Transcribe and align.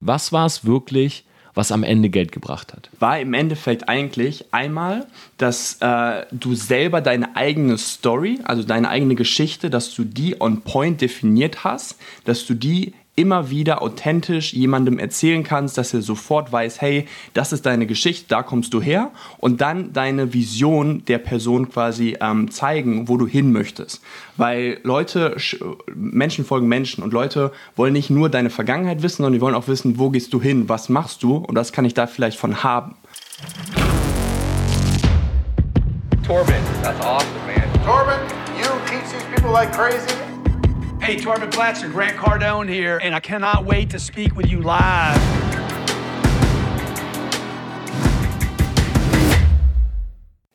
Was 0.00 0.32
war 0.32 0.46
es 0.46 0.64
wirklich, 0.64 1.24
was 1.54 1.72
am 1.72 1.82
Ende 1.82 2.08
Geld 2.08 2.32
gebracht 2.32 2.72
hat? 2.72 2.88
War 2.98 3.20
im 3.20 3.34
Endeffekt 3.34 3.88
eigentlich 3.88 4.46
einmal, 4.52 5.06
dass 5.36 5.76
äh, 5.80 6.24
du 6.32 6.54
selber 6.54 7.02
deine 7.02 7.36
eigene 7.36 7.76
Story, 7.76 8.38
also 8.44 8.62
deine 8.62 8.88
eigene 8.88 9.14
Geschichte, 9.14 9.68
dass 9.68 9.94
du 9.94 10.04
die 10.04 10.40
on 10.40 10.62
point 10.62 11.02
definiert 11.02 11.64
hast, 11.64 11.98
dass 12.24 12.46
du 12.46 12.54
die 12.54 12.94
immer 13.20 13.50
wieder 13.50 13.82
authentisch 13.82 14.54
jemandem 14.54 14.98
erzählen 14.98 15.42
kannst, 15.42 15.76
dass 15.76 15.92
er 15.92 16.00
sofort 16.00 16.50
weiß, 16.52 16.80
hey, 16.80 17.06
das 17.34 17.52
ist 17.52 17.66
deine 17.66 17.86
Geschichte, 17.86 18.24
da 18.28 18.42
kommst 18.42 18.72
du 18.72 18.80
her 18.80 19.10
und 19.36 19.60
dann 19.60 19.92
deine 19.92 20.32
Vision 20.32 21.04
der 21.04 21.18
Person 21.18 21.68
quasi 21.68 22.16
ähm, 22.18 22.50
zeigen, 22.50 23.08
wo 23.08 23.18
du 23.18 23.26
hin 23.26 23.52
möchtest. 23.52 24.00
Weil 24.38 24.78
Leute, 24.84 25.36
Menschen 25.94 26.46
folgen 26.46 26.66
Menschen 26.66 27.04
und 27.04 27.12
Leute 27.12 27.52
wollen 27.76 27.92
nicht 27.92 28.08
nur 28.08 28.30
deine 28.30 28.48
Vergangenheit 28.48 29.02
wissen, 29.02 29.18
sondern 29.18 29.34
die 29.34 29.42
wollen 29.42 29.54
auch 29.54 29.68
wissen, 29.68 29.98
wo 29.98 30.08
gehst 30.08 30.32
du 30.32 30.40
hin, 30.40 30.70
was 30.70 30.88
machst 30.88 31.22
du 31.22 31.36
und 31.36 31.54
das 31.54 31.72
kann 31.72 31.84
ich 31.84 31.92
da 31.92 32.06
vielleicht 32.06 32.38
von 32.38 32.62
haben. 32.62 32.94
Torben, 36.26 36.54
that's 36.82 37.04
awesome, 37.04 37.28
man. 37.46 37.84
Torben, 37.84 38.18
you 38.56 38.64
teach 38.86 39.10
these 39.12 39.24
people 39.34 39.50
like 39.50 39.70
crazy. 39.72 40.29
Hey, 41.10 41.16
Torben 41.16 41.50
Platzer, 41.50 41.88
Grant 41.88 42.16
Cardone 42.16 42.68
here, 42.68 43.00
and 43.02 43.16
I 43.16 43.18
cannot 43.18 43.66
wait 43.66 43.90
to 43.90 43.98
speak 43.98 44.36
with 44.36 44.46
you 44.46 44.60
live. 44.60 45.20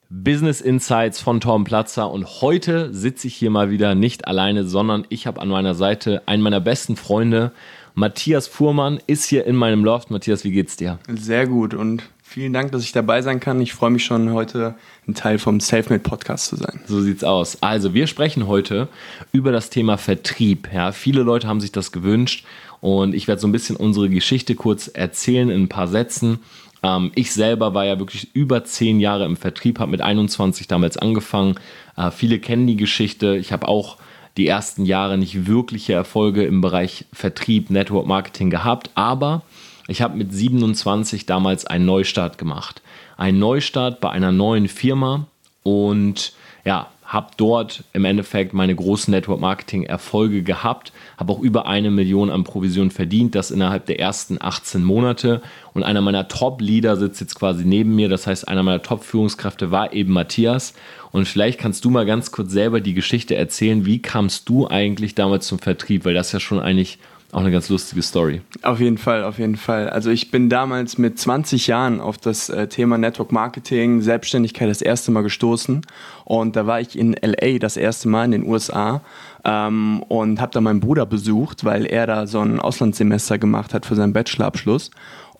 Business 0.09 0.61
Insights 0.61 1.19
von 1.19 1.41
Torben 1.41 1.65
Platzer 1.65 2.09
und 2.09 2.39
heute 2.39 2.93
sitze 2.93 3.27
ich 3.27 3.35
hier 3.35 3.49
mal 3.49 3.69
wieder 3.69 3.95
nicht 3.95 4.29
alleine, 4.29 4.63
sondern 4.63 5.05
ich 5.09 5.27
habe 5.27 5.41
an 5.41 5.49
meiner 5.49 5.75
Seite 5.75 6.23
einen 6.25 6.41
meiner 6.41 6.61
besten 6.61 6.95
Freunde, 6.95 7.51
Matthias 7.93 8.47
Fuhrmann, 8.47 9.01
ist 9.07 9.25
hier 9.25 9.45
in 9.45 9.57
meinem 9.57 9.83
Loft. 9.83 10.09
Matthias, 10.09 10.45
wie 10.45 10.51
geht's 10.51 10.77
dir? 10.77 10.99
Sehr 11.09 11.47
gut 11.47 11.73
und 11.73 12.01
Vielen 12.35 12.51
Dank, 12.51 12.73
dass 12.73 12.83
ich 12.83 12.91
dabei 12.91 13.21
sein 13.21 13.39
kann. 13.39 13.61
Ich 13.61 13.73
freue 13.73 13.91
mich 13.91 14.03
schon, 14.03 14.33
heute 14.33 14.75
ein 15.07 15.13
Teil 15.13 15.39
vom 15.39 15.61
Selfmade 15.61 16.01
Podcast 16.01 16.47
zu 16.47 16.57
sein. 16.57 16.81
So 16.85 16.99
sieht's 16.99 17.23
aus. 17.23 17.63
Also, 17.63 17.93
wir 17.93 18.07
sprechen 18.07 18.45
heute 18.47 18.89
über 19.31 19.53
das 19.53 19.69
Thema 19.69 19.97
Vertrieb. 19.97 20.67
Ja, 20.73 20.91
viele 20.91 21.23
Leute 21.23 21.47
haben 21.47 21.61
sich 21.61 21.71
das 21.71 21.93
gewünscht 21.93 22.45
und 22.81 23.15
ich 23.15 23.29
werde 23.29 23.39
so 23.39 23.47
ein 23.47 23.53
bisschen 23.53 23.77
unsere 23.77 24.09
Geschichte 24.09 24.53
kurz 24.55 24.89
erzählen 24.89 25.49
in 25.49 25.63
ein 25.63 25.69
paar 25.69 25.87
Sätzen. 25.87 26.39
Ähm, 26.83 27.13
ich 27.15 27.31
selber 27.31 27.73
war 27.73 27.85
ja 27.85 27.99
wirklich 27.99 28.35
über 28.35 28.65
zehn 28.65 28.99
Jahre 28.99 29.23
im 29.23 29.37
Vertrieb, 29.37 29.79
habe 29.79 29.91
mit 29.91 30.01
21 30.01 30.67
damals 30.67 30.97
angefangen. 30.97 31.55
Äh, 31.95 32.11
viele 32.11 32.39
kennen 32.39 32.67
die 32.67 32.75
Geschichte. 32.75 33.37
Ich 33.37 33.53
habe 33.53 33.65
auch 33.65 33.95
die 34.35 34.47
ersten 34.47 34.83
Jahre 34.83 35.17
nicht 35.17 35.47
wirkliche 35.47 35.93
Erfolge 35.93 36.43
im 36.43 36.59
Bereich 36.59 37.05
Vertrieb, 37.13 37.69
Network 37.69 38.07
Marketing 38.07 38.49
gehabt, 38.49 38.89
aber 38.93 39.43
ich 39.87 40.01
habe 40.01 40.17
mit 40.17 40.33
27 40.33 41.25
damals 41.25 41.65
einen 41.65 41.85
Neustart 41.85 42.37
gemacht. 42.37 42.81
Ein 43.17 43.39
Neustart 43.39 44.01
bei 44.01 44.09
einer 44.09 44.31
neuen 44.31 44.67
Firma 44.67 45.27
und 45.63 46.33
ja, 46.63 46.87
habe 47.05 47.27
dort 47.37 47.83
im 47.93 48.03
Endeffekt 48.03 48.53
meine 48.53 48.75
großen 48.75 49.11
Network 49.11 49.39
Marketing 49.39 49.83
Erfolge 49.83 50.41
gehabt, 50.41 50.91
habe 51.17 51.31
auch 51.31 51.39
über 51.39 51.67
eine 51.67 51.91
Million 51.91 52.31
an 52.31 52.43
Provision 52.43 52.89
verdient, 52.89 53.35
das 53.35 53.51
innerhalb 53.51 53.85
der 53.85 53.99
ersten 53.99 54.37
18 54.41 54.83
Monate. 54.83 55.41
Und 55.73 55.83
einer 55.83 56.01
meiner 56.01 56.27
Top-Leader 56.27 56.97
sitzt 56.97 57.21
jetzt 57.21 57.35
quasi 57.35 57.63
neben 57.63 57.95
mir, 57.95 58.09
das 58.09 58.25
heißt, 58.25 58.47
einer 58.47 58.63
meiner 58.63 58.81
Top-Führungskräfte 58.81 59.69
war 59.69 59.93
eben 59.93 60.13
Matthias. 60.13 60.73
Und 61.11 61.27
vielleicht 61.27 61.59
kannst 61.59 61.85
du 61.85 61.91
mal 61.91 62.07
ganz 62.07 62.31
kurz 62.31 62.51
selber 62.51 62.81
die 62.81 62.95
Geschichte 62.95 63.35
erzählen, 63.35 63.85
wie 63.85 64.01
kamst 64.01 64.49
du 64.49 64.67
eigentlich 64.67 65.13
damals 65.13 65.45
zum 65.45 65.59
Vertrieb, 65.59 66.05
weil 66.05 66.15
das 66.15 66.31
ja 66.31 66.39
schon 66.39 66.59
eigentlich 66.59 66.97
auch 67.35 67.41
eine 67.41 67.51
ganz 67.51 67.67
lustige 67.67 68.01
Story. 68.01 68.41
Auf 68.61 68.79
jeden 68.79 68.97
Fall, 68.97 69.25
auf 69.25 69.39
jeden 69.39 69.57
Fall. 69.57 69.89
Also 69.89 70.09
ich 70.09 70.31
bin 70.31 70.49
damals 70.49 70.97
mit 70.97 71.19
20 71.19 71.67
Jahren 71.67 71.99
auf 71.99 72.17
das 72.17 72.47
äh, 72.47 72.67
Thema 72.69 72.97
Network 72.97 73.33
Marketing, 73.33 73.99
Selbstständigkeit 73.99 74.69
das 74.69 74.81
erste 74.81 75.11
Mal 75.11 75.21
gestoßen. 75.21 75.81
Und 76.23 76.55
da 76.55 76.65
war 76.65 76.79
ich 76.79 76.97
in 76.97 77.13
LA 77.21 77.59
das 77.59 77.75
erste 77.75 78.07
Mal 78.07 78.23
in 78.23 78.31
den 78.31 78.47
USA 78.47 79.01
ähm, 79.43 80.01
und 80.07 80.39
habe 80.39 80.53
da 80.53 80.61
meinen 80.61 80.79
Bruder 80.79 81.05
besucht, 81.05 81.65
weil 81.65 81.85
er 81.85 82.07
da 82.07 82.25
so 82.25 82.39
ein 82.39 82.61
Auslandssemester 82.61 83.37
gemacht 83.37 83.73
hat 83.73 83.85
für 83.85 83.95
seinen 83.95 84.13
Bachelorabschluss. 84.13 84.91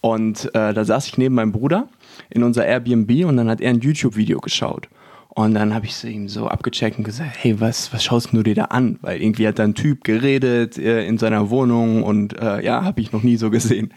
Und 0.01 0.53
äh, 0.53 0.73
da 0.73 0.83
saß 0.83 1.07
ich 1.07 1.17
neben 1.17 1.35
meinem 1.35 1.53
Bruder 1.53 1.87
in 2.29 2.43
unser 2.43 2.65
Airbnb 2.65 3.25
und 3.25 3.37
dann 3.37 3.49
hat 3.49 3.61
er 3.61 3.69
ein 3.69 3.79
YouTube-Video 3.79 4.39
geschaut. 4.41 4.89
Und 5.37 5.53
dann 5.53 5.75
habe 5.75 5.85
ich 5.85 5.95
so 5.95 6.07
ihm 6.07 6.29
so 6.29 6.47
abgecheckt 6.47 6.97
und 6.97 7.03
gesagt, 7.03 7.31
hey, 7.37 7.59
was, 7.59 7.91
was 7.91 8.05
schaust 8.05 8.29
du 8.31 8.41
dir 8.41 8.55
da 8.55 8.65
an? 8.65 8.97
Weil 9.01 9.21
irgendwie 9.21 9.45
hat 9.45 9.59
da 9.59 9.63
ein 9.63 9.75
Typ 9.75 10.05
geredet 10.05 10.77
äh, 10.77 11.05
in 11.05 11.17
seiner 11.17 11.49
Wohnung 11.49 12.03
und 12.03 12.39
äh, 12.39 12.63
ja, 12.63 12.85
habe 12.85 13.01
ich 13.01 13.11
noch 13.11 13.21
nie 13.21 13.35
so 13.35 13.49
gesehen. 13.49 13.93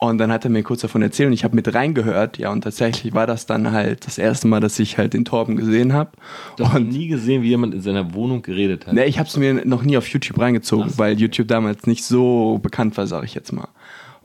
Und 0.00 0.18
dann 0.18 0.32
hat 0.32 0.42
er 0.42 0.50
mir 0.50 0.64
kurz 0.64 0.80
davon 0.80 1.00
erzählt 1.00 1.28
und 1.28 1.32
ich 1.32 1.44
habe 1.44 1.54
mit 1.54 1.72
reingehört, 1.72 2.36
ja, 2.36 2.50
und 2.50 2.62
tatsächlich 2.62 3.14
war 3.14 3.28
das 3.28 3.46
dann 3.46 3.70
halt 3.70 4.04
das 4.04 4.18
erste 4.18 4.48
Mal, 4.48 4.58
dass 4.58 4.76
ich 4.80 4.98
halt 4.98 5.14
den 5.14 5.24
Torben 5.24 5.54
gesehen 5.54 5.92
habe. 5.92 6.10
Du 6.56 6.66
hast 6.66 6.80
nie 6.80 7.06
gesehen, 7.06 7.44
wie 7.44 7.50
jemand 7.50 7.72
in 7.72 7.80
seiner 7.82 8.12
Wohnung 8.12 8.42
geredet 8.42 8.88
hat? 8.88 8.94
Ne, 8.94 9.04
ich 9.04 9.20
habe 9.20 9.28
es 9.28 9.36
mir 9.36 9.64
noch 9.64 9.84
nie 9.84 9.96
auf 9.96 10.08
YouTube 10.08 10.40
reingezogen, 10.40 10.90
Ach. 10.94 10.98
weil 10.98 11.20
YouTube 11.20 11.46
damals 11.46 11.86
nicht 11.86 12.02
so 12.02 12.58
bekannt 12.60 12.96
war, 12.96 13.06
sage 13.06 13.26
ich 13.26 13.34
jetzt 13.34 13.52
mal. 13.52 13.68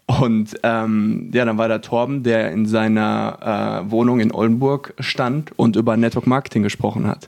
Und 0.08 0.58
ähm, 0.64 1.30
ja, 1.34 1.44
dann 1.44 1.58
war 1.58 1.68
da 1.68 1.80
Torben, 1.80 2.24
der 2.24 2.52
in 2.52 2.66
seiner 2.66 3.84
äh, 3.86 3.92
Wohnung 3.92 4.22
in 4.22 4.32
Oldenburg 4.32 4.94
stand 5.00 5.52
und 5.60 5.76
über 5.76 5.98
Network 5.98 6.28
Marketing 6.28 6.64
gesprochen 6.64 7.08
hat. 7.08 7.28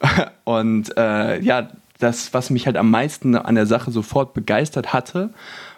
und 0.44 0.96
äh, 0.96 1.40
ja, 1.40 1.68
das, 1.98 2.32
was 2.32 2.50
mich 2.50 2.66
halt 2.66 2.76
am 2.76 2.90
meisten 2.90 3.34
an 3.36 3.56
der 3.56 3.66
Sache 3.66 3.90
sofort 3.90 4.32
begeistert 4.32 4.92
hatte, 4.92 5.30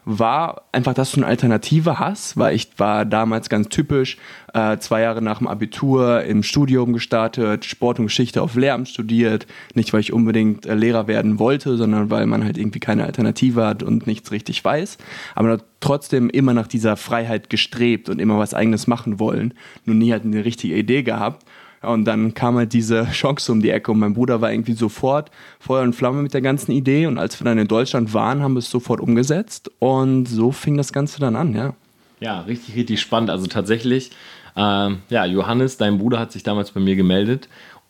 war 0.05 0.63
einfach, 0.73 0.95
dass 0.95 1.13
du 1.13 1.19
eine 1.19 1.27
Alternative 1.27 1.99
hast, 1.99 2.37
weil 2.37 2.57
ich 2.57 2.71
war 2.79 3.05
damals 3.05 3.49
ganz 3.49 3.69
typisch, 3.69 4.17
äh, 4.53 4.79
zwei 4.79 5.03
Jahre 5.03 5.23
nach 5.23 5.39
dem 5.39 5.47
Abitur 5.47 6.23
im 6.25 6.43
Studium 6.43 6.93
gestartet, 6.93 7.65
Sport 7.65 8.01
und 8.01 8.07
Geschichte 8.07 8.43
auf 8.43 8.57
Lehramt 8.57 8.89
studiert, 8.89 9.47
nicht 9.75 9.93
weil 9.93 10.01
ich 10.01 10.13
unbedingt 10.13 10.67
äh, 10.67 10.75
Lehrer 10.75 11.07
werden 11.07 11.39
wollte, 11.39 11.77
sondern 11.77 12.11
weil 12.11 12.27
man 12.27 12.45
halt 12.45 12.59
irgendwie 12.59 12.81
keine 12.81 13.05
Alternative 13.05 13.65
hat 13.65 13.83
und 13.83 14.07
nichts 14.07 14.33
richtig 14.33 14.65
weiß, 14.65 14.99
aber 15.35 15.59
trotzdem 15.81 16.31
immer 16.31 16.53
nach 16.53 16.67
dieser 16.67 16.97
Freiheit 16.97 17.49
gestrebt 17.49 18.09
und 18.09 18.21
immer 18.21 18.39
was 18.39 18.55
eigenes 18.55 18.87
machen 18.87 19.21
wollen, 19.21 19.55
nur 19.85 19.95
nie 19.95 20.13
halt 20.13 20.25
eine 20.25 20.45
richtige 20.45 20.77
Idee 20.77 21.03
gehabt 21.03 21.45
und 21.83 22.05
dann 22.05 22.35
kam 22.35 22.57
halt 22.57 22.73
diese 22.73 23.07
Chance 23.11 23.53
um 23.53 23.61
die 23.61 23.71
Ecke 23.71 23.93
und 23.93 23.99
mein 23.99 24.15
Bruder 24.15 24.41
war 24.41 24.53
irgendwie 24.53 24.73
sofort 24.73 25.31
Feuer 25.61 25.83
und 25.83 25.95
Flamme 25.95 26.23
mit 26.23 26.35
der 26.35 26.41
ganzen 26.41 26.73
Idee 26.73 27.07
und 27.07 27.19
als 27.19 27.41
wir 27.41 27.45
dann 27.45 27.59
in 27.59 27.69
Deutschland 27.69 28.15
waren, 28.15 28.43
haben 28.43 28.55
wir 28.55 28.61
es 28.61 28.71
sofort 28.71 29.01
umgesetzt 29.01 29.71
und 29.79 30.27
so 30.27 30.53
fing 30.53 30.77
das 30.77 30.93
Ganze 30.93 31.21
dann 31.21 31.37
an, 31.37 31.55
ja. 31.55 31.75
Ja, 32.21 32.43
richtig, 32.43 32.77
richtig 32.77 33.01
spannend. 33.01 33.31
Also 33.31 33.49
tatsächlich, 33.49 34.13
äh, 34.57 34.61
ja, 35.09 35.25
Johannes, 35.25 35.77
dein 35.77 35.99
Bruder 35.99 36.21
hat 36.21 36.31
sich 36.31 36.45
damals 36.45 36.71
bei 36.71 36.81
mir 36.81 36.95
gemeldet 36.95 37.49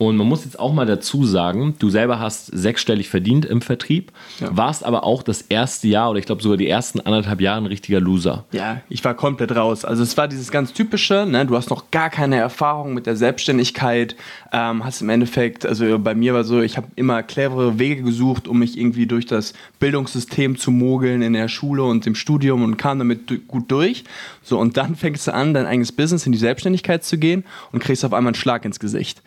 und 0.09 0.17
man 0.17 0.27
muss 0.27 0.45
jetzt 0.45 0.59
auch 0.59 0.73
mal 0.73 0.85
dazu 0.85 1.25
sagen, 1.25 1.77
du 1.79 1.89
selber 1.89 2.19
hast 2.19 2.47
sechsstellig 2.47 3.09
verdient 3.09 3.45
im 3.45 3.63
Vertrieb, 3.63 4.11
ja. 4.41 4.49
warst 4.57 4.85
aber 4.85 5.05
auch 5.05 5.23
das 5.23 5.43
erste 5.43 5.87
Jahr 5.87 6.11
oder 6.11 6.19
ich 6.19 6.27
glaube 6.27 6.43
sogar 6.43 6.57
die 6.57 6.69
ersten 6.69 7.01
anderthalb 7.01 7.41
Jahre 7.41 7.59
ein 7.59 7.67
richtiger 7.67 8.01
Loser. 8.01 8.45
Ja, 8.51 8.81
ich 8.89 9.05
war 9.05 9.15
komplett 9.15 9.55
raus. 9.55 9.85
Also 9.85 10.03
es 10.03 10.17
war 10.17 10.27
dieses 10.27 10.51
ganz 10.51 10.73
typische, 10.73 11.25
ne? 11.25 11.47
du 11.47 11.57
hast 11.57 11.71
noch 11.71 11.93
gar 11.93 12.11
keine 12.11 12.37
Erfahrung 12.37 12.95
mit 12.95 13.07
der 13.07 13.15
Selbstständigkeit, 13.15 14.17
ähm, 14.53 14.85
hast 14.85 15.03
im 15.03 15.09
Endeffekt, 15.09 15.65
also 15.65 15.99
bei 16.01 16.17
mir 16.17 16.35
war 16.35 16.43
so, 16.43 16.61
ich 16.63 16.77
habe 16.77 16.89
immer 16.97 17.23
clevere 17.23 17.79
Wege 17.79 18.03
gesucht, 18.03 18.49
um 18.49 18.59
mich 18.59 18.77
irgendwie 18.77 19.07
durch 19.07 19.27
das 19.27 19.53
Bildungssystem 19.79 20.59
zu 20.59 20.73
mogeln 20.73 21.23
in 21.23 21.33
der 21.33 21.47
Schule 21.47 21.85
und 21.85 22.09
im 22.09 22.17
Studium 22.17 22.65
und 22.65 22.77
kam 22.77 22.99
damit 22.99 23.47
gut 23.47 23.71
durch. 23.71 24.03
So 24.43 24.59
und 24.59 24.77
dann 24.77 24.97
fängst 24.97 25.29
du 25.29 25.35
an, 25.35 25.55
dein 25.55 25.67
eigenes 25.67 25.93
Business 25.93 26.27
in 26.27 26.33
die 26.33 26.39
Selbstständigkeit 26.39 27.05
zu 27.05 27.19
gehen 27.19 27.45
und 27.71 27.81
kriegst 27.81 28.05
auf 28.05 28.13
einmal 28.13 28.31
einen 28.31 28.35
Schlag 28.35 28.65
ins 28.65 28.81
Gesicht 28.81 29.23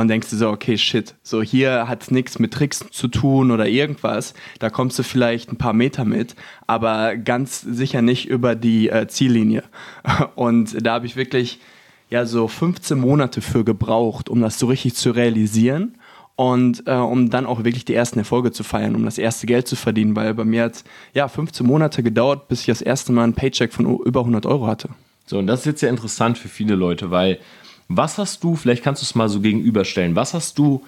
und 0.00 0.08
denkst 0.08 0.30
du 0.30 0.36
so, 0.36 0.50
okay, 0.50 0.78
shit, 0.78 1.14
so 1.22 1.42
hier 1.42 1.88
hat 1.88 2.02
es 2.02 2.10
nichts 2.10 2.38
mit 2.38 2.52
Tricks 2.52 2.84
zu 2.90 3.08
tun 3.08 3.50
oder 3.50 3.66
irgendwas. 3.68 4.34
Da 4.58 4.70
kommst 4.70 4.98
du 4.98 5.02
vielleicht 5.02 5.52
ein 5.52 5.58
paar 5.58 5.72
Meter 5.72 6.04
mit, 6.04 6.34
aber 6.66 7.16
ganz 7.16 7.60
sicher 7.60 8.02
nicht 8.02 8.28
über 8.28 8.54
die 8.54 8.88
äh, 8.88 9.08
Ziellinie. 9.08 9.64
Und 10.34 10.86
da 10.86 10.94
habe 10.94 11.06
ich 11.06 11.16
wirklich 11.16 11.60
ja 12.10 12.26
so 12.26 12.48
15 12.48 12.98
Monate 12.98 13.40
für 13.40 13.64
gebraucht, 13.64 14.28
um 14.28 14.40
das 14.40 14.58
so 14.58 14.66
richtig 14.66 14.94
zu 14.94 15.10
realisieren 15.10 15.98
und 16.36 16.84
äh, 16.86 16.94
um 16.94 17.30
dann 17.30 17.46
auch 17.46 17.64
wirklich 17.64 17.84
die 17.84 17.94
ersten 17.94 18.20
Erfolge 18.20 18.52
zu 18.52 18.62
feiern, 18.62 18.94
um 18.94 19.04
das 19.04 19.18
erste 19.18 19.46
Geld 19.46 19.66
zu 19.66 19.74
verdienen, 19.74 20.14
weil 20.14 20.34
bei 20.34 20.44
mir 20.44 20.64
hat 20.64 20.84
ja 21.12 21.26
15 21.26 21.66
Monate 21.66 22.02
gedauert, 22.02 22.46
bis 22.46 22.60
ich 22.60 22.66
das 22.66 22.80
erste 22.80 23.12
Mal 23.12 23.24
einen 23.24 23.34
Paycheck 23.34 23.72
von 23.72 23.98
über 23.98 24.20
100 24.20 24.46
Euro 24.46 24.68
hatte. 24.68 24.90
So, 25.26 25.38
und 25.38 25.48
das 25.48 25.60
ist 25.60 25.66
jetzt 25.66 25.80
ja 25.82 25.88
interessant 25.88 26.38
für 26.38 26.48
viele 26.48 26.76
Leute, 26.76 27.10
weil 27.10 27.40
was 27.88 28.18
hast 28.18 28.44
du, 28.44 28.54
vielleicht 28.54 28.84
kannst 28.84 29.02
du 29.02 29.04
es 29.04 29.14
mal 29.14 29.28
so 29.28 29.40
gegenüberstellen, 29.40 30.14
was 30.14 30.34
hast 30.34 30.58
du 30.58 30.84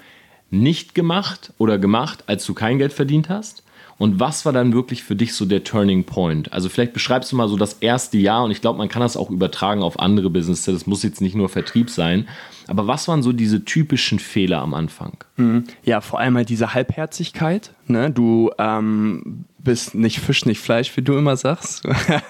nicht 0.51 0.95
gemacht 0.95 1.53
oder 1.59 1.79
gemacht, 1.79 2.25
als 2.27 2.45
du 2.45 2.55
kein 2.55 2.79
Geld 2.79 2.93
verdient 2.93 3.29
hast? 3.29 3.63
Und 3.99 4.19
was 4.19 4.47
war 4.47 4.55
dann 4.55 4.73
wirklich 4.73 5.03
für 5.03 5.15
dich 5.15 5.35
so 5.35 5.45
der 5.45 5.63
Turning 5.63 6.05
Point? 6.05 6.55
Also 6.55 6.71
vielleicht 6.71 6.95
beschreibst 6.95 7.33
du 7.33 7.37
mal 7.37 7.49
so 7.49 7.57
das 7.59 7.75
erste 7.75 8.17
Jahr 8.17 8.45
und 8.45 8.51
ich 8.51 8.63
glaube, 8.63 8.79
man 8.79 8.89
kann 8.89 9.03
das 9.03 9.15
auch 9.15 9.29
übertragen 9.29 9.83
auf 9.83 9.99
andere 9.99 10.31
Businesses. 10.31 10.75
Das 10.75 10.87
muss 10.87 11.03
jetzt 11.03 11.21
nicht 11.21 11.35
nur 11.35 11.51
Vertrieb 11.51 11.91
sein. 11.91 12.27
Aber 12.71 12.87
was 12.87 13.09
waren 13.09 13.25
so 13.25 13.33
diese 13.33 13.65
typischen 13.65 14.21
Fehler 14.21 14.61
am 14.61 14.75
Anfang? 14.75 15.17
Mhm. 15.37 15.65
Ja, 15.83 16.01
vor 16.01 16.21
allem 16.21 16.37
halt 16.37 16.49
diese 16.49 16.73
Halbherzigkeit. 16.73 17.73
Ne? 17.89 18.13
Du 18.13 18.53
ähm, 18.59 19.45
bist 19.59 19.95
nicht 19.95 20.21
Fisch, 20.21 20.47
nicht 20.47 20.61
Fleisch, 20.61 20.97
wie 20.97 21.03
du 21.03 21.17
immer 21.17 21.37
sagst. 21.37 21.85
ja, 22.09 22.23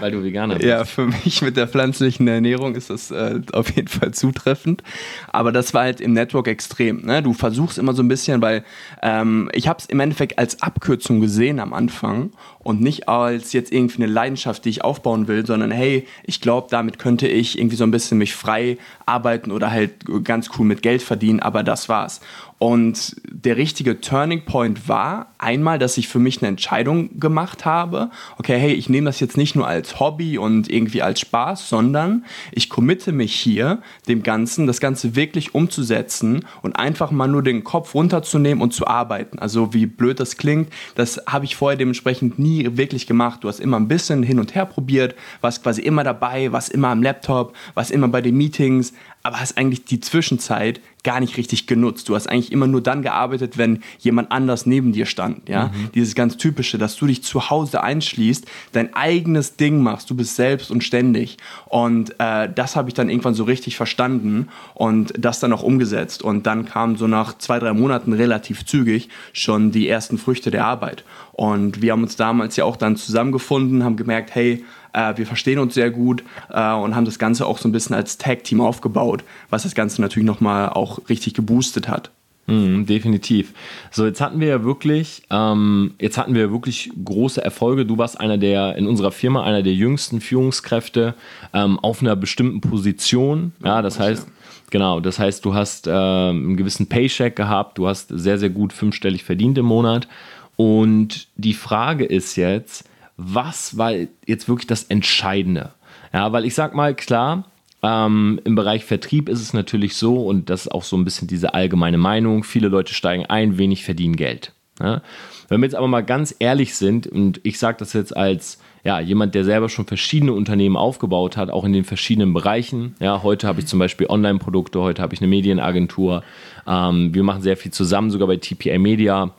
weil 0.00 0.10
du 0.10 0.24
Veganer 0.24 0.56
bist. 0.56 0.66
Ja, 0.66 0.84
für 0.84 1.06
mich 1.06 1.40
mit 1.42 1.56
der 1.56 1.68
pflanzlichen 1.68 2.26
Ernährung 2.26 2.74
ist 2.74 2.90
das 2.90 3.10
äh, 3.10 3.40
auf 3.52 3.70
jeden 3.70 3.88
Fall 3.88 4.12
zutreffend. 4.12 4.82
Aber 5.28 5.52
das 5.52 5.72
war 5.72 5.82
halt 5.82 6.00
im 6.00 6.12
Network 6.12 6.48
extrem. 6.48 7.02
Ne? 7.02 7.22
Du 7.22 7.32
versuchst 7.32 7.78
immer 7.78 7.92
so 7.94 8.02
ein 8.02 8.08
bisschen, 8.08 8.42
weil 8.42 8.64
ähm, 9.02 9.48
ich 9.52 9.68
habe 9.68 9.78
es 9.78 9.86
im 9.86 10.00
Endeffekt 10.00 10.38
als 10.38 10.62
Abkürzung 10.62 11.20
gesehen 11.20 11.60
am 11.60 11.72
Anfang 11.72 12.32
und 12.58 12.80
nicht 12.80 13.08
als 13.08 13.52
jetzt 13.52 13.72
irgendwie 13.72 14.02
eine 14.02 14.12
Leidenschaft, 14.12 14.64
die 14.64 14.70
ich 14.70 14.82
aufbauen 14.82 15.28
will, 15.28 15.46
sondern 15.46 15.70
hey, 15.70 16.06
ich 16.24 16.40
glaube, 16.40 16.66
damit 16.70 16.98
könnte 16.98 17.28
ich 17.28 17.58
irgendwie 17.58 17.76
so 17.76 17.84
ein 17.84 17.92
bisschen 17.92 18.18
mich 18.18 18.34
frei 18.34 18.78
arbeiten 19.06 19.52
oder 19.52 19.70
halt 19.70 19.75
ganz 20.22 20.50
cool 20.58 20.66
mit 20.66 20.82
Geld 20.82 21.02
verdienen, 21.02 21.40
aber 21.40 21.62
das 21.62 21.88
war's. 21.88 22.20
Und 22.58 23.16
der 23.30 23.58
richtige 23.58 24.00
Turning 24.00 24.46
Point 24.46 24.88
war 24.88 25.32
einmal, 25.36 25.78
dass 25.78 25.98
ich 25.98 26.08
für 26.08 26.18
mich 26.18 26.40
eine 26.40 26.48
Entscheidung 26.48 27.20
gemacht 27.20 27.66
habe. 27.66 28.10
Okay, 28.38 28.58
hey, 28.58 28.72
ich 28.72 28.88
nehme 28.88 29.04
das 29.04 29.20
jetzt 29.20 29.36
nicht 29.36 29.56
nur 29.56 29.66
als 29.66 30.00
Hobby 30.00 30.38
und 30.38 30.70
irgendwie 30.70 31.02
als 31.02 31.20
Spaß, 31.20 31.68
sondern 31.68 32.24
ich 32.52 32.70
committe 32.70 33.12
mich 33.12 33.34
hier 33.34 33.82
dem 34.08 34.22
Ganzen, 34.22 34.66
das 34.66 34.80
Ganze 34.80 35.16
wirklich 35.16 35.54
umzusetzen 35.54 36.46
und 36.62 36.76
einfach 36.76 37.10
mal 37.10 37.28
nur 37.28 37.42
den 37.42 37.62
Kopf 37.62 37.94
runterzunehmen 37.94 38.62
und 38.62 38.72
zu 38.72 38.86
arbeiten. 38.86 39.38
Also 39.38 39.74
wie 39.74 39.84
blöd 39.84 40.18
das 40.18 40.38
klingt, 40.38 40.72
das 40.94 41.20
habe 41.26 41.44
ich 41.44 41.56
vorher 41.56 41.76
dementsprechend 41.76 42.38
nie 42.38 42.70
wirklich 42.78 43.06
gemacht. 43.06 43.44
Du 43.44 43.48
hast 43.48 43.60
immer 43.60 43.78
ein 43.78 43.88
bisschen 43.88 44.22
hin 44.22 44.40
und 44.40 44.54
her 44.54 44.64
probiert, 44.64 45.14
warst 45.42 45.62
quasi 45.62 45.82
immer 45.82 46.04
dabei, 46.04 46.52
warst 46.52 46.70
immer 46.70 46.88
am 46.88 47.02
Laptop, 47.02 47.54
warst 47.74 47.90
immer 47.90 48.08
bei 48.08 48.22
den 48.22 48.36
Meetings, 48.36 48.94
aber 49.26 49.40
hast 49.40 49.58
eigentlich 49.58 49.84
die 49.84 49.98
Zwischenzeit 49.98 50.80
gar 51.02 51.18
nicht 51.18 51.36
richtig 51.36 51.66
genutzt. 51.66 52.08
Du 52.08 52.14
hast 52.14 52.28
eigentlich 52.28 52.52
immer 52.52 52.68
nur 52.68 52.80
dann 52.80 53.02
gearbeitet, 53.02 53.58
wenn 53.58 53.82
jemand 53.98 54.30
anders 54.30 54.66
neben 54.66 54.92
dir 54.92 55.04
stand. 55.04 55.48
Ja? 55.48 55.66
Mhm. 55.66 55.90
Dieses 55.94 56.14
ganz 56.14 56.36
typische, 56.36 56.78
dass 56.78 56.96
du 56.96 57.06
dich 57.06 57.24
zu 57.24 57.50
Hause 57.50 57.82
einschließt, 57.82 58.46
dein 58.70 58.94
eigenes 58.94 59.56
Ding 59.56 59.82
machst, 59.82 60.10
du 60.10 60.14
bist 60.14 60.36
selbst 60.36 60.70
und 60.70 60.84
ständig. 60.84 61.38
Und 61.66 62.14
äh, 62.18 62.48
das 62.52 62.76
habe 62.76 62.88
ich 62.88 62.94
dann 62.94 63.08
irgendwann 63.08 63.34
so 63.34 63.44
richtig 63.44 63.76
verstanden 63.76 64.48
und 64.74 65.12
das 65.18 65.40
dann 65.40 65.52
auch 65.52 65.64
umgesetzt. 65.64 66.22
Und 66.22 66.46
dann 66.46 66.64
kamen 66.64 66.96
so 66.96 67.08
nach 67.08 67.36
zwei, 67.38 67.58
drei 67.58 67.72
Monaten 67.72 68.12
relativ 68.12 68.64
zügig 68.64 69.08
schon 69.32 69.72
die 69.72 69.88
ersten 69.88 70.18
Früchte 70.18 70.52
der 70.52 70.66
Arbeit. 70.66 71.04
Und 71.32 71.82
wir 71.82 71.92
haben 71.92 72.02
uns 72.04 72.14
damals 72.14 72.54
ja 72.56 72.64
auch 72.64 72.76
dann 72.76 72.96
zusammengefunden, 72.96 73.82
haben 73.82 73.96
gemerkt, 73.96 74.34
hey, 74.34 74.64
äh, 74.96 75.16
wir 75.16 75.26
verstehen 75.26 75.58
uns 75.58 75.74
sehr 75.74 75.90
gut 75.90 76.24
äh, 76.50 76.72
und 76.72 76.96
haben 76.96 77.04
das 77.04 77.18
Ganze 77.18 77.46
auch 77.46 77.58
so 77.58 77.68
ein 77.68 77.72
bisschen 77.72 77.94
als 77.94 78.18
Tag-Team 78.18 78.60
aufgebaut, 78.60 79.22
was 79.50 79.62
das 79.62 79.74
Ganze 79.74 80.00
natürlich 80.00 80.26
nochmal 80.26 80.70
auch 80.70 80.98
richtig 81.08 81.34
geboostet 81.34 81.88
hat. 81.88 82.10
Mm, 82.46 82.84
definitiv. 82.86 83.52
So, 83.90 84.06
jetzt 84.06 84.20
hatten 84.20 84.40
wir 84.40 84.48
ja 84.48 84.64
wirklich, 84.64 85.22
ähm, 85.30 85.94
jetzt 86.00 86.16
hatten 86.16 86.34
wir 86.34 86.50
wirklich 86.52 86.90
große 87.04 87.42
Erfolge. 87.42 87.84
Du 87.84 87.98
warst 87.98 88.18
einer 88.18 88.38
der, 88.38 88.76
in 88.76 88.86
unserer 88.86 89.10
Firma, 89.10 89.42
einer 89.42 89.62
der 89.62 89.74
jüngsten 89.74 90.20
Führungskräfte 90.20 91.14
ähm, 91.52 91.78
auf 91.80 92.00
einer 92.00 92.16
bestimmten 92.16 92.60
Position. 92.60 93.52
Ja, 93.64 93.82
das 93.82 93.98
heißt, 93.98 94.26
genau, 94.70 95.00
das 95.00 95.18
heißt, 95.18 95.44
du 95.44 95.54
hast 95.54 95.88
äh, 95.88 95.90
einen 95.90 96.56
gewissen 96.56 96.86
Paycheck 96.86 97.34
gehabt, 97.36 97.78
du 97.78 97.88
hast 97.88 98.08
sehr, 98.10 98.38
sehr 98.38 98.50
gut 98.50 98.72
fünfstellig 98.72 99.24
verdient 99.24 99.58
im 99.58 99.66
Monat. 99.66 100.08
Und 100.54 101.26
die 101.36 101.52
Frage 101.52 102.04
ist 102.04 102.36
jetzt, 102.36 102.88
was 103.16 103.78
war 103.78 103.92
jetzt 104.26 104.48
wirklich 104.48 104.66
das 104.66 104.84
Entscheidende? 104.84 105.72
Ja, 106.12 106.32
weil 106.32 106.44
ich 106.44 106.54
sag 106.54 106.74
mal, 106.74 106.94
klar, 106.94 107.44
ähm, 107.82 108.40
im 108.44 108.54
Bereich 108.54 108.84
Vertrieb 108.84 109.28
ist 109.28 109.40
es 109.40 109.52
natürlich 109.52 109.96
so, 109.96 110.26
und 110.26 110.50
das 110.50 110.62
ist 110.62 110.72
auch 110.72 110.82
so 110.82 110.96
ein 110.96 111.04
bisschen 111.04 111.28
diese 111.28 111.54
allgemeine 111.54 111.98
Meinung, 111.98 112.44
viele 112.44 112.68
Leute 112.68 112.94
steigen 112.94 113.26
ein, 113.26 113.58
wenig 113.58 113.84
verdienen 113.84 114.16
Geld. 114.16 114.52
Ja? 114.80 115.02
Wenn 115.48 115.60
wir 115.60 115.66
jetzt 115.66 115.76
aber 115.76 115.88
mal 115.88 116.04
ganz 116.04 116.34
ehrlich 116.38 116.74
sind, 116.74 117.06
und 117.06 117.40
ich 117.44 117.58
sage 117.58 117.78
das 117.78 117.92
jetzt 117.92 118.16
als 118.16 118.58
ja, 118.84 119.00
jemand, 119.00 119.34
der 119.34 119.44
selber 119.44 119.68
schon 119.68 119.86
verschiedene 119.86 120.32
Unternehmen 120.32 120.76
aufgebaut 120.76 121.36
hat, 121.36 121.50
auch 121.50 121.64
in 121.64 121.72
den 121.72 121.84
verschiedenen 121.84 122.32
Bereichen. 122.32 122.94
Ja, 123.00 123.22
heute 123.22 123.48
habe 123.48 123.58
ich 123.58 123.66
zum 123.66 123.80
Beispiel 123.80 124.06
Online-Produkte, 124.08 124.80
heute 124.80 125.02
habe 125.02 125.12
ich 125.12 125.20
eine 125.20 125.28
Medienagentur. 125.28 126.22
Ähm, 126.68 127.12
wir 127.12 127.24
machen 127.24 127.42
sehr 127.42 127.56
viel 127.56 127.72
zusammen, 127.72 128.10
sogar 128.10 128.28
bei 128.28 128.36
TPA 128.36 128.78
Media. 128.78 129.32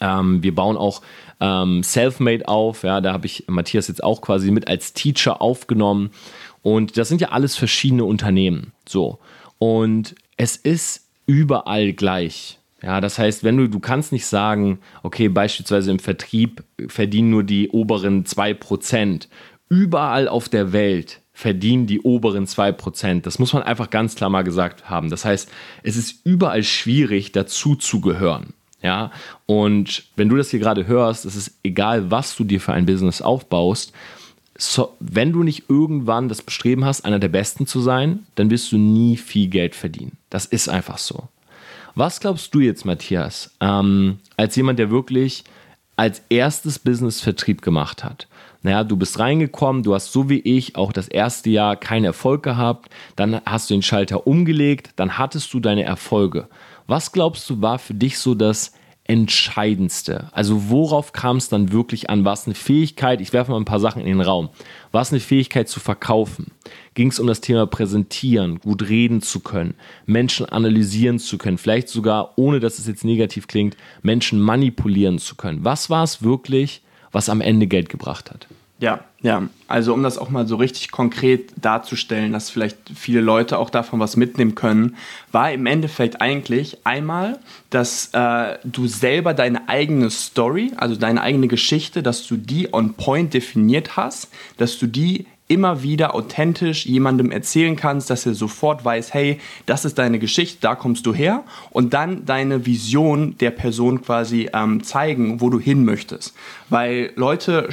Ähm, 0.00 0.42
wir 0.44 0.54
bauen 0.54 0.76
auch 0.76 1.02
ähm, 1.40 1.82
Selfmade 1.82 2.46
auf. 2.48 2.82
Ja, 2.82 3.00
da 3.00 3.12
habe 3.12 3.26
ich 3.26 3.44
Matthias 3.48 3.88
jetzt 3.88 4.04
auch 4.04 4.20
quasi 4.20 4.50
mit 4.50 4.68
als 4.68 4.92
Teacher 4.92 5.40
aufgenommen. 5.40 6.10
Und 6.62 6.96
das 6.96 7.08
sind 7.08 7.20
ja 7.20 7.30
alles 7.30 7.56
verschiedene 7.56 8.04
Unternehmen. 8.04 8.72
So. 8.88 9.18
Und 9.58 10.14
es 10.36 10.56
ist 10.56 11.08
überall 11.26 11.92
gleich. 11.92 12.58
Ja, 12.82 13.00
das 13.00 13.18
heißt, 13.18 13.44
wenn 13.44 13.56
du, 13.56 13.68
du 13.68 13.78
kannst 13.78 14.12
nicht 14.12 14.26
sagen, 14.26 14.78
okay, 15.02 15.28
beispielsweise 15.28 15.90
im 15.90 15.98
Vertrieb 15.98 16.64
verdienen 16.88 17.30
nur 17.30 17.44
die 17.44 17.68
oberen 17.68 18.24
2%. 18.24 19.28
Überall 19.68 20.28
auf 20.28 20.48
der 20.48 20.72
Welt 20.72 21.20
verdienen 21.32 21.86
die 21.86 22.00
oberen 22.00 22.46
2%. 22.46 23.22
Das 23.22 23.38
muss 23.38 23.52
man 23.52 23.62
einfach 23.62 23.90
ganz 23.90 24.14
klar 24.14 24.30
mal 24.30 24.42
gesagt 24.42 24.90
haben. 24.90 25.10
Das 25.10 25.24
heißt, 25.24 25.50
es 25.82 25.96
ist 25.96 26.24
überall 26.24 26.62
schwierig, 26.62 27.32
dazu 27.32 27.76
zu 27.76 28.00
gehören. 28.00 28.54
Ja, 28.82 29.10
und 29.46 30.04
wenn 30.16 30.28
du 30.28 30.36
das 30.36 30.50
hier 30.50 30.60
gerade 30.60 30.86
hörst, 30.86 31.24
es 31.26 31.36
ist 31.36 31.58
egal, 31.62 32.10
was 32.10 32.34
du 32.34 32.44
dir 32.44 32.60
für 32.60 32.72
ein 32.72 32.86
Business 32.86 33.20
aufbaust, 33.20 33.92
so, 34.56 34.94
wenn 35.00 35.32
du 35.32 35.42
nicht 35.42 35.64
irgendwann 35.68 36.28
das 36.28 36.42
Bestreben 36.42 36.84
hast, 36.84 37.04
einer 37.04 37.18
der 37.18 37.28
Besten 37.28 37.66
zu 37.66 37.80
sein, 37.80 38.26
dann 38.34 38.50
wirst 38.50 38.72
du 38.72 38.78
nie 38.78 39.16
viel 39.16 39.48
Geld 39.48 39.74
verdienen. 39.74 40.18
Das 40.28 40.44
ist 40.44 40.68
einfach 40.68 40.98
so. 40.98 41.28
Was 41.94 42.20
glaubst 42.20 42.54
du 42.54 42.60
jetzt, 42.60 42.84
Matthias, 42.84 43.54
ähm, 43.60 44.18
als 44.36 44.56
jemand, 44.56 44.78
der 44.78 44.90
wirklich 44.90 45.44
als 45.96 46.22
erstes 46.28 46.78
Business 46.78 47.20
Vertrieb 47.20 47.62
gemacht 47.62 48.04
hat? 48.04 48.28
Naja, 48.62 48.84
du 48.84 48.96
bist 48.96 49.18
reingekommen, 49.18 49.82
du 49.82 49.94
hast 49.94 50.12
so 50.12 50.28
wie 50.28 50.40
ich 50.40 50.76
auch 50.76 50.92
das 50.92 51.08
erste 51.08 51.48
Jahr 51.48 51.76
keinen 51.76 52.04
Erfolg 52.04 52.42
gehabt, 52.42 52.90
dann 53.16 53.40
hast 53.46 53.70
du 53.70 53.74
den 53.74 53.82
Schalter 53.82 54.26
umgelegt, 54.26 54.90
dann 54.96 55.16
hattest 55.16 55.52
du 55.54 55.60
deine 55.60 55.84
Erfolge. 55.84 56.48
Was 56.90 57.12
glaubst 57.12 57.48
du, 57.48 57.62
war 57.62 57.78
für 57.78 57.94
dich 57.94 58.18
so 58.18 58.34
das 58.34 58.72
Entscheidendste? 59.04 60.28
Also 60.32 60.70
worauf 60.70 61.12
kam 61.12 61.36
es 61.36 61.48
dann 61.48 61.70
wirklich 61.70 62.10
an? 62.10 62.24
War 62.24 62.32
es 62.32 62.46
eine 62.46 62.56
Fähigkeit, 62.56 63.20
ich 63.20 63.32
werfe 63.32 63.52
mal 63.52 63.58
ein 63.58 63.64
paar 63.64 63.78
Sachen 63.78 64.00
in 64.00 64.08
den 64.08 64.20
Raum, 64.20 64.48
war 64.90 65.02
es 65.02 65.12
eine 65.12 65.20
Fähigkeit 65.20 65.68
zu 65.68 65.78
verkaufen? 65.78 66.50
Ging 66.94 67.06
es 67.06 67.20
um 67.20 67.28
das 67.28 67.40
Thema 67.40 67.68
Präsentieren, 67.68 68.58
gut 68.58 68.88
reden 68.88 69.22
zu 69.22 69.38
können, 69.38 69.74
Menschen 70.04 70.46
analysieren 70.46 71.20
zu 71.20 71.38
können, 71.38 71.58
vielleicht 71.58 71.88
sogar, 71.88 72.32
ohne 72.34 72.58
dass 72.58 72.80
es 72.80 72.88
jetzt 72.88 73.04
negativ 73.04 73.46
klingt, 73.46 73.76
Menschen 74.02 74.40
manipulieren 74.40 75.20
zu 75.20 75.36
können? 75.36 75.62
Was 75.62 75.90
war 75.90 76.02
es 76.02 76.24
wirklich, 76.24 76.82
was 77.12 77.28
am 77.28 77.40
Ende 77.40 77.68
Geld 77.68 77.88
gebracht 77.88 78.32
hat? 78.32 78.48
Ja, 78.80 79.00
ja. 79.20 79.42
Also 79.68 79.92
um 79.92 80.02
das 80.02 80.16
auch 80.16 80.30
mal 80.30 80.46
so 80.46 80.56
richtig 80.56 80.90
konkret 80.90 81.52
darzustellen, 81.60 82.32
dass 82.32 82.48
vielleicht 82.48 82.78
viele 82.94 83.20
Leute 83.20 83.58
auch 83.58 83.68
davon 83.68 84.00
was 84.00 84.16
mitnehmen 84.16 84.54
können, 84.54 84.96
war 85.32 85.52
im 85.52 85.66
Endeffekt 85.66 86.22
eigentlich 86.22 86.78
einmal, 86.84 87.38
dass 87.68 88.10
äh, 88.14 88.58
du 88.64 88.86
selber 88.88 89.34
deine 89.34 89.68
eigene 89.68 90.08
Story, 90.08 90.72
also 90.76 90.96
deine 90.96 91.20
eigene 91.20 91.46
Geschichte, 91.46 92.02
dass 92.02 92.26
du 92.26 92.36
die 92.36 92.72
on 92.72 92.94
point 92.94 93.34
definiert 93.34 93.96
hast, 93.98 94.30
dass 94.56 94.78
du 94.78 94.86
die 94.86 95.26
immer 95.50 95.82
wieder 95.82 96.14
authentisch 96.14 96.86
jemandem 96.86 97.32
erzählen 97.32 97.74
kannst, 97.74 98.08
dass 98.08 98.24
er 98.24 98.34
sofort 98.34 98.84
weiß, 98.84 99.12
hey, 99.12 99.40
das 99.66 99.84
ist 99.84 99.98
deine 99.98 100.20
Geschichte, 100.20 100.58
da 100.60 100.76
kommst 100.76 101.06
du 101.06 101.12
her 101.12 101.42
und 101.70 101.92
dann 101.92 102.24
deine 102.24 102.66
Vision 102.66 103.36
der 103.38 103.50
Person 103.50 104.00
quasi 104.00 104.48
ähm, 104.54 104.84
zeigen, 104.84 105.40
wo 105.40 105.50
du 105.50 105.58
hin 105.58 105.84
möchtest. 105.84 106.34
Weil 106.68 107.10
Leute, 107.16 107.68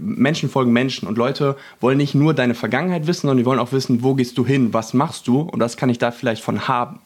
Menschen 0.00 0.50
folgen 0.50 0.72
Menschen 0.72 1.06
und 1.06 1.16
Leute 1.16 1.56
wollen 1.80 1.98
nicht 1.98 2.16
nur 2.16 2.34
deine 2.34 2.54
Vergangenheit 2.54 3.06
wissen, 3.06 3.22
sondern 3.22 3.38
die 3.38 3.46
wollen 3.46 3.60
auch 3.60 3.70
wissen, 3.70 4.02
wo 4.02 4.14
gehst 4.14 4.36
du 4.36 4.44
hin, 4.44 4.74
was 4.74 4.92
machst 4.92 5.28
du 5.28 5.42
und 5.42 5.60
das 5.60 5.76
kann 5.76 5.90
ich 5.90 5.98
da 5.98 6.10
vielleicht 6.10 6.42
von 6.42 6.66
haben. 6.66 6.98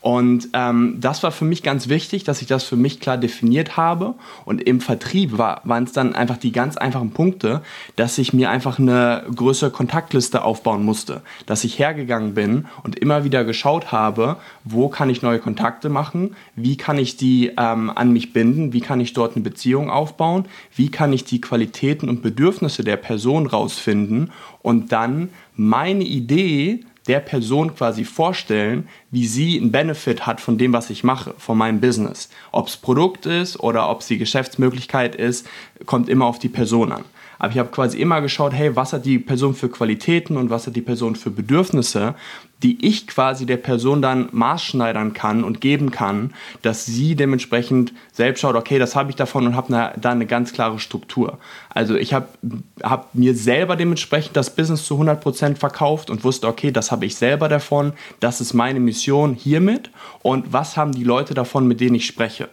Und 0.00 0.50
ähm, 0.52 0.98
das 1.00 1.24
war 1.24 1.32
für 1.32 1.44
mich 1.44 1.64
ganz 1.64 1.88
wichtig, 1.88 2.22
dass 2.22 2.40
ich 2.40 2.46
das 2.46 2.62
für 2.62 2.76
mich 2.76 3.00
klar 3.00 3.18
definiert 3.18 3.76
habe. 3.76 4.14
Und 4.44 4.62
im 4.62 4.80
Vertrieb 4.80 5.38
war, 5.38 5.60
waren 5.64 5.84
es 5.84 5.92
dann 5.92 6.14
einfach 6.14 6.36
die 6.36 6.52
ganz 6.52 6.76
einfachen 6.76 7.10
Punkte, 7.10 7.62
dass 7.96 8.16
ich 8.18 8.32
mir 8.32 8.50
einfach 8.50 8.78
eine 8.78 9.24
größere 9.34 9.70
Kontaktliste 9.70 10.42
aufbauen 10.42 10.84
musste. 10.84 11.22
Dass 11.46 11.64
ich 11.64 11.80
hergegangen 11.80 12.34
bin 12.34 12.66
und 12.84 12.96
immer 12.96 13.24
wieder 13.24 13.44
geschaut 13.44 13.90
habe, 13.90 14.36
wo 14.62 14.88
kann 14.88 15.10
ich 15.10 15.22
neue 15.22 15.40
Kontakte 15.40 15.88
machen, 15.88 16.36
wie 16.54 16.76
kann 16.76 16.96
ich 16.96 17.16
die 17.16 17.52
ähm, 17.58 17.90
an 17.90 18.12
mich 18.12 18.32
binden, 18.32 18.72
wie 18.72 18.80
kann 18.80 19.00
ich 19.00 19.14
dort 19.14 19.34
eine 19.34 19.42
Beziehung 19.42 19.90
aufbauen, 19.90 20.44
wie 20.76 20.90
kann 20.90 21.12
ich 21.12 21.24
die 21.24 21.40
Qualitäten 21.40 22.08
und 22.08 22.22
Bedürfnisse 22.22 22.84
der 22.84 22.96
Person 22.96 23.46
rausfinden 23.46 24.30
und 24.62 24.92
dann 24.92 25.30
meine 25.56 26.04
Idee 26.04 26.84
der 27.08 27.20
Person 27.20 27.74
quasi 27.74 28.04
vorstellen, 28.04 28.88
wie 29.10 29.26
sie 29.26 29.58
einen 29.58 29.72
Benefit 29.72 30.26
hat 30.26 30.40
von 30.40 30.58
dem, 30.58 30.72
was 30.72 30.90
ich 30.90 31.02
mache, 31.02 31.34
von 31.38 31.58
meinem 31.58 31.80
Business. 31.80 32.28
Ob 32.52 32.68
es 32.68 32.76
Produkt 32.76 33.26
ist 33.26 33.58
oder 33.58 33.88
ob 33.90 34.00
es 34.00 34.06
die 34.06 34.18
Geschäftsmöglichkeit 34.18 35.16
ist, 35.16 35.46
kommt 35.86 36.08
immer 36.08 36.26
auf 36.26 36.38
die 36.38 36.48
Person 36.48 36.92
an. 36.92 37.04
Aber 37.38 37.52
ich 37.52 37.58
habe 37.58 37.70
quasi 37.70 37.98
immer 37.98 38.20
geschaut, 38.20 38.52
hey, 38.52 38.74
was 38.76 38.92
hat 38.92 39.04
die 39.04 39.18
Person 39.18 39.54
für 39.54 39.68
Qualitäten 39.68 40.36
und 40.36 40.50
was 40.50 40.66
hat 40.66 40.76
die 40.76 40.82
Person 40.82 41.16
für 41.16 41.30
Bedürfnisse, 41.30 42.14
die 42.62 42.84
ich 42.84 43.06
quasi 43.06 43.46
der 43.46 43.56
Person 43.56 44.02
dann 44.02 44.28
maßschneidern 44.32 45.12
kann 45.12 45.44
und 45.44 45.60
geben 45.60 45.90
kann, 45.90 46.34
dass 46.62 46.84
sie 46.84 47.14
dementsprechend 47.14 47.92
selbst 48.12 48.40
schaut, 48.40 48.56
okay, 48.56 48.80
das 48.80 48.96
habe 48.96 49.10
ich 49.10 49.16
davon 49.16 49.46
und 49.46 49.54
habe 49.54 49.92
da 50.00 50.10
eine 50.10 50.26
ganz 50.26 50.52
klare 50.52 50.80
Struktur. 50.80 51.38
Also 51.70 51.94
ich 51.94 52.12
habe 52.14 52.26
hab 52.82 53.14
mir 53.14 53.34
selber 53.34 53.76
dementsprechend 53.76 54.36
das 54.36 54.54
Business 54.54 54.84
zu 54.84 55.00
100% 55.00 55.56
verkauft 55.56 56.10
und 56.10 56.24
wusste, 56.24 56.48
okay, 56.48 56.72
das 56.72 56.90
habe 56.90 57.06
ich 57.06 57.14
selber 57.14 57.48
davon, 57.48 57.92
das 58.18 58.40
ist 58.40 58.54
meine 58.54 58.80
Mission 58.80 59.34
hiermit 59.34 59.90
und 60.22 60.52
was 60.52 60.76
haben 60.76 60.92
die 60.92 61.04
Leute 61.04 61.34
davon, 61.34 61.68
mit 61.68 61.80
denen 61.80 61.94
ich 61.94 62.06
spreche. 62.06 62.48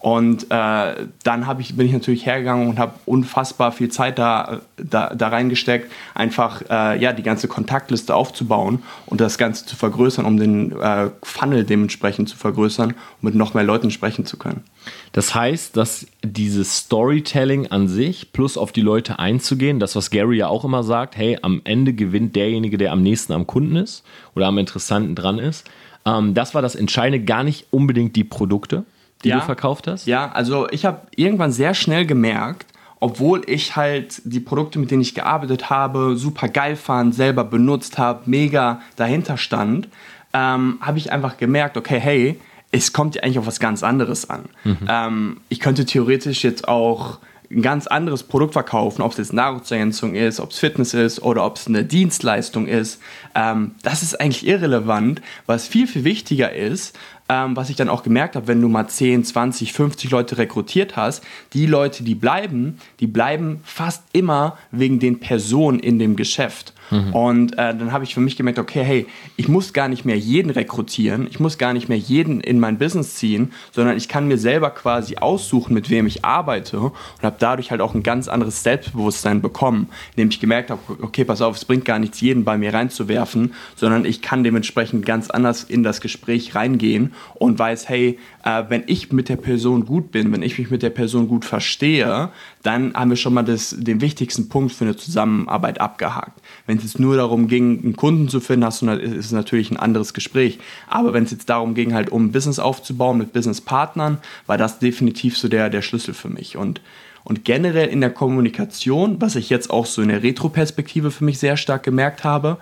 Und 0.00 0.44
äh, 0.50 1.06
dann 1.24 1.56
ich, 1.58 1.76
bin 1.76 1.86
ich 1.86 1.92
natürlich 1.92 2.24
hergegangen 2.24 2.68
und 2.68 2.78
habe 2.78 2.94
unfassbar 3.04 3.72
viel 3.72 3.88
Zeit 3.88 4.16
da, 4.18 4.60
da, 4.76 5.12
da 5.12 5.28
reingesteckt, 5.28 5.90
einfach 6.14 6.62
äh, 6.70 7.00
ja, 7.00 7.12
die 7.12 7.24
ganze 7.24 7.48
Kontaktliste 7.48 8.14
aufzubauen 8.14 8.84
und 9.06 9.20
das 9.20 9.38
Ganze 9.38 9.66
zu 9.66 9.74
vergrößern, 9.74 10.24
um 10.24 10.36
den 10.36 10.70
äh, 10.80 11.10
Funnel 11.24 11.64
dementsprechend 11.64 12.28
zu 12.28 12.36
vergrößern, 12.36 12.90
um 12.90 12.96
mit 13.22 13.34
noch 13.34 13.54
mehr 13.54 13.64
Leuten 13.64 13.90
sprechen 13.90 14.24
zu 14.24 14.36
können. 14.36 14.62
Das 15.10 15.34
heißt, 15.34 15.76
dass 15.76 16.06
dieses 16.22 16.76
Storytelling 16.76 17.66
an 17.66 17.88
sich 17.88 18.32
plus 18.32 18.56
auf 18.56 18.70
die 18.70 18.82
Leute 18.82 19.18
einzugehen, 19.18 19.80
das, 19.80 19.96
was 19.96 20.10
Gary 20.10 20.36
ja 20.36 20.46
auch 20.46 20.64
immer 20.64 20.84
sagt, 20.84 21.16
hey, 21.16 21.38
am 21.42 21.60
Ende 21.64 21.92
gewinnt 21.92 22.36
derjenige, 22.36 22.78
der 22.78 22.92
am 22.92 23.02
nächsten 23.02 23.32
am 23.32 23.48
Kunden 23.48 23.74
ist 23.74 24.04
oder 24.36 24.46
am 24.46 24.58
interessanten 24.58 25.16
dran 25.16 25.40
ist. 25.40 25.68
Ähm, 26.06 26.34
das 26.34 26.54
war 26.54 26.62
das 26.62 26.76
Entscheidende, 26.76 27.24
gar 27.24 27.42
nicht 27.42 27.66
unbedingt 27.72 28.14
die 28.14 28.24
Produkte 28.24 28.84
die 29.24 29.28
ja, 29.30 29.38
du 29.38 29.44
verkauft 29.44 29.86
hast? 29.86 30.06
Ja, 30.06 30.30
also 30.32 30.68
ich 30.70 30.84
habe 30.84 31.02
irgendwann 31.14 31.52
sehr 31.52 31.74
schnell 31.74 32.06
gemerkt, 32.06 32.66
obwohl 33.00 33.42
ich 33.46 33.76
halt 33.76 34.20
die 34.24 34.40
Produkte, 34.40 34.78
mit 34.78 34.90
denen 34.90 35.02
ich 35.02 35.14
gearbeitet 35.14 35.70
habe, 35.70 36.16
super 36.16 36.48
geil 36.48 36.76
fand, 36.76 37.14
selber 37.14 37.44
benutzt 37.44 37.98
habe, 37.98 38.22
mega 38.26 38.80
dahinter 38.96 39.36
stand, 39.36 39.88
ähm, 40.32 40.78
habe 40.80 40.98
ich 40.98 41.12
einfach 41.12 41.36
gemerkt, 41.36 41.76
okay, 41.76 42.00
hey, 42.00 42.40
es 42.70 42.92
kommt 42.92 43.14
ja 43.14 43.22
eigentlich 43.22 43.38
auf 43.38 43.46
was 43.46 43.60
ganz 43.60 43.82
anderes 43.82 44.28
an. 44.28 44.44
Mhm. 44.64 44.78
Ähm, 44.88 45.36
ich 45.48 45.60
könnte 45.60 45.86
theoretisch 45.86 46.44
jetzt 46.44 46.68
auch 46.68 47.18
ein 47.50 47.62
ganz 47.62 47.86
anderes 47.86 48.22
Produkt 48.24 48.52
verkaufen, 48.52 49.02
ob 49.02 49.12
es 49.12 49.18
jetzt 49.18 49.32
Nahrungsergänzung 49.32 50.14
ist, 50.14 50.38
ob 50.40 50.50
es 50.50 50.58
Fitness 50.58 50.92
ist 50.92 51.22
oder 51.22 51.44
ob 51.44 51.56
es 51.56 51.66
eine 51.66 51.84
Dienstleistung 51.84 52.66
ist. 52.66 53.00
Ähm, 53.34 53.74
das 53.82 54.02
ist 54.02 54.20
eigentlich 54.20 54.46
irrelevant. 54.46 55.22
Was 55.46 55.66
viel, 55.66 55.86
viel 55.86 56.04
wichtiger 56.04 56.52
ist, 56.52 56.98
ähm, 57.30 57.56
was 57.56 57.70
ich 57.70 57.76
dann 57.76 57.88
auch 57.88 58.02
gemerkt 58.02 58.36
habe, 58.36 58.48
wenn 58.48 58.60
du 58.60 58.68
mal 58.68 58.88
10, 58.88 59.24
20, 59.24 59.72
50 59.72 60.10
Leute 60.10 60.38
rekrutiert 60.38 60.96
hast, 60.96 61.22
die 61.52 61.66
Leute, 61.66 62.02
die 62.02 62.14
bleiben, 62.14 62.78
die 63.00 63.06
bleiben 63.06 63.60
fast 63.64 64.04
immer 64.12 64.58
wegen 64.70 64.98
den 64.98 65.20
Personen 65.20 65.78
in 65.78 65.98
dem 65.98 66.16
Geschäft. 66.16 66.74
Mhm. 66.90 67.14
Und 67.14 67.52
äh, 67.54 67.76
dann 67.76 67.92
habe 67.92 68.04
ich 68.04 68.14
für 68.14 68.20
mich 68.20 68.36
gemerkt, 68.36 68.58
okay, 68.58 68.82
hey, 68.82 69.06
ich 69.36 69.48
muss 69.48 69.72
gar 69.72 69.88
nicht 69.88 70.04
mehr 70.04 70.18
jeden 70.18 70.50
rekrutieren, 70.50 71.26
ich 71.30 71.40
muss 71.40 71.58
gar 71.58 71.72
nicht 71.72 71.88
mehr 71.88 71.98
jeden 71.98 72.40
in 72.40 72.60
mein 72.60 72.78
Business 72.78 73.14
ziehen, 73.16 73.52
sondern 73.72 73.96
ich 73.96 74.08
kann 74.08 74.28
mir 74.28 74.38
selber 74.38 74.70
quasi 74.70 75.16
aussuchen, 75.16 75.74
mit 75.74 75.90
wem 75.90 76.06
ich 76.06 76.24
arbeite 76.24 76.80
und 76.80 76.92
habe 77.22 77.36
dadurch 77.38 77.70
halt 77.70 77.80
auch 77.80 77.94
ein 77.94 78.02
ganz 78.02 78.28
anderes 78.28 78.62
Selbstbewusstsein 78.62 79.40
bekommen, 79.40 79.88
indem 80.16 80.28
ich 80.30 80.40
gemerkt 80.40 80.70
habe, 80.70 80.80
okay, 81.02 81.24
pass 81.24 81.42
auf, 81.42 81.56
es 81.56 81.64
bringt 81.64 81.84
gar 81.84 81.98
nichts, 81.98 82.20
jeden 82.20 82.44
bei 82.44 82.56
mir 82.58 82.72
reinzuwerfen, 82.72 83.54
sondern 83.76 84.04
ich 84.04 84.22
kann 84.22 84.44
dementsprechend 84.44 85.04
ganz 85.04 85.30
anders 85.30 85.64
in 85.64 85.82
das 85.82 86.00
Gespräch 86.00 86.54
reingehen 86.54 87.12
und 87.34 87.58
weiß, 87.58 87.88
hey, 87.88 88.18
äh, 88.44 88.64
wenn 88.68 88.84
ich 88.86 89.12
mit 89.12 89.28
der 89.28 89.36
Person 89.36 89.84
gut 89.84 90.10
bin, 90.10 90.32
wenn 90.32 90.42
ich 90.42 90.58
mich 90.58 90.70
mit 90.70 90.82
der 90.82 90.90
Person 90.90 91.28
gut 91.28 91.44
verstehe, 91.44 92.30
dann 92.62 92.94
haben 92.94 93.10
wir 93.10 93.16
schon 93.16 93.34
mal 93.34 93.42
das, 93.42 93.74
den 93.78 94.00
wichtigsten 94.00 94.48
Punkt 94.48 94.72
für 94.72 94.84
eine 94.84 94.96
Zusammenarbeit 94.96 95.80
abgehakt. 95.80 96.40
Wenn 96.66 96.77
es 96.78 96.84
jetzt 96.84 97.00
nur 97.00 97.16
darum 97.16 97.48
ging, 97.48 97.82
einen 97.82 97.96
Kunden 97.96 98.28
zu 98.28 98.40
finden, 98.40 98.64
hast 98.64 98.82
du, 98.82 98.90
ist 98.90 99.26
es 99.26 99.32
natürlich 99.32 99.70
ein 99.70 99.76
anderes 99.76 100.14
Gespräch. 100.14 100.58
Aber 100.88 101.12
wenn 101.12 101.24
es 101.24 101.30
jetzt 101.30 101.48
darum 101.48 101.74
ging, 101.74 101.94
halt 101.94 102.10
um 102.10 102.26
ein 102.26 102.32
Business 102.32 102.58
aufzubauen 102.58 103.18
mit 103.18 103.32
Businesspartnern, 103.32 104.18
war 104.46 104.58
das 104.58 104.78
definitiv 104.78 105.36
so 105.36 105.48
der, 105.48 105.70
der 105.70 105.82
Schlüssel 105.82 106.14
für 106.14 106.28
mich. 106.28 106.56
Und 106.56 106.80
und 107.28 107.44
generell 107.44 107.88
in 107.88 108.00
der 108.00 108.08
Kommunikation, 108.08 109.20
was 109.20 109.36
ich 109.36 109.50
jetzt 109.50 109.68
auch 109.68 109.84
so 109.84 110.00
in 110.00 110.08
der 110.08 110.22
Retro-Perspektive 110.22 111.10
für 111.10 111.24
mich 111.24 111.38
sehr 111.38 111.58
stark 111.58 111.82
gemerkt 111.82 112.24
habe, 112.24 112.56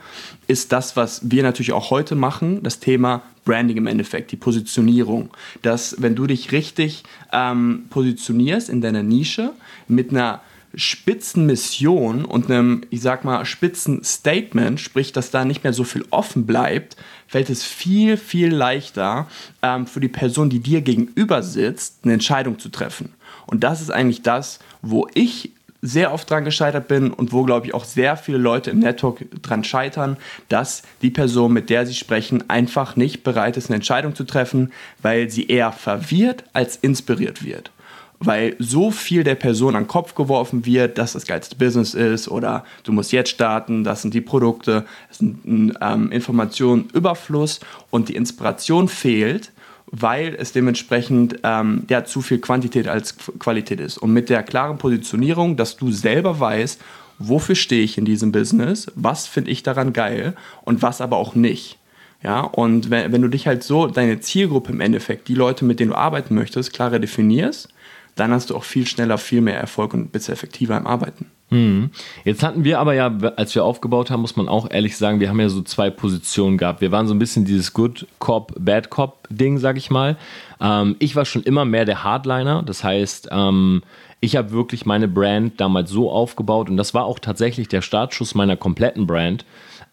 ist 0.49 0.73
das, 0.73 0.97
was 0.97 1.31
wir 1.31 1.45
natürlich 1.45 1.73
auch 1.73 1.91
heute 1.91 2.17
machen, 2.17 2.65
das 2.65 2.81
Thema 2.81 3.23
Branding 3.45 3.77
im 3.77 3.87
Endeffekt, 3.87 4.33
die 4.33 4.37
Positionierung. 4.37 5.31
Dass, 5.63 6.03
wenn 6.03 6.17
du 6.17 6.27
dich 6.27 6.51
richtig 6.51 7.05
ähm, 7.33 7.85
positionierst 7.91 8.69
in 8.69 8.81
deiner 8.81 9.05
Nische 9.05 9.53
mit 9.87 10.11
einer 10.11 10.41
Spitzenmission 10.77 12.25
und 12.25 12.51
einem, 12.51 12.83
ich 12.91 13.01
sag 13.01 13.25
mal, 13.25 13.45
Spitzenstatement, 13.45 14.79
sprich, 14.79 15.13
dass 15.13 15.31
da 15.31 15.45
nicht 15.45 15.65
mehr 15.65 15.73
so 15.73 15.85
viel 15.85 16.05
offen 16.11 16.47
bleibt, 16.47 16.97
fällt 17.27 17.51
es 17.51 17.65
viel, 17.65 18.17
viel 18.17 18.55
leichter 18.55 19.27
ähm, 19.63 19.87
für 19.87 20.01
die 20.01 20.09
Person, 20.09 20.51
die 20.51 20.61
dir 20.61 20.83
gegenüber 20.83 21.43
sitzt, 21.43 22.01
eine 22.05 22.13
Entscheidung 22.13 22.59
zu 22.59 22.69
treffen. 22.69 23.15
Und 23.47 23.65
das 23.65 23.81
ist 23.81 23.91
eigentlich 23.91 24.23
das, 24.23 24.59
wo 24.83 25.09
ich 25.15 25.53
sehr 25.83 26.13
oft 26.13 26.29
dran 26.31 26.45
gescheitert 26.45 26.89
bin 26.89 27.13
und 27.13 27.33
wo, 27.33 27.45
glaube 27.45 27.67
ich, 27.67 27.75
auch 27.75 27.85
sehr 27.85 28.17
viele 28.17 28.39
Leute 28.39 28.71
im 28.71 28.81
Network 28.81 29.25
dran 29.43 29.65
scheitern, 29.65 30.17
dass 30.49 30.83
die 31.03 31.11
Person, 31.11 31.53
mit 31.53 31.71
der 31.71 31.87
sie 31.87 31.95
sprechen, 31.95 32.49
einfach 32.51 32.97
nicht 32.97 33.23
bereit 33.23 33.57
ist, 33.57 33.69
eine 33.69 33.77
Entscheidung 33.77 34.15
zu 34.15 34.25
treffen, 34.25 34.73
weil 35.01 35.31
sie 35.31 35.47
eher 35.47 35.73
verwirrt 35.73 36.45
als 36.53 36.77
inspiriert 36.77 37.45
wird. 37.45 37.71
Weil 38.19 38.57
so 38.59 38.91
viel 38.91 39.25
der 39.25 39.35
Person 39.35 39.77
an 39.77 39.85
den 39.85 39.89
Kopf 39.89 40.15
geworfen 40.15 40.65
wird, 40.65 40.97
dass 40.97 41.13
das 41.13 41.27
geilste 41.27 41.57
Business 41.57 41.93
ist 41.93 42.29
oder 42.29 42.65
du 42.85 42.93
musst 42.93 43.13
jetzt 43.13 43.31
starten, 43.31 43.85
das 43.85 44.03
sind 44.03 44.15
die 44.15 44.23
Produkte, 44.23 44.87
ist 45.11 45.21
ein 45.21 45.77
ähm, 45.83 46.11
Informationenüberfluss 46.11 47.61
und 47.91 48.09
die 48.09 48.17
Inspiration 48.17 48.89
fehlt, 48.89 49.53
weil 49.87 50.35
es 50.35 50.53
dementsprechend 50.53 51.41
ähm, 51.43 51.85
ja, 51.89 52.05
zu 52.05 52.23
viel 52.23 52.39
Quantität 52.39 52.89
als 52.89 53.17
Qualität 53.39 53.81
ist. 53.81 53.99
Und 53.99 54.13
mit 54.13 54.31
der 54.31 54.43
klaren 54.43 54.79
Positionierung, 54.79 55.57
dass 55.57 55.77
du 55.77 55.93
selber 55.93 56.41
weißt, 56.41 56.81
wofür 57.19 57.55
stehe 57.55 57.83
ich 57.83 57.99
in 57.99 58.05
diesem 58.05 58.33
Business, 58.33 58.87
was 58.95 59.27
finde 59.27 59.51
ich 59.51 59.63
daran 59.63 59.93
geil 59.93 60.35
und 60.63 60.83
was 60.83 61.01
aber 61.01 61.17
auch 61.17 61.35
nicht. 61.35 61.79
Ja, 62.23 62.41
und 62.41 62.91
wenn, 62.91 63.13
wenn 63.13 63.23
du 63.23 63.29
dich 63.29 63.47
halt 63.47 63.63
so, 63.63 63.87
deine 63.87 64.21
Zielgruppe 64.21 64.73
im 64.73 64.81
Endeffekt, 64.81 65.29
die 65.29 65.35
Leute, 65.35 65.65
mit 65.65 65.81
denen 65.81 65.91
du 65.91 65.97
arbeiten 65.97 66.35
möchtest, 66.35 66.73
klarer 66.73 66.99
definierst, 66.99 67.69
dann 68.17 68.33
hast 68.33 68.51
du 68.51 68.57
auch 68.57 68.65
viel 68.65 68.87
schneller, 68.87 69.19
viel 69.19 69.43
mehr 69.43 69.59
Erfolg 69.61 69.95
und 69.95 70.11
bist 70.11 70.29
effektiver 70.29 70.77
im 70.77 70.87
Arbeiten. 70.87 71.27
Mhm. 71.51 71.91
Jetzt 72.25 72.43
hatten 72.43 72.65
wir 72.65 72.81
aber 72.81 72.95
ja, 72.95 73.15
als 73.37 73.55
wir 73.55 73.65
aufgebaut 73.65 74.11
haben, 74.11 74.23
muss 74.23 74.37
man 74.37 74.49
auch 74.49 74.69
ehrlich 74.71 74.97
sagen, 74.97 75.21
wir 75.21 75.29
haben 75.29 75.39
ja 75.39 75.49
so 75.49 75.63
zwei 75.63 75.91
Positionen 75.91 76.59
gehabt. 76.59 76.81
Wir 76.81 76.91
waren 76.91 77.07
so 77.07 77.15
ein 77.15 77.19
bisschen 77.19 77.45
dieses 77.45 77.73
Good 77.73 78.07
Cop, 78.19 78.53
Bad 78.59 78.91
Cop 78.91 79.29
Ding, 79.31 79.59
sag 79.59 79.77
ich 79.77 79.91
mal. 79.91 80.17
Ähm, 80.61 80.97
ich 80.99 81.15
war 81.15 81.25
schon 81.25 81.43
immer 81.43 81.65
mehr 81.65 81.85
der 81.85 82.03
Hardliner. 82.03 82.63
Das 82.65 82.83
heißt, 82.83 83.29
ähm, 83.31 83.83
ich 84.21 84.35
habe 84.35 84.51
wirklich 84.51 84.87
meine 84.87 85.09
Brand 85.09 85.61
damals 85.61 85.91
so 85.91 86.11
aufgebaut 86.11 86.69
und 86.71 86.79
das 86.79 86.95
war 86.95 87.05
auch 87.05 87.19
tatsächlich 87.19 87.69
der 87.69 87.83
Startschuss 87.83 88.35
meiner 88.35 88.57
kompletten 88.57 89.07
Brand. 89.07 89.45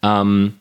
Ähm, 0.02 0.54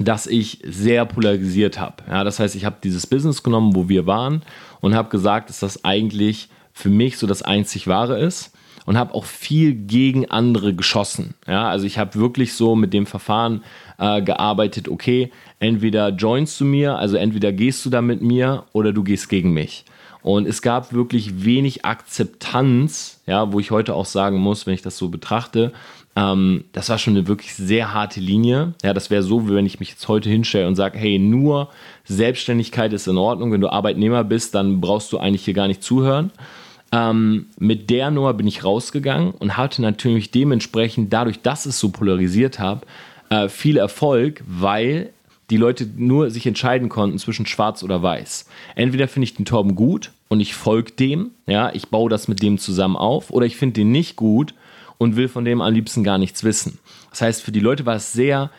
dass 0.00 0.26
ich 0.26 0.58
sehr 0.64 1.04
polarisiert 1.04 1.78
habe. 1.78 2.02
Ja, 2.08 2.24
das 2.24 2.40
heißt, 2.40 2.56
ich 2.56 2.64
habe 2.64 2.76
dieses 2.82 3.06
Business 3.06 3.44
genommen, 3.44 3.76
wo 3.76 3.88
wir 3.88 4.08
waren 4.08 4.42
und 4.80 4.94
habe 4.94 5.08
gesagt, 5.08 5.50
dass 5.50 5.60
das 5.60 5.84
eigentlich 5.84 6.48
für 6.74 6.90
mich 6.90 7.16
so 7.16 7.26
das 7.26 7.40
einzig 7.40 7.86
Wahre 7.86 8.18
ist 8.18 8.52
und 8.84 8.98
habe 8.98 9.14
auch 9.14 9.24
viel 9.24 9.72
gegen 9.72 10.30
andere 10.30 10.74
geschossen. 10.74 11.34
Ja, 11.46 11.68
also 11.68 11.86
ich 11.86 11.98
habe 11.98 12.16
wirklich 12.16 12.52
so 12.52 12.76
mit 12.76 12.92
dem 12.92 13.06
Verfahren 13.06 13.62
äh, 13.98 14.20
gearbeitet, 14.20 14.88
okay, 14.88 15.30
entweder 15.60 16.10
joinst 16.10 16.60
du 16.60 16.66
mir, 16.66 16.98
also 16.98 17.16
entweder 17.16 17.52
gehst 17.52 17.86
du 17.86 17.90
da 17.90 18.02
mit 18.02 18.20
mir 18.20 18.64
oder 18.72 18.92
du 18.92 19.02
gehst 19.02 19.28
gegen 19.30 19.54
mich. 19.54 19.84
Und 20.22 20.48
es 20.48 20.62
gab 20.62 20.92
wirklich 20.92 21.44
wenig 21.44 21.84
Akzeptanz, 21.84 23.20
ja, 23.26 23.52
wo 23.52 23.60
ich 23.60 23.70
heute 23.70 23.94
auch 23.94 24.06
sagen 24.06 24.38
muss, 24.38 24.66
wenn 24.66 24.74
ich 24.74 24.82
das 24.82 24.96
so 24.96 25.10
betrachte, 25.10 25.72
ähm, 26.16 26.64
das 26.72 26.88
war 26.88 26.98
schon 26.98 27.16
eine 27.16 27.26
wirklich 27.26 27.54
sehr 27.54 27.92
harte 27.92 28.20
Linie. 28.20 28.74
Ja, 28.82 28.94
das 28.94 29.10
wäre 29.10 29.22
so, 29.22 29.48
wie 29.48 29.54
wenn 29.54 29.66
ich 29.66 29.80
mich 29.80 29.90
jetzt 29.90 30.08
heute 30.08 30.28
hinstelle 30.28 30.66
und 30.66 30.76
sage, 30.76 30.98
hey, 30.98 31.18
nur 31.18 31.70
Selbstständigkeit 32.04 32.92
ist 32.92 33.06
in 33.06 33.18
Ordnung. 33.18 33.52
Wenn 33.52 33.60
du 33.60 33.68
Arbeitnehmer 33.68 34.24
bist, 34.24 34.54
dann 34.54 34.80
brauchst 34.80 35.12
du 35.12 35.18
eigentlich 35.18 35.44
hier 35.44 35.54
gar 35.54 35.68
nicht 35.68 35.82
zuhören. 35.82 36.30
Ähm, 36.94 37.46
mit 37.58 37.90
der 37.90 38.12
Nummer 38.12 38.34
bin 38.34 38.46
ich 38.46 38.62
rausgegangen 38.62 39.32
und 39.32 39.56
hatte 39.56 39.82
natürlich 39.82 40.30
dementsprechend, 40.30 41.12
dadurch, 41.12 41.42
dass 41.42 41.66
es 41.66 41.80
so 41.80 41.88
polarisiert 41.88 42.60
habe, 42.60 42.86
äh, 43.30 43.48
viel 43.48 43.78
Erfolg, 43.78 44.44
weil 44.46 45.10
die 45.50 45.56
Leute 45.56 45.88
nur 45.96 46.30
sich 46.30 46.46
entscheiden 46.46 46.88
konnten 46.88 47.18
zwischen 47.18 47.46
schwarz 47.46 47.82
oder 47.82 48.00
weiß. 48.00 48.48
Entweder 48.76 49.08
finde 49.08 49.24
ich 49.24 49.34
den 49.34 49.44
Torben 49.44 49.74
gut 49.74 50.12
und 50.28 50.38
ich 50.38 50.54
folge 50.54 50.92
dem, 50.92 51.32
ja, 51.46 51.74
ich 51.74 51.88
baue 51.88 52.08
das 52.08 52.28
mit 52.28 52.40
dem 52.42 52.58
zusammen 52.58 52.96
auf, 52.96 53.30
oder 53.30 53.44
ich 53.44 53.56
finde 53.56 53.74
den 53.74 53.90
nicht 53.90 54.14
gut 54.14 54.54
und 54.96 55.16
will 55.16 55.26
von 55.26 55.44
dem 55.44 55.60
am 55.60 55.74
liebsten 55.74 56.04
gar 56.04 56.18
nichts 56.18 56.44
wissen. 56.44 56.78
Das 57.10 57.22
heißt, 57.22 57.42
für 57.42 57.52
die 57.52 57.60
Leute 57.60 57.86
war 57.86 57.96
es 57.96 58.12
sehr 58.12 58.50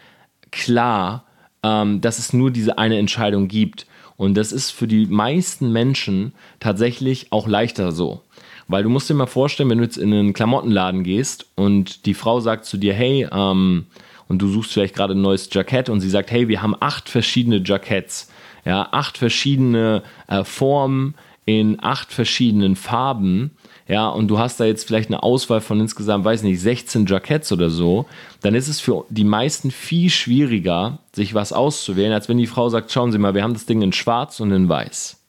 klar, 0.51 1.23
ähm, 1.63 2.01
dass 2.01 2.19
es 2.19 2.33
nur 2.33 2.51
diese 2.51 2.77
eine 2.77 2.99
Entscheidung 2.99 3.47
gibt. 3.47 3.87
Und 4.17 4.35
das 4.35 4.51
ist 4.51 4.71
für 4.71 4.87
die 4.87 5.07
meisten 5.07 5.71
Menschen 5.71 6.33
tatsächlich 6.59 7.31
auch 7.31 7.47
leichter 7.47 7.91
so. 7.91 8.21
Weil 8.67 8.83
du 8.83 8.89
musst 8.89 9.09
dir 9.09 9.13
mal 9.13 9.27
vorstellen, 9.27 9.69
wenn 9.69 9.77
du 9.77 9.83
jetzt 9.83 9.97
in 9.97 10.13
einen 10.13 10.33
Klamottenladen 10.33 11.03
gehst 11.03 11.45
und 11.55 12.05
die 12.05 12.13
Frau 12.13 12.39
sagt 12.39 12.65
zu 12.65 12.77
dir, 12.77 12.93
hey, 12.93 13.27
ähm, 13.31 13.85
und 14.27 14.41
du 14.41 14.47
suchst 14.47 14.73
vielleicht 14.73 14.95
gerade 14.95 15.13
ein 15.13 15.21
neues 15.21 15.49
Jackett 15.51 15.89
und 15.89 15.99
sie 16.01 16.09
sagt, 16.09 16.31
hey, 16.31 16.47
wir 16.47 16.61
haben 16.61 16.75
acht 16.79 17.09
verschiedene 17.09 17.61
Jacketts, 17.63 18.31
ja, 18.65 18.87
acht 18.91 19.17
verschiedene 19.17 20.01
äh, 20.27 20.43
Formen 20.43 21.13
in 21.45 21.77
acht 21.83 22.11
verschiedenen 22.11 22.75
Farben, 22.75 23.51
ja, 23.87 24.07
und 24.07 24.29
du 24.29 24.39
hast 24.39 24.59
da 24.59 24.65
jetzt 24.65 24.87
vielleicht 24.87 25.09
eine 25.09 25.21
Auswahl 25.21 25.61
von 25.61 25.79
insgesamt, 25.79 26.25
weiß 26.25 26.41
nicht, 26.41 26.59
16 26.59 27.05
Jacketts 27.05 27.51
oder 27.51 27.69
so, 27.69 28.07
dann 28.41 28.55
ist 28.55 28.67
es 28.67 28.79
für 28.79 29.05
die 29.09 29.23
meisten 29.23 29.69
viel 29.69 30.09
schwieriger, 30.09 30.99
sich 31.13 31.35
was 31.35 31.53
auszuwählen, 31.53 32.11
als 32.11 32.27
wenn 32.27 32.39
die 32.39 32.47
Frau 32.47 32.69
sagt, 32.69 32.91
schauen 32.91 33.11
Sie 33.11 33.19
mal, 33.19 33.35
wir 33.35 33.43
haben 33.43 33.53
das 33.53 33.67
Ding 33.67 33.83
in 33.83 33.93
schwarz 33.93 34.39
und 34.39 34.51
in 34.51 34.67
weiß. 34.67 35.21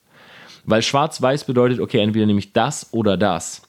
Weil 0.66 0.82
schwarz-weiß 0.82 1.44
bedeutet, 1.44 1.80
okay, 1.80 1.98
entweder 2.00 2.26
nehme 2.26 2.40
ich 2.40 2.52
das 2.52 2.88
oder 2.92 3.16
das. 3.16 3.62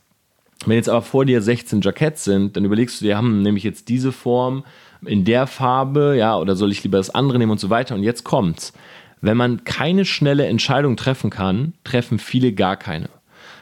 Wenn 0.66 0.76
jetzt 0.76 0.90
aber 0.90 1.04
vor 1.04 1.26
dir 1.26 1.42
16 1.42 1.82
Jacketts 1.82 2.24
sind, 2.24 2.58
dann 2.58 2.66
überlegst 2.66 3.00
du 3.00 3.06
dir, 3.06 3.16
haben 3.16 3.44
nämlich 3.44 3.64
jetzt 3.64 3.88
diese 3.90 4.12
Form 4.12 4.64
in 5.06 5.24
der 5.24 5.46
Farbe, 5.46 6.16
ja, 6.18 6.36
oder 6.38 6.56
soll 6.56 6.72
ich 6.72 6.84
lieber 6.84 6.98
das 6.98 7.12
andere 7.12 7.38
nehmen 7.38 7.52
und 7.52 7.60
so 7.60 7.70
weiter. 7.70 7.94
Und 7.94 8.04
jetzt 8.04 8.24
kommt's. 8.24 8.74
Wenn 9.22 9.38
man 9.38 9.64
keine 9.64 10.06
schnelle 10.06 10.48
Entscheidung 10.48 10.98
treffen 10.98 11.30
kann, 11.30 11.74
treffen 11.84 12.20
viele 12.20 12.54
gar 12.54 12.76
keine. 12.76 13.10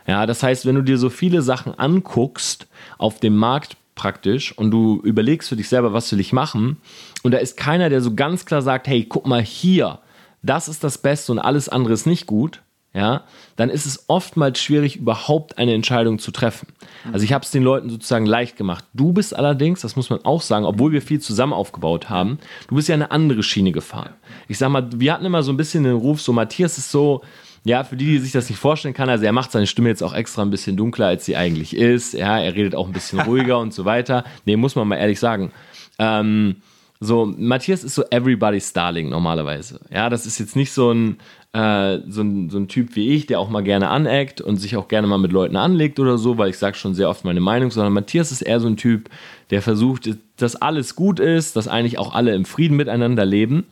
Ja, 0.07 0.25
das 0.25 0.43
heißt, 0.43 0.65
wenn 0.65 0.75
du 0.75 0.81
dir 0.81 0.97
so 0.97 1.09
viele 1.09 1.41
Sachen 1.41 1.77
anguckst 1.77 2.67
auf 2.97 3.19
dem 3.19 3.35
Markt 3.35 3.75
praktisch 3.95 4.57
und 4.57 4.71
du 4.71 5.01
überlegst 5.03 5.49
für 5.49 5.55
dich 5.55 5.69
selber, 5.69 5.93
was 5.93 6.11
will 6.11 6.19
ich 6.19 6.33
machen 6.33 6.77
und 7.23 7.31
da 7.31 7.37
ist 7.37 7.57
keiner, 7.57 7.89
der 7.89 8.01
so 8.01 8.13
ganz 8.13 8.45
klar 8.45 8.61
sagt, 8.61 8.87
hey, 8.87 9.05
guck 9.07 9.25
mal 9.25 9.41
hier, 9.41 9.99
das 10.43 10.67
ist 10.67 10.83
das 10.83 10.97
Beste 10.97 11.31
und 11.31 11.39
alles 11.39 11.69
andere 11.69 11.93
ist 11.93 12.05
nicht 12.05 12.27
gut, 12.27 12.61
ja, 12.95 13.23
dann 13.57 13.69
ist 13.69 13.85
es 13.85 14.05
oftmals 14.07 14.59
schwierig, 14.59 14.95
überhaupt 14.95 15.57
eine 15.57 15.73
Entscheidung 15.73 16.17
zu 16.17 16.31
treffen. 16.31 16.67
Also 17.11 17.25
ich 17.25 17.33
habe 17.33 17.43
es 17.43 17.51
den 17.51 17.61
Leuten 17.61 17.89
sozusagen 17.89 18.25
leicht 18.25 18.55
gemacht. 18.55 18.85
Du 18.93 19.11
bist 19.11 19.35
allerdings, 19.35 19.81
das 19.81 19.97
muss 19.97 20.09
man 20.09 20.23
auch 20.23 20.41
sagen, 20.41 20.65
obwohl 20.65 20.93
wir 20.93 21.01
viel 21.01 21.19
zusammen 21.19 21.51
aufgebaut 21.51 22.09
haben, 22.09 22.39
du 22.69 22.75
bist 22.75 22.87
ja 22.87 22.95
eine 22.95 23.11
andere 23.11 23.43
Schiene 23.43 23.73
gefahren. 23.73 24.11
Ich 24.47 24.57
sag 24.57 24.69
mal, 24.69 24.87
wir 24.95 25.13
hatten 25.13 25.25
immer 25.25 25.43
so 25.43 25.51
ein 25.51 25.57
bisschen 25.57 25.83
den 25.83 25.97
Ruf, 25.97 26.21
so 26.21 26.31
Matthias 26.31 26.77
ist 26.77 26.89
so, 26.89 27.21
ja, 27.65 27.83
für 27.83 27.97
die, 27.97 28.05
die 28.05 28.19
sich 28.19 28.31
das 28.31 28.49
nicht 28.49 28.59
vorstellen 28.59 28.93
kann, 28.93 29.09
also 29.09 29.25
er 29.25 29.33
macht 29.33 29.51
seine 29.51 29.67
Stimme 29.67 29.89
jetzt 29.89 30.01
auch 30.01 30.13
extra 30.13 30.43
ein 30.43 30.49
bisschen 30.49 30.77
dunkler, 30.77 31.07
als 31.07 31.25
sie 31.25 31.35
eigentlich 31.35 31.75
ist. 31.75 32.13
Ja, 32.13 32.39
er 32.39 32.55
redet 32.55 32.75
auch 32.75 32.87
ein 32.87 32.93
bisschen 32.93 33.19
ruhiger 33.27 33.59
und 33.59 33.73
so 33.73 33.83
weiter. 33.83 34.23
Nee, 34.45 34.55
muss 34.55 34.75
man 34.75 34.87
mal 34.87 34.95
ehrlich 34.95 35.19
sagen. 35.19 35.51
Ähm, 35.99 36.57
so, 36.99 37.25
Matthias 37.25 37.83
ist 37.83 37.95
so 37.95 38.03
everybody's 38.09 38.69
Starling 38.69 39.09
normalerweise. 39.09 39.79
Ja, 39.91 40.09
das 40.09 40.25
ist 40.25 40.39
jetzt 40.39 40.55
nicht 40.55 40.71
so 40.71 40.91
ein, 40.91 41.17
äh, 41.53 41.99
so, 42.07 42.21
ein, 42.21 42.49
so 42.49 42.57
ein 42.57 42.67
Typ 42.67 42.95
wie 42.95 43.09
ich, 43.09 43.27
der 43.27 43.39
auch 43.39 43.49
mal 43.49 43.63
gerne 43.63 43.89
aneckt 43.89 44.39
und 44.39 44.57
sich 44.57 44.77
auch 44.77 44.87
gerne 44.87 45.07
mal 45.07 45.17
mit 45.17 45.31
Leuten 45.31 45.57
anlegt 45.57 45.99
oder 45.99 46.17
so, 46.17 46.37
weil 46.37 46.49
ich 46.49 46.57
sage 46.57 46.77
schon 46.77 46.95
sehr 46.95 47.09
oft 47.09 47.25
meine 47.25 47.41
Meinung, 47.41 47.69
sondern 47.69 47.93
Matthias 47.93 48.31
ist 48.31 48.41
eher 48.41 48.59
so 48.59 48.67
ein 48.67 48.77
Typ, 48.77 49.09
der 49.49 49.61
versucht, 49.61 50.09
dass 50.37 50.55
alles 50.55 50.95
gut 50.95 51.19
ist, 51.19 51.55
dass 51.55 51.67
eigentlich 51.67 51.97
auch 51.97 52.13
alle 52.13 52.33
im 52.33 52.45
Frieden 52.45 52.77
miteinander 52.77 53.25
leben. 53.25 53.65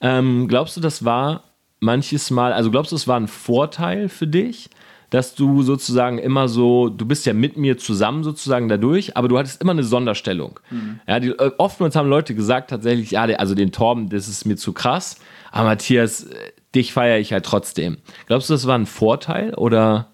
Ähm, 0.00 0.46
glaubst 0.48 0.76
du, 0.76 0.80
das 0.80 1.04
war 1.04 1.44
manches 1.80 2.30
Mal, 2.30 2.52
also 2.52 2.70
glaubst 2.70 2.92
du, 2.92 2.96
es 2.96 3.08
war 3.08 3.18
ein 3.18 3.28
Vorteil 3.28 4.08
für 4.08 4.26
dich? 4.26 4.70
Dass 5.10 5.34
du 5.34 5.62
sozusagen 5.62 6.18
immer 6.18 6.48
so, 6.48 6.88
du 6.88 7.04
bist 7.04 7.26
ja 7.26 7.34
mit 7.34 7.56
mir 7.56 7.78
zusammen 7.78 8.22
sozusagen 8.22 8.68
dadurch, 8.68 9.16
aber 9.16 9.28
du 9.28 9.38
hattest 9.38 9.60
immer 9.60 9.72
eine 9.72 9.82
Sonderstellung. 9.82 10.60
Mhm. 10.70 11.00
Ja, 11.06 11.20
die, 11.20 11.30
äh, 11.30 11.50
oftmals 11.58 11.96
haben 11.96 12.08
Leute 12.08 12.34
gesagt 12.34 12.70
tatsächlich, 12.70 13.10
ja, 13.10 13.22
also 13.22 13.54
den 13.54 13.72
Torben, 13.72 14.08
das 14.08 14.28
ist 14.28 14.46
mir 14.46 14.56
zu 14.56 14.72
krass, 14.72 15.16
aber 15.50 15.68
Matthias, 15.68 16.24
äh, 16.24 16.34
dich 16.74 16.92
feiere 16.92 17.18
ich 17.18 17.32
halt 17.32 17.44
trotzdem. 17.44 17.98
Glaubst 18.26 18.48
du, 18.48 18.54
das 18.54 18.66
war 18.66 18.78
ein 18.78 18.86
Vorteil 18.86 19.54
oder? 19.54 20.08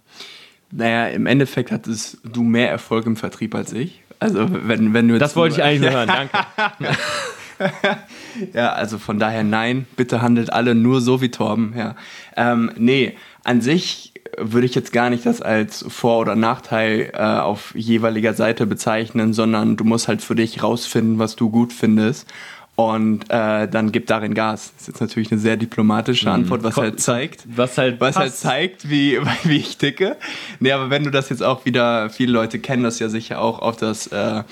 Naja, 0.72 1.08
im 1.08 1.26
Endeffekt 1.26 1.70
hattest 1.70 2.18
du 2.24 2.42
mehr 2.42 2.70
Erfolg 2.70 3.06
im 3.06 3.16
Vertrieb 3.16 3.54
als 3.54 3.72
ich. 3.72 4.02
Also 4.18 4.48
wenn, 4.50 4.94
wenn 4.94 5.08
du 5.08 5.18
Das 5.18 5.36
wollte 5.36 5.56
ich 5.56 5.62
eigentlich 5.62 5.82
nur 5.82 5.90
hören, 5.90 6.08
danke. 6.08 6.96
ja, 8.54 8.72
also 8.72 8.98
von 8.98 9.18
daher 9.18 9.44
nein, 9.44 9.86
bitte 9.96 10.22
handelt 10.22 10.52
alle 10.52 10.74
nur 10.74 11.00
so 11.00 11.20
wie 11.20 11.30
Torben. 11.30 11.74
Ja. 11.76 11.96
Ähm, 12.36 12.72
nee, 12.76 13.14
an 13.44 13.60
sich 13.60 14.14
würde 14.36 14.66
ich 14.66 14.74
jetzt 14.74 14.92
gar 14.92 15.10
nicht 15.10 15.24
das 15.26 15.40
als 15.40 15.84
Vor- 15.88 16.18
oder 16.18 16.36
Nachteil 16.36 17.10
äh, 17.14 17.18
auf 17.18 17.74
jeweiliger 17.74 18.34
Seite 18.34 18.66
bezeichnen, 18.66 19.32
sondern 19.32 19.76
du 19.76 19.84
musst 19.84 20.08
halt 20.08 20.22
für 20.22 20.34
dich 20.34 20.62
rausfinden, 20.62 21.18
was 21.18 21.36
du 21.36 21.50
gut 21.50 21.72
findest. 21.72 22.26
Und 22.74 23.30
äh, 23.30 23.66
dann 23.68 23.90
gib 23.90 24.06
darin 24.06 24.34
Gas. 24.34 24.72
Das 24.74 24.82
ist 24.82 24.88
jetzt 24.88 25.00
natürlich 25.00 25.32
eine 25.32 25.40
sehr 25.40 25.56
diplomatische 25.56 26.26
mhm. 26.26 26.34
Antwort, 26.34 26.62
was 26.62 26.76
halt 26.76 27.00
zeigt, 27.00 27.44
was 27.56 27.78
halt, 27.78 28.00
was 28.00 28.16
halt 28.16 28.34
zeigt, 28.34 28.90
wie, 28.90 29.18
wie 29.44 29.56
ich 29.56 29.78
ticke. 29.78 30.16
Nee, 30.60 30.72
aber 30.72 30.90
wenn 30.90 31.02
du 31.02 31.10
das 31.10 31.30
jetzt 31.30 31.42
auch 31.42 31.64
wieder, 31.64 32.10
viele 32.10 32.32
Leute 32.32 32.58
kennen 32.58 32.82
das 32.82 32.98
ja 32.98 33.08
sicher 33.08 33.40
auch 33.40 33.60
auf 33.60 33.78
das 33.78 34.08
äh, 34.08 34.42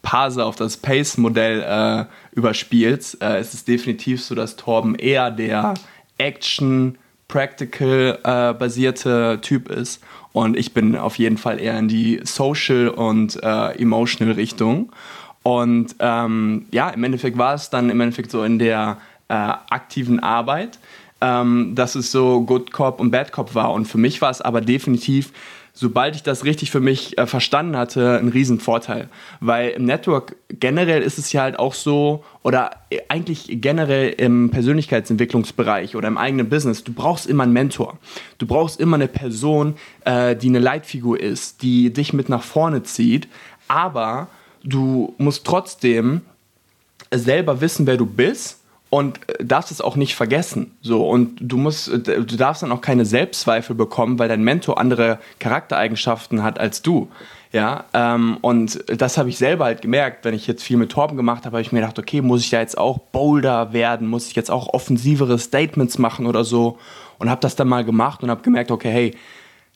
Parser, 0.00 0.46
auf 0.46 0.56
das 0.56 0.78
Pace-Modell 0.78 1.60
äh, 1.60 2.36
überspielst, 2.36 3.22
äh, 3.22 3.38
ist 3.38 3.52
es 3.52 3.64
definitiv 3.64 4.24
so, 4.24 4.34
dass 4.34 4.56
Torben 4.56 4.94
eher 4.94 5.30
der 5.30 5.74
Action- 6.16 6.96
Practical-basierte 7.34 9.32
äh, 9.34 9.40
Typ 9.40 9.68
ist. 9.68 10.00
Und 10.32 10.56
ich 10.56 10.72
bin 10.72 10.96
auf 10.96 11.18
jeden 11.18 11.36
Fall 11.36 11.60
eher 11.60 11.76
in 11.76 11.88
die 11.88 12.20
Social- 12.22 12.88
und 12.88 13.42
äh, 13.42 13.72
Emotional-Richtung. 13.72 14.92
Und 15.42 15.96
ähm, 15.98 16.66
ja, 16.70 16.90
im 16.90 17.02
Endeffekt 17.02 17.36
war 17.36 17.54
es 17.54 17.70
dann 17.70 17.90
im 17.90 18.00
Endeffekt 18.00 18.30
so 18.30 18.44
in 18.44 18.60
der 18.60 18.98
äh, 19.26 19.34
aktiven 19.34 20.20
Arbeit, 20.20 20.78
ähm, 21.20 21.72
dass 21.74 21.96
es 21.96 22.12
so 22.12 22.42
Good 22.42 22.70
Cop 22.70 23.00
und 23.00 23.10
Bad 23.10 23.32
Cop 23.32 23.56
war. 23.56 23.72
Und 23.72 23.86
für 23.86 23.98
mich 23.98 24.22
war 24.22 24.30
es 24.30 24.40
aber 24.40 24.60
definitiv 24.60 25.32
sobald 25.76 26.14
ich 26.14 26.22
das 26.22 26.44
richtig 26.44 26.70
für 26.70 26.80
mich 26.80 27.18
äh, 27.18 27.26
verstanden 27.26 27.76
hatte, 27.76 28.18
ein 28.18 28.28
Riesenvorteil. 28.28 29.08
Weil 29.40 29.70
im 29.70 29.84
Network 29.84 30.36
generell 30.48 31.02
ist 31.02 31.18
es 31.18 31.32
ja 31.32 31.42
halt 31.42 31.58
auch 31.58 31.74
so, 31.74 32.24
oder 32.42 32.70
äh, 32.90 33.00
eigentlich 33.08 33.48
generell 33.60 34.10
im 34.10 34.50
Persönlichkeitsentwicklungsbereich 34.50 35.96
oder 35.96 36.06
im 36.06 36.16
eigenen 36.16 36.48
Business, 36.48 36.84
du 36.84 36.92
brauchst 36.92 37.26
immer 37.26 37.42
einen 37.42 37.52
Mentor. 37.52 37.98
Du 38.38 38.46
brauchst 38.46 38.80
immer 38.80 38.94
eine 38.94 39.08
Person, 39.08 39.74
äh, 40.04 40.36
die 40.36 40.48
eine 40.48 40.60
Leitfigur 40.60 41.18
ist, 41.18 41.62
die 41.62 41.92
dich 41.92 42.12
mit 42.12 42.28
nach 42.28 42.44
vorne 42.44 42.84
zieht. 42.84 43.26
Aber 43.66 44.28
du 44.62 45.14
musst 45.18 45.44
trotzdem 45.44 46.20
selber 47.12 47.60
wissen, 47.60 47.86
wer 47.86 47.96
du 47.96 48.06
bist 48.06 48.63
und 48.94 49.28
äh, 49.28 49.44
darfst 49.44 49.72
es 49.72 49.80
auch 49.80 49.96
nicht 49.96 50.14
vergessen. 50.14 50.70
So 50.80 51.08
und 51.08 51.36
du 51.40 51.56
musst, 51.56 51.88
äh, 51.88 51.98
du 51.98 52.36
darfst 52.36 52.62
dann 52.62 52.70
auch 52.70 52.80
keine 52.80 53.04
Selbstzweifel 53.04 53.74
bekommen, 53.74 54.20
weil 54.20 54.28
dein 54.28 54.44
Mentor 54.44 54.78
andere 54.78 55.18
Charaktereigenschaften 55.40 56.44
hat 56.44 56.60
als 56.60 56.80
du. 56.80 57.08
Ja, 57.50 57.86
ähm, 57.92 58.38
und 58.40 58.84
das 58.86 59.18
habe 59.18 59.30
ich 59.30 59.38
selber 59.38 59.64
halt 59.64 59.82
gemerkt, 59.82 60.24
wenn 60.24 60.32
ich 60.32 60.46
jetzt 60.46 60.62
viel 60.62 60.76
mit 60.76 60.92
Torben 60.92 61.16
gemacht 61.16 61.44
habe, 61.44 61.56
habe 61.56 61.62
ich 61.62 61.72
mir 61.72 61.80
gedacht, 61.80 61.98
okay, 61.98 62.20
muss 62.20 62.42
ich 62.42 62.50
da 62.50 62.60
jetzt 62.60 62.78
auch 62.78 62.98
bolder 62.98 63.72
werden, 63.72 64.06
muss 64.06 64.28
ich 64.28 64.36
jetzt 64.36 64.50
auch 64.50 64.68
offensivere 64.68 65.40
Statements 65.40 65.98
machen 65.98 66.26
oder 66.26 66.44
so 66.44 66.78
und 67.18 67.30
habe 67.30 67.40
das 67.40 67.56
dann 67.56 67.66
mal 67.66 67.84
gemacht 67.84 68.22
und 68.22 68.30
habe 68.30 68.42
gemerkt, 68.42 68.70
okay, 68.70 68.90
hey, 68.90 69.16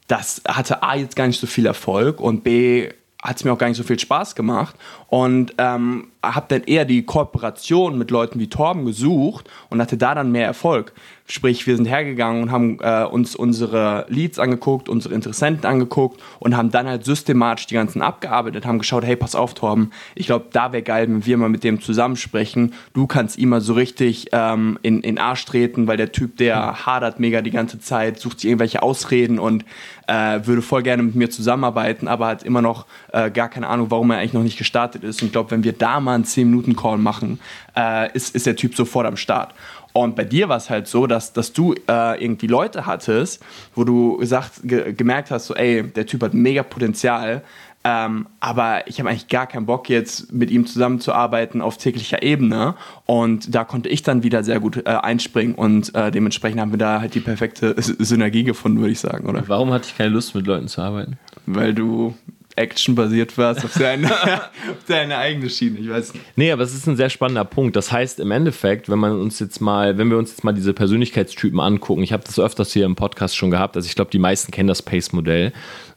das 0.07 0.43
hatte 0.47 0.85
A 0.85 0.95
jetzt 0.95 1.17
gar 1.17 1.27
nicht 1.27 1.41
so 1.41 1.49
viel 1.49 1.67
Erfolg 1.67 2.21
und 2.21 2.45
B 2.45 2.89
hat 3.23 3.37
es 3.37 3.45
mir 3.45 3.53
auch 3.53 3.59
gar 3.59 3.69
nicht 3.69 3.77
so 3.77 3.83
viel 3.83 3.99
Spaß 3.99 4.37
gemacht 4.37 4.77
und 5.09 5.55
ähm, 5.59 6.09
habe 6.23 6.47
dann 6.49 6.63
eher 6.65 6.85
die 6.85 7.05
Kooperation 7.05 7.99
mit 7.99 8.11
Leuten 8.11 8.39
wie 8.39 8.49
Torben 8.49 8.85
gesucht 8.85 9.49
und 9.71 9.81
hatte 9.81 9.97
da 9.97 10.15
dann 10.15 10.31
mehr 10.31 10.47
Erfolg. 10.47 10.93
Sprich, 11.27 11.67
wir 11.67 11.77
sind 11.77 11.87
hergegangen 11.87 12.43
und 12.43 12.53
haben 12.53 12.79
äh, 12.81 13.05
uns 13.05 13.35
unsere 13.35 14.07
Leads 14.09 14.39
angeguckt, 14.39 14.89
unsere 14.89 15.15
Interessenten 15.15 15.67
angeguckt 15.67 16.21
und 16.39 16.57
haben 16.57 16.71
dann 16.71 16.87
halt 16.87 17.05
systematisch 17.05 17.67
die 17.67 17.75
ganzen 17.75 18.03
abgearbeitet, 18.03 18.65
haben 18.65 18.79
geschaut, 18.79 19.05
hey, 19.05 19.17
pass 19.17 19.35
auf, 19.35 19.55
Torben, 19.55 19.91
ich 20.15 20.27
glaube, 20.27 20.47
da 20.53 20.73
wäre 20.73 20.83
geil, 20.83 21.09
wenn 21.09 21.27
wir 21.27 21.37
mal 21.37 21.49
mit 21.49 21.65
dem 21.65 21.81
zusammensprechen. 21.81 22.73
Du 22.95 23.07
kannst 23.07 23.37
ihm 23.37 23.51
mal 23.51 23.61
so 23.61 23.73
richtig 23.73 24.29
ähm, 24.33 24.79
in, 24.83 25.03
in 25.03 25.19
Arsch 25.19 25.45
treten, 25.45 25.87
weil 25.87 25.97
der 25.97 26.13
Typ, 26.13 26.37
der 26.37 26.87
hadert 26.87 27.21
mega 27.21 27.43
die 27.43 27.51
ganze 27.51 27.81
Zeit, 27.81 28.21
sucht 28.21 28.41
sich 28.41 28.49
irgendwelche 28.49 28.83
Ausreden 28.83 29.39
und 29.39 29.65
äh, 30.09 30.47
würde 30.47 30.63
voll 30.63 30.83
gerne 30.83 31.03
mit 31.03 31.15
mir 31.15 31.31
zusammenarbeiten, 31.31 32.09
aber 32.09 32.27
hat 32.27 32.43
immer 32.43 32.63
noch 32.63 32.87
äh, 33.13 33.31
gar 33.31 33.49
keine 33.49 33.69
Ahnung, 33.69 33.91
warum 33.91 34.11
er 34.11 34.19
eigentlich 34.19 34.33
noch 34.33 34.43
nicht 34.43 34.59
gestartet 34.59 35.05
ist. 35.05 35.21
Und 35.23 35.27
ich 35.27 35.33
glaube, 35.33 35.51
wenn 35.51 35.65
wir 35.65 35.73
da 35.73 36.01
mal 36.01 36.15
einen 36.15 36.25
10-Minuten-Call 36.25 36.99
machen, 36.99 37.39
äh, 37.77 38.11
ist, 38.13 38.35
ist 38.35 38.47
der 38.47 38.57
Typ 38.57 38.75
sofort 38.75 39.07
am 39.07 39.17
Start. 39.17 39.55
Und 39.93 40.17
bei 40.17 40.25
dir 40.25 40.49
war 40.49 40.57
es 40.57 40.71
halt 40.71 40.87
so, 40.87 41.07
dass, 41.07 41.33
dass 41.33 41.53
du 41.53 41.75
äh, 41.89 42.23
irgendwie 42.23 42.47
Leute 42.47 42.87
hattest, 42.87 43.43
wo 43.75 43.85
du 43.85 44.17
gesagt, 44.19 44.61
ge 44.63 44.93
gemerkt 44.93 45.31
hast, 45.31 45.47
so, 45.47 45.55
ey, 45.55 45.83
der 45.83 46.07
Typ 46.07 46.23
hat 46.23 46.35
mega 46.35 46.63
Potenzial, 46.63 47.43
ähm, 47.89 48.27
aber 48.41 48.87
ich 48.87 48.99
habe 48.99 49.09
eigentlich 49.09 49.29
gar 49.29 49.47
keinen 49.47 49.65
Bock 49.65 49.89
jetzt 49.89 50.31
mit 50.31 50.51
ihm 50.51 50.67
zusammenzuarbeiten 50.67 51.63
auf 51.63 51.79
täglicher 51.79 52.23
Ebene. 52.23 52.75
Und 53.07 53.55
da 53.55 53.65
konnte 53.65 53.89
ich 53.89 54.03
dann 54.03 54.23
wieder 54.23 54.45
sehr 54.45 54.61
gut 54.61 54.77
äh, 54.77 54.91
einspringen 54.91 55.55
und 55.55 55.95
äh, 55.95 56.11
dementsprechend 56.11 56.61
haben 56.61 56.71
wir 56.71 56.79
da 56.79 57.01
halt 57.01 57.15
die 57.15 57.21
perfekte 57.21 57.75
Synergie 57.79 58.45
gefunden, 58.45 58.81
würde 58.81 58.93
ich 58.93 59.01
sagen, 59.01 59.27
oder? 59.27 59.43
Warum 59.47 59.73
hatte 59.73 59.89
ich 59.89 59.97
keine 59.97 60.11
Lust, 60.11 60.35
mit 60.35 60.47
Leuten 60.47 60.69
zu 60.69 60.83
arbeiten? 60.83 61.19
Weil 61.47 61.73
du 61.73 62.15
actionbasiert 62.57 63.39
warst 63.39 63.65
auf 63.65 63.73
deine, 63.79 64.13
auf 64.13 64.85
deine 64.87 65.17
eigene 65.17 65.49
Schiene, 65.49 65.79
ich 65.79 65.89
weiß 65.89 66.13
nicht. 66.13 66.27
Nee, 66.37 66.53
aber 66.53 66.65
es 66.65 66.75
ist 66.75 66.87
ein 66.87 66.97
sehr 66.97 67.09
spannender 67.09 67.45
Punkt. 67.45 67.75
Das 67.77 67.91
heißt 67.91 68.21
im 68.21 68.33
Endeffekt, 68.33 68.91
wenn 68.91 68.99
man 68.99 69.13
uns 69.13 69.39
jetzt 69.39 69.61
mal, 69.61 69.97
wenn 69.97 70.11
wir 70.11 70.19
uns 70.19 70.31
jetzt 70.31 70.45
mal 70.45 70.53
diese 70.53 70.75
Persönlichkeitstypen 70.75 71.61
angucken, 71.61 72.03
ich 72.03 72.13
habe 72.13 72.25
das 72.27 72.39
öfters 72.39 72.73
hier 72.73 72.85
im 72.85 72.97
Podcast 72.97 73.37
schon 73.37 73.51
gehabt, 73.51 73.77
also 73.77 73.87
ich 73.87 73.95
glaube, 73.95 74.11
die 74.11 74.19
meisten 74.19 74.51
kennen 74.51 74.69
das 74.69 74.83
Pace-Modell. 74.83 75.53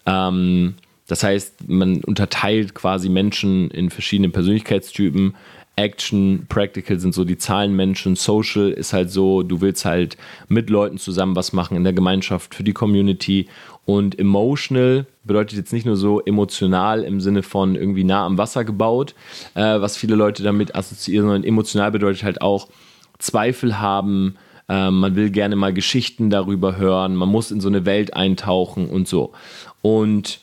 Ähm, 0.05 0.75
Das 1.11 1.23
heißt, 1.23 1.67
man 1.67 2.05
unterteilt 2.05 2.73
quasi 2.73 3.09
Menschen 3.09 3.69
in 3.69 3.89
verschiedene 3.89 4.29
Persönlichkeitstypen. 4.29 5.35
Action, 5.75 6.45
Practical 6.47 7.01
sind 7.01 7.13
so 7.13 7.25
die 7.25 7.37
Zahlenmenschen, 7.37 8.15
Social 8.15 8.71
ist 8.71 8.93
halt 8.93 9.11
so, 9.11 9.43
du 9.43 9.59
willst 9.59 9.83
halt 9.83 10.15
mit 10.47 10.69
Leuten 10.69 10.97
zusammen 10.97 11.35
was 11.35 11.51
machen 11.51 11.75
in 11.75 11.83
der 11.83 11.91
Gemeinschaft, 11.91 12.55
für 12.55 12.63
die 12.63 12.71
Community 12.71 13.49
und 13.83 14.17
Emotional 14.19 15.05
bedeutet 15.25 15.57
jetzt 15.57 15.73
nicht 15.73 15.85
nur 15.85 15.97
so 15.97 16.21
emotional 16.21 17.03
im 17.03 17.19
Sinne 17.19 17.43
von 17.43 17.75
irgendwie 17.75 18.05
nah 18.05 18.25
am 18.25 18.37
Wasser 18.37 18.63
gebaut, 18.63 19.13
äh, 19.55 19.81
was 19.81 19.97
viele 19.97 20.15
Leute 20.15 20.43
damit 20.43 20.75
assoziieren, 20.75 21.27
sondern 21.27 21.43
emotional 21.43 21.91
bedeutet 21.91 22.23
halt 22.23 22.41
auch 22.41 22.69
Zweifel 23.19 23.81
haben, 23.81 24.37
äh, 24.69 24.89
man 24.89 25.17
will 25.17 25.29
gerne 25.29 25.57
mal 25.57 25.73
Geschichten 25.73 26.29
darüber 26.29 26.77
hören, 26.77 27.17
man 27.17 27.27
muss 27.27 27.51
in 27.51 27.59
so 27.59 27.67
eine 27.67 27.85
Welt 27.85 28.13
eintauchen 28.13 28.89
und 28.89 29.09
so. 29.09 29.33
Und 29.81 30.39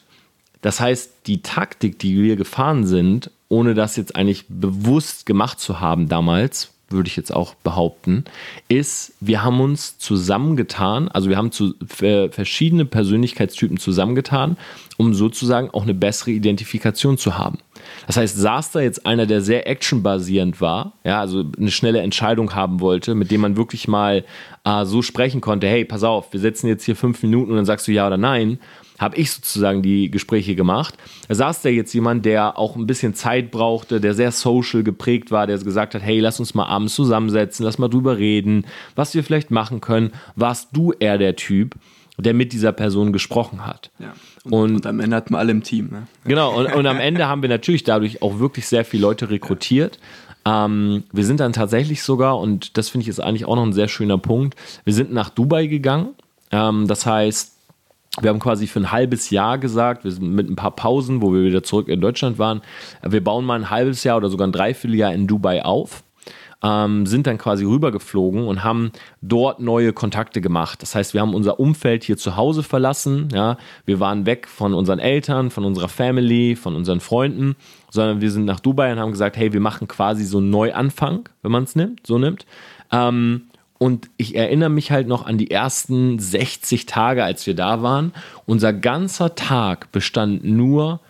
das 0.62 0.80
heißt, 0.80 1.12
die 1.26 1.42
Taktik, 1.42 1.98
die 1.98 2.22
wir 2.22 2.36
gefahren 2.36 2.86
sind, 2.86 3.30
ohne 3.48 3.74
das 3.74 3.96
jetzt 3.96 4.16
eigentlich 4.16 4.44
bewusst 4.48 5.26
gemacht 5.26 5.60
zu 5.60 5.80
haben 5.80 6.08
damals, 6.08 6.72
würde 6.90 7.08
ich 7.08 7.16
jetzt 7.16 7.34
auch 7.34 7.54
behaupten, 7.54 8.24
ist, 8.68 9.12
wir 9.20 9.42
haben 9.42 9.60
uns 9.60 9.98
zusammengetan, 9.98 11.08
also 11.08 11.28
wir 11.28 11.36
haben 11.36 11.52
zu, 11.52 11.74
verschiedene 11.86 12.86
Persönlichkeitstypen 12.86 13.76
zusammengetan, 13.76 14.56
um 14.96 15.12
sozusagen 15.12 15.70
auch 15.70 15.82
eine 15.82 15.94
bessere 15.94 16.30
Identifikation 16.30 17.18
zu 17.18 17.36
haben. 17.36 17.58
Das 18.06 18.16
heißt, 18.16 18.36
saß 18.36 18.72
da 18.72 18.80
jetzt 18.80 19.06
einer, 19.06 19.26
der 19.26 19.42
sehr 19.42 19.68
actionbasierend 19.68 20.60
war, 20.60 20.94
ja, 21.04 21.20
also 21.20 21.44
eine 21.58 21.70
schnelle 21.70 22.00
Entscheidung 22.00 22.54
haben 22.54 22.80
wollte, 22.80 23.14
mit 23.14 23.30
dem 23.30 23.42
man 23.42 23.56
wirklich 23.56 23.86
mal 23.86 24.24
äh, 24.64 24.84
so 24.84 25.02
sprechen 25.02 25.40
konnte, 25.40 25.66
hey, 25.66 25.84
pass 25.84 26.04
auf, 26.04 26.32
wir 26.32 26.40
setzen 26.40 26.68
jetzt 26.68 26.84
hier 26.84 26.96
fünf 26.96 27.22
Minuten 27.22 27.50
und 27.50 27.56
dann 27.56 27.66
sagst 27.66 27.86
du 27.86 27.92
ja 27.92 28.06
oder 28.06 28.16
nein, 28.16 28.58
habe 28.98 29.16
ich 29.16 29.30
sozusagen 29.30 29.82
die 29.82 30.10
Gespräche 30.10 30.54
gemacht. 30.54 30.94
Da 31.28 31.34
saß 31.34 31.62
da 31.62 31.68
jetzt 31.68 31.92
jemand, 31.92 32.24
der 32.24 32.58
auch 32.58 32.76
ein 32.76 32.86
bisschen 32.86 33.14
Zeit 33.14 33.50
brauchte, 33.50 34.00
der 34.00 34.14
sehr 34.14 34.32
social 34.32 34.82
geprägt 34.82 35.30
war, 35.30 35.46
der 35.46 35.58
gesagt 35.58 35.94
hat, 35.94 36.02
hey, 36.02 36.20
lass 36.20 36.40
uns 36.40 36.54
mal 36.54 36.66
abends 36.66 36.94
zusammensetzen, 36.94 37.64
lass 37.64 37.78
mal 37.78 37.88
drüber 37.88 38.18
reden, 38.18 38.66
was 38.96 39.14
wir 39.14 39.22
vielleicht 39.22 39.50
machen 39.50 39.80
können. 39.80 40.12
Warst 40.36 40.70
du 40.72 40.92
eher 40.92 41.18
der 41.18 41.36
Typ, 41.36 41.74
der 42.18 42.34
mit 42.34 42.52
dieser 42.52 42.72
Person 42.72 43.12
gesprochen 43.12 43.66
hat? 43.66 43.90
Ja. 43.98 44.12
Und, 44.44 44.52
und, 44.52 44.74
und 44.76 44.86
am 44.86 45.00
Ende 45.00 45.16
hatten 45.16 45.34
wir 45.34 45.38
alle 45.38 45.52
im 45.52 45.62
Team. 45.62 45.88
Ne? 45.90 46.06
Genau, 46.24 46.58
und, 46.58 46.72
und 46.72 46.86
am 46.86 46.98
Ende 46.98 47.28
haben 47.28 47.42
wir 47.42 47.48
natürlich 47.48 47.84
dadurch 47.84 48.22
auch 48.22 48.38
wirklich 48.38 48.66
sehr 48.66 48.84
viele 48.84 49.02
Leute 49.02 49.30
rekrutiert. 49.30 49.98
Ähm, 50.44 51.04
wir 51.12 51.24
sind 51.24 51.40
dann 51.40 51.52
tatsächlich 51.52 52.02
sogar, 52.02 52.38
und 52.38 52.76
das 52.76 52.88
finde 52.88 53.02
ich 53.02 53.08
ist 53.08 53.20
eigentlich 53.20 53.44
auch 53.44 53.56
noch 53.56 53.64
ein 53.64 53.72
sehr 53.72 53.88
schöner 53.88 54.18
Punkt, 54.18 54.56
wir 54.84 54.94
sind 54.94 55.12
nach 55.12 55.30
Dubai 55.30 55.66
gegangen. 55.66 56.14
Ähm, 56.50 56.86
das 56.86 57.06
heißt, 57.06 57.57
wir 58.20 58.30
haben 58.30 58.38
quasi 58.38 58.66
für 58.66 58.80
ein 58.80 58.92
halbes 58.92 59.30
Jahr 59.30 59.58
gesagt, 59.58 60.04
wir 60.04 60.10
sind 60.10 60.32
mit 60.32 60.48
ein 60.48 60.56
paar 60.56 60.72
Pausen, 60.72 61.22
wo 61.22 61.32
wir 61.32 61.42
wieder 61.42 61.62
zurück 61.62 61.88
in 61.88 62.00
Deutschland 62.00 62.38
waren, 62.38 62.62
wir 63.02 63.22
bauen 63.22 63.44
mal 63.44 63.58
ein 63.58 63.70
halbes 63.70 64.04
Jahr 64.04 64.16
oder 64.16 64.28
sogar 64.28 64.46
ein 64.46 64.52
Dreivierteljahr 64.52 65.12
in 65.12 65.26
Dubai 65.26 65.64
auf. 65.64 66.02
Ähm, 66.60 67.06
sind 67.06 67.28
dann 67.28 67.38
quasi 67.38 67.64
rübergeflogen 67.64 68.48
und 68.48 68.64
haben 68.64 68.90
dort 69.22 69.60
neue 69.60 69.92
Kontakte 69.92 70.40
gemacht. 70.40 70.82
Das 70.82 70.96
heißt, 70.96 71.14
wir 71.14 71.20
haben 71.20 71.32
unser 71.32 71.60
Umfeld 71.60 72.02
hier 72.02 72.16
zu 72.16 72.34
Hause 72.34 72.64
verlassen. 72.64 73.28
Ja? 73.32 73.58
Wir 73.86 74.00
waren 74.00 74.26
weg 74.26 74.48
von 74.48 74.74
unseren 74.74 74.98
Eltern, 74.98 75.52
von 75.52 75.64
unserer 75.64 75.88
Family, 75.88 76.56
von 76.56 76.74
unseren 76.74 76.98
Freunden, 76.98 77.54
sondern 77.90 78.20
wir 78.20 78.32
sind 78.32 78.44
nach 78.44 78.58
Dubai 78.58 78.90
und 78.90 78.98
haben 78.98 79.12
gesagt, 79.12 79.36
hey, 79.36 79.52
wir 79.52 79.60
machen 79.60 79.86
quasi 79.86 80.24
so 80.24 80.38
einen 80.38 80.50
Neuanfang, 80.50 81.28
wenn 81.42 81.52
man 81.52 81.62
es 81.62 81.76
nimmt, 81.76 82.04
so 82.04 82.18
nimmt. 82.18 82.44
Ähm, 82.90 83.42
und 83.78 84.10
ich 84.16 84.34
erinnere 84.34 84.70
mich 84.70 84.90
halt 84.90 85.06
noch 85.06 85.24
an 85.24 85.38
die 85.38 85.50
ersten 85.50 86.18
60 86.18 86.86
Tage, 86.86 87.22
als 87.22 87.46
wir 87.46 87.54
da 87.54 87.80
waren. 87.82 88.12
Unser 88.44 88.72
ganzer 88.72 89.36
Tag 89.36 89.92
bestand 89.92 90.44
nur 90.44 91.00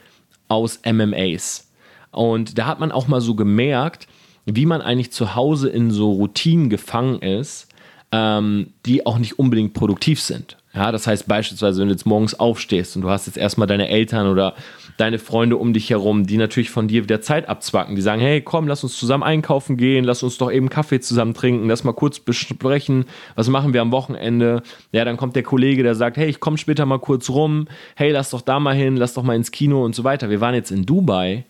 aus 0.48 0.81
MMAs. 0.85 1.70
Und 2.11 2.59
da 2.59 2.66
hat 2.66 2.78
man 2.78 2.92
auch 2.92 3.09
mal 3.09 3.22
so 3.22 3.35
gemerkt, 3.35 4.07
wie 4.44 4.66
man 4.66 4.83
eigentlich 4.83 5.12
zu 5.12 5.35
Hause 5.35 5.68
in 5.68 5.90
so 5.90 6.12
Routinen 6.12 6.68
gefangen 6.68 7.20
ist, 7.20 7.68
ähm, 8.12 8.72
die 8.87 9.04
auch 9.07 9.18
nicht 9.18 9.38
unbedingt 9.38 9.74
produktiv 9.74 10.20
sind. 10.20 10.57
Ja, 10.74 10.92
das 10.92 11.07
heißt 11.07 11.26
beispielsweise, 11.26 11.81
wenn 11.81 11.88
du 11.88 11.94
jetzt 11.94 12.07
morgens 12.07 12.38
aufstehst 12.38 12.96
und 12.96 13.02
du 13.02 13.11
hast 13.11 13.26
jetzt 13.26 13.37
erstmal 13.37 13.66
deine 13.66 13.88
Eltern 13.88 14.26
oder 14.26 14.54
deine 14.98 15.20
Freunde 15.20 15.56
um 15.56 15.72
dich 15.72 15.90
herum, 15.90 16.26
die 16.26 16.37
natürlich 16.37 16.70
von 16.70 16.88
dir 16.88 17.04
wieder 17.04 17.20
Zeit 17.20 17.48
abzwacken, 17.48 17.94
die 17.94 18.02
sagen, 18.02 18.20
hey, 18.20 18.42
komm, 18.42 18.66
lass 18.66 18.82
uns 18.82 18.98
zusammen 18.98 19.22
einkaufen 19.22 19.76
gehen, 19.76 20.04
lass 20.04 20.24
uns 20.24 20.38
doch 20.38 20.50
eben 20.50 20.68
Kaffee 20.68 21.00
zusammen 21.00 21.34
trinken, 21.34 21.68
lass 21.68 21.84
mal 21.84 21.92
kurz 21.92 22.18
besprechen, 22.18 23.04
was 23.37 23.48
machen 23.48 23.72
wir 23.72 23.80
am 23.80 23.92
Wochenende. 23.92 24.62
Ja, 24.90 25.04
dann 25.04 25.16
kommt 25.16 25.37
der 25.37 25.44
Kollege, 25.44 25.84
der 25.84 25.94
sagt, 25.94 26.16
hey, 26.16 26.28
ich 26.28 26.40
komme 26.40 26.58
später 26.58 26.84
mal 26.84 26.98
kurz 26.98 27.30
rum, 27.30 27.68
hey, 27.94 28.11
lass 28.11 28.30
doch 28.30 28.40
da 28.40 28.58
mal 28.58 28.74
hin, 28.74 28.96
lass 28.96 29.14
doch 29.14 29.22
mal 29.22 29.37
ins 29.37 29.52
Kino 29.52 29.84
und 29.84 29.94
so 29.94 30.02
weiter. 30.02 30.30
Wir 30.30 30.40
waren 30.40 30.54
jetzt 30.54 30.72
in 30.72 30.84
Dubai 30.84 31.46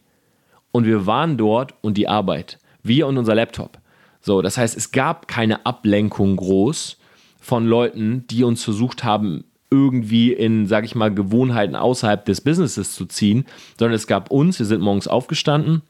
und 0.71 0.85
wir 0.85 1.07
waren 1.07 1.39
dort 1.39 1.75
und 1.81 1.97
die 1.97 2.07
Arbeit. 2.07 2.59
Wir 2.83 3.07
und 3.07 3.17
unser 3.17 3.35
Laptop. 3.35 3.79
So, 4.21 4.43
das 4.43 4.59
heißt, 4.59 4.77
es 4.77 4.93
gab 4.93 5.27
keine 5.27 5.65
Ablenkung 5.65 6.37
groß 6.37 6.99
von 7.41 7.67
Leuten, 7.67 8.27
die 8.29 8.45
uns 8.45 8.63
versucht 8.63 9.05
haben, 9.05 9.45
irgendwie 9.71 10.33
in, 10.33 10.67
sag 10.67 10.85
ich 10.85 10.95
mal, 10.95 11.13
Gewohnheiten 11.13 11.77
außerhalb 11.77 12.25
des 12.25 12.41
Businesses 12.41 12.95
zu 12.95 13.07
ziehen, 13.07 13.47
sondern 13.79 13.95
es 13.95 14.07
gab 14.07 14.31
uns, 14.31 14.59
wir 14.59 14.67
sind 14.67 14.81
morgens 14.81 15.09
aufgestanden, 15.09 15.83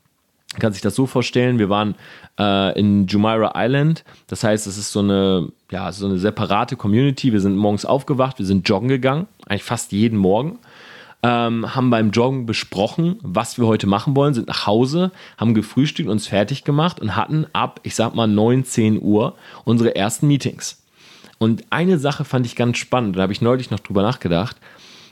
kann 0.59 0.73
sich 0.73 0.83
das 0.83 0.95
so 0.95 1.07
vorstellen, 1.07 1.59
wir 1.59 1.69
waren 1.69 1.95
äh, 2.39 2.79
in 2.79 3.07
Jumeirah 3.07 3.53
Island, 3.55 4.05
das 4.27 4.43
heißt, 4.43 4.67
es 4.67 4.79
ist 4.79 4.93
so 4.93 5.01
eine, 5.01 5.53
ja, 5.71 5.93
so 5.93 6.07
eine 6.07 6.19
separate 6.19 6.77
Community, 6.77 7.33
wir 7.33 7.41
sind 7.41 7.57
morgens 7.57 7.85
aufgewacht, 7.85 8.39
wir 8.39 8.47
sind 8.47 8.69
joggen 8.69 8.89
gegangen, 8.89 9.27
eigentlich 9.47 9.65
fast 9.65 9.93
jeden 9.93 10.19
Morgen, 10.19 10.59
ähm, 11.23 11.75
haben 11.75 11.91
beim 11.91 12.11
Joggen 12.11 12.47
besprochen, 12.47 13.19
was 13.23 13.59
wir 13.59 13.67
heute 13.67 13.87
machen 13.87 14.17
wollen, 14.17 14.35
sind 14.35 14.49
nach 14.49 14.67
Hause, 14.67 15.11
haben 15.37 15.55
gefrühstückt, 15.55 16.09
uns 16.09 16.29
fertig 16.29 16.65
gemacht 16.65 17.01
und 17.01 17.17
hatten 17.17 17.47
ab, 17.53 17.81
ich 17.83 17.95
sag 17.95 18.15
mal, 18.15 18.27
9, 18.27 18.65
10 18.65 19.03
Uhr 19.03 19.35
unsere 19.65 19.97
ersten 19.97 20.29
Meetings. 20.29 20.83
Und 21.39 21.65
eine 21.71 21.99
Sache 21.99 22.25
fand 22.25 22.47
ich 22.47 22.57
ganz 22.57 22.79
spannend, 22.79 23.17
da 23.17 23.23
habe 23.23 23.33
ich 23.33 23.41
neulich 23.41 23.71
noch 23.71 23.81
drüber 23.81 24.03
nachgedacht. 24.03 24.57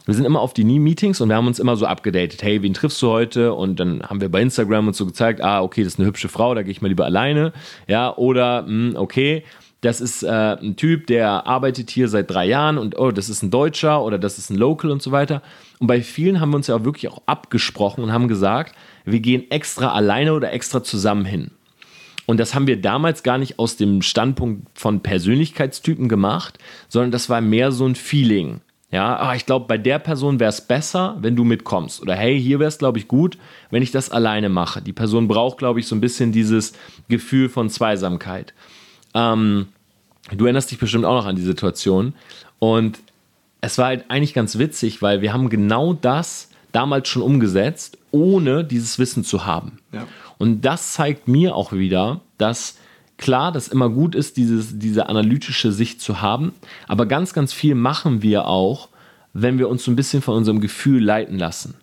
Wir 0.06 0.14
sind 0.14 0.24
immer 0.24 0.40
auf 0.40 0.54
die 0.54 0.62
Nie-Meetings 0.62 1.20
und 1.20 1.28
wir 1.28 1.36
haben 1.36 1.48
uns 1.48 1.58
immer 1.58 1.76
so 1.76 1.84
abgedatet. 1.84 2.40
Hey, 2.42 2.62
wen 2.62 2.74
triffst 2.74 3.02
du 3.02 3.08
heute? 3.08 3.54
Und 3.54 3.80
dann 3.80 4.04
haben 4.04 4.20
wir 4.20 4.28
bei 4.28 4.40
Instagram 4.40 4.86
uns 4.86 4.98
so 4.98 5.04
gezeigt, 5.04 5.40
ah, 5.40 5.62
okay, 5.62 5.82
das 5.82 5.94
ist 5.94 5.98
eine 5.98 6.06
hübsche 6.06 6.28
Frau, 6.28 6.54
da 6.54 6.62
gehe 6.62 6.70
ich 6.70 6.80
mal 6.80 6.86
lieber 6.86 7.04
alleine. 7.04 7.52
Ja, 7.88 8.16
oder, 8.16 8.62
mh, 8.62 8.68
hm, 8.68 8.96
okay, 8.96 9.42
das 9.80 10.00
ist 10.00 10.22
äh, 10.22 10.56
ein 10.60 10.76
Typ, 10.76 11.06
der 11.08 11.46
arbeitet 11.46 11.90
hier 11.90 12.08
seit 12.08 12.30
drei 12.30 12.46
Jahren 12.46 12.78
und 12.78 12.98
oh, 12.98 13.10
das 13.10 13.28
ist 13.28 13.42
ein 13.42 13.50
Deutscher 13.50 14.02
oder 14.02 14.18
das 14.18 14.38
ist 14.38 14.50
ein 14.50 14.56
Local 14.56 14.90
und 14.90 15.02
so 15.02 15.10
weiter. 15.12 15.42
Und 15.80 15.86
bei 15.88 16.00
vielen 16.02 16.40
haben 16.40 16.50
wir 16.50 16.56
uns 16.56 16.68
ja 16.68 16.76
auch 16.76 16.84
wirklich 16.84 17.10
auch 17.10 17.22
abgesprochen 17.26 18.02
und 18.02 18.12
haben 18.12 18.28
gesagt, 18.28 18.74
wir 19.04 19.20
gehen 19.20 19.50
extra 19.50 19.92
alleine 19.92 20.34
oder 20.34 20.52
extra 20.52 20.82
zusammen 20.82 21.24
hin. 21.24 21.50
Und 22.26 22.38
das 22.38 22.54
haben 22.54 22.66
wir 22.66 22.80
damals 22.80 23.22
gar 23.22 23.38
nicht 23.38 23.58
aus 23.58 23.76
dem 23.76 24.02
Standpunkt 24.02 24.66
von 24.78 25.00
Persönlichkeitstypen 25.00 26.08
gemacht, 26.08 26.58
sondern 26.88 27.12
das 27.12 27.30
war 27.30 27.40
mehr 27.40 27.72
so 27.72 27.86
ein 27.86 27.94
Feeling. 27.94 28.60
Ja, 28.90 29.16
ah, 29.16 29.34
ich 29.34 29.46
glaube, 29.46 29.66
bei 29.66 29.78
der 29.78 29.98
Person 29.98 30.38
wäre 30.38 30.48
es 30.48 30.60
besser, 30.60 31.16
wenn 31.20 31.34
du 31.36 31.44
mitkommst. 31.44 32.00
Oder 32.00 32.14
hey, 32.14 32.40
hier 32.40 32.60
wäre 32.60 32.68
es, 32.68 32.78
glaube 32.78 32.98
ich, 32.98 33.08
gut, 33.08 33.36
wenn 33.70 33.82
ich 33.82 33.90
das 33.90 34.10
alleine 34.10 34.48
mache. 34.48 34.80
Die 34.80 34.92
Person 34.92 35.28
braucht, 35.28 35.58
glaube 35.58 35.80
ich, 35.80 35.88
so 35.88 35.96
ein 35.96 36.00
bisschen 36.00 36.30
dieses 36.32 36.72
Gefühl 37.08 37.48
von 37.48 37.68
Zweisamkeit. 37.68 38.54
Ähm, 39.12 39.68
du 40.30 40.44
erinnerst 40.44 40.70
dich 40.70 40.78
bestimmt 40.78 41.04
auch 41.04 41.16
noch 41.16 41.26
an 41.26 41.36
die 41.36 41.42
Situation. 41.42 42.14
Und 42.58 43.00
es 43.60 43.76
war 43.76 43.86
halt 43.86 44.04
eigentlich 44.08 44.34
ganz 44.34 44.56
witzig, 44.58 45.02
weil 45.02 45.20
wir 45.20 45.32
haben 45.32 45.50
genau 45.50 45.92
das 45.92 46.50
damals 46.70 47.08
schon 47.08 47.22
umgesetzt, 47.22 47.98
ohne 48.16 48.64
dieses 48.64 48.98
Wissen 48.98 49.24
zu 49.24 49.44
haben. 49.44 49.78
Ja. 49.92 50.06
Und 50.38 50.64
das 50.64 50.92
zeigt 50.92 51.28
mir 51.28 51.54
auch 51.54 51.72
wieder, 51.72 52.20
dass 52.38 52.76
klar, 53.18 53.52
dass 53.52 53.68
immer 53.68 53.88
gut 53.88 54.14
ist, 54.14 54.36
dieses, 54.36 54.78
diese 54.78 55.08
analytische 55.08 55.72
Sicht 55.72 56.00
zu 56.00 56.20
haben, 56.20 56.52
aber 56.88 57.06
ganz, 57.06 57.32
ganz 57.32 57.52
viel 57.52 57.74
machen 57.74 58.22
wir 58.22 58.46
auch, 58.46 58.88
wenn 59.32 59.58
wir 59.58 59.68
uns 59.68 59.84
so 59.84 59.90
ein 59.90 59.96
bisschen 59.96 60.22
von 60.22 60.34
unserem 60.34 60.60
Gefühl 60.60 61.02
leiten 61.02 61.36
lassen. 61.38 61.74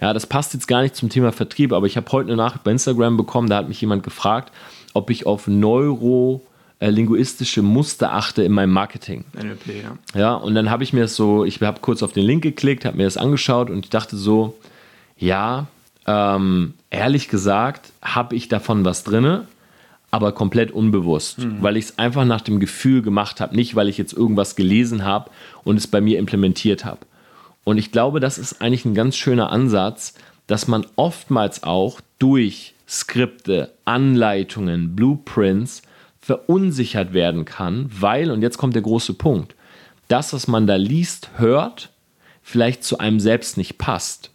Ja, 0.00 0.12
das 0.12 0.26
passt 0.26 0.54
jetzt 0.54 0.68
gar 0.68 0.82
nicht 0.82 0.96
zum 0.96 1.08
Thema 1.08 1.32
Vertrieb, 1.32 1.72
aber 1.72 1.86
ich 1.86 1.96
habe 1.96 2.12
heute 2.12 2.28
eine 2.28 2.36
Nachricht 2.36 2.64
bei 2.64 2.72
Instagram 2.72 3.16
bekommen, 3.16 3.48
da 3.48 3.56
hat 3.56 3.68
mich 3.68 3.80
jemand 3.80 4.02
gefragt, 4.02 4.52
ob 4.92 5.08
ich 5.10 5.24
auf 5.26 5.46
neurolinguistische 5.46 7.62
Muster 7.62 8.12
achte 8.12 8.42
in 8.42 8.52
meinem 8.52 8.72
Marketing. 8.72 9.24
NLP, 9.34 9.82
ja. 9.82 9.96
Ja, 10.14 10.34
und 10.34 10.54
dann 10.54 10.68
habe 10.70 10.84
ich 10.84 10.92
mir 10.92 11.00
das 11.02 11.16
so, 11.16 11.44
ich 11.44 11.62
habe 11.62 11.80
kurz 11.80 12.02
auf 12.02 12.12
den 12.12 12.24
Link 12.24 12.42
geklickt, 12.42 12.84
habe 12.84 12.98
mir 12.98 13.04
das 13.04 13.16
angeschaut 13.16 13.70
und 13.70 13.86
ich 13.86 13.90
dachte 13.90 14.16
so, 14.16 14.58
ja, 15.16 15.66
ähm, 16.06 16.74
ehrlich 16.90 17.28
gesagt, 17.28 17.92
habe 18.02 18.36
ich 18.36 18.48
davon 18.48 18.84
was 18.84 19.04
drinne, 19.04 19.46
aber 20.10 20.32
komplett 20.32 20.70
unbewusst, 20.70 21.40
mhm. 21.40 21.62
weil 21.62 21.76
ich 21.76 21.86
es 21.86 21.98
einfach 21.98 22.24
nach 22.24 22.40
dem 22.40 22.60
Gefühl 22.60 23.02
gemacht 23.02 23.40
habe, 23.40 23.56
nicht 23.56 23.74
weil 23.74 23.88
ich 23.88 23.98
jetzt 23.98 24.12
irgendwas 24.12 24.56
gelesen 24.56 25.04
habe 25.04 25.30
und 25.64 25.76
es 25.76 25.86
bei 25.86 26.00
mir 26.00 26.18
implementiert 26.18 26.84
habe. 26.84 27.00
Und 27.64 27.78
ich 27.78 27.90
glaube, 27.90 28.20
das 28.20 28.38
ist 28.38 28.62
eigentlich 28.62 28.84
ein 28.84 28.94
ganz 28.94 29.16
schöner 29.16 29.50
Ansatz, 29.50 30.14
dass 30.46 30.68
man 30.68 30.86
oftmals 30.94 31.64
auch 31.64 32.00
durch 32.18 32.74
Skripte, 32.88 33.72
Anleitungen, 33.84 34.94
Blueprints 34.94 35.82
verunsichert 36.20 37.12
werden 37.12 37.44
kann, 37.44 37.90
weil, 37.92 38.30
und 38.30 38.42
jetzt 38.42 38.58
kommt 38.58 38.74
der 38.74 38.82
große 38.82 39.14
Punkt, 39.14 39.54
das, 40.08 40.32
was 40.32 40.46
man 40.46 40.66
da 40.66 40.76
liest, 40.76 41.30
hört, 41.36 41.90
vielleicht 42.42 42.84
zu 42.84 42.98
einem 42.98 43.18
selbst 43.18 43.56
nicht 43.56 43.78
passt. 43.78 44.30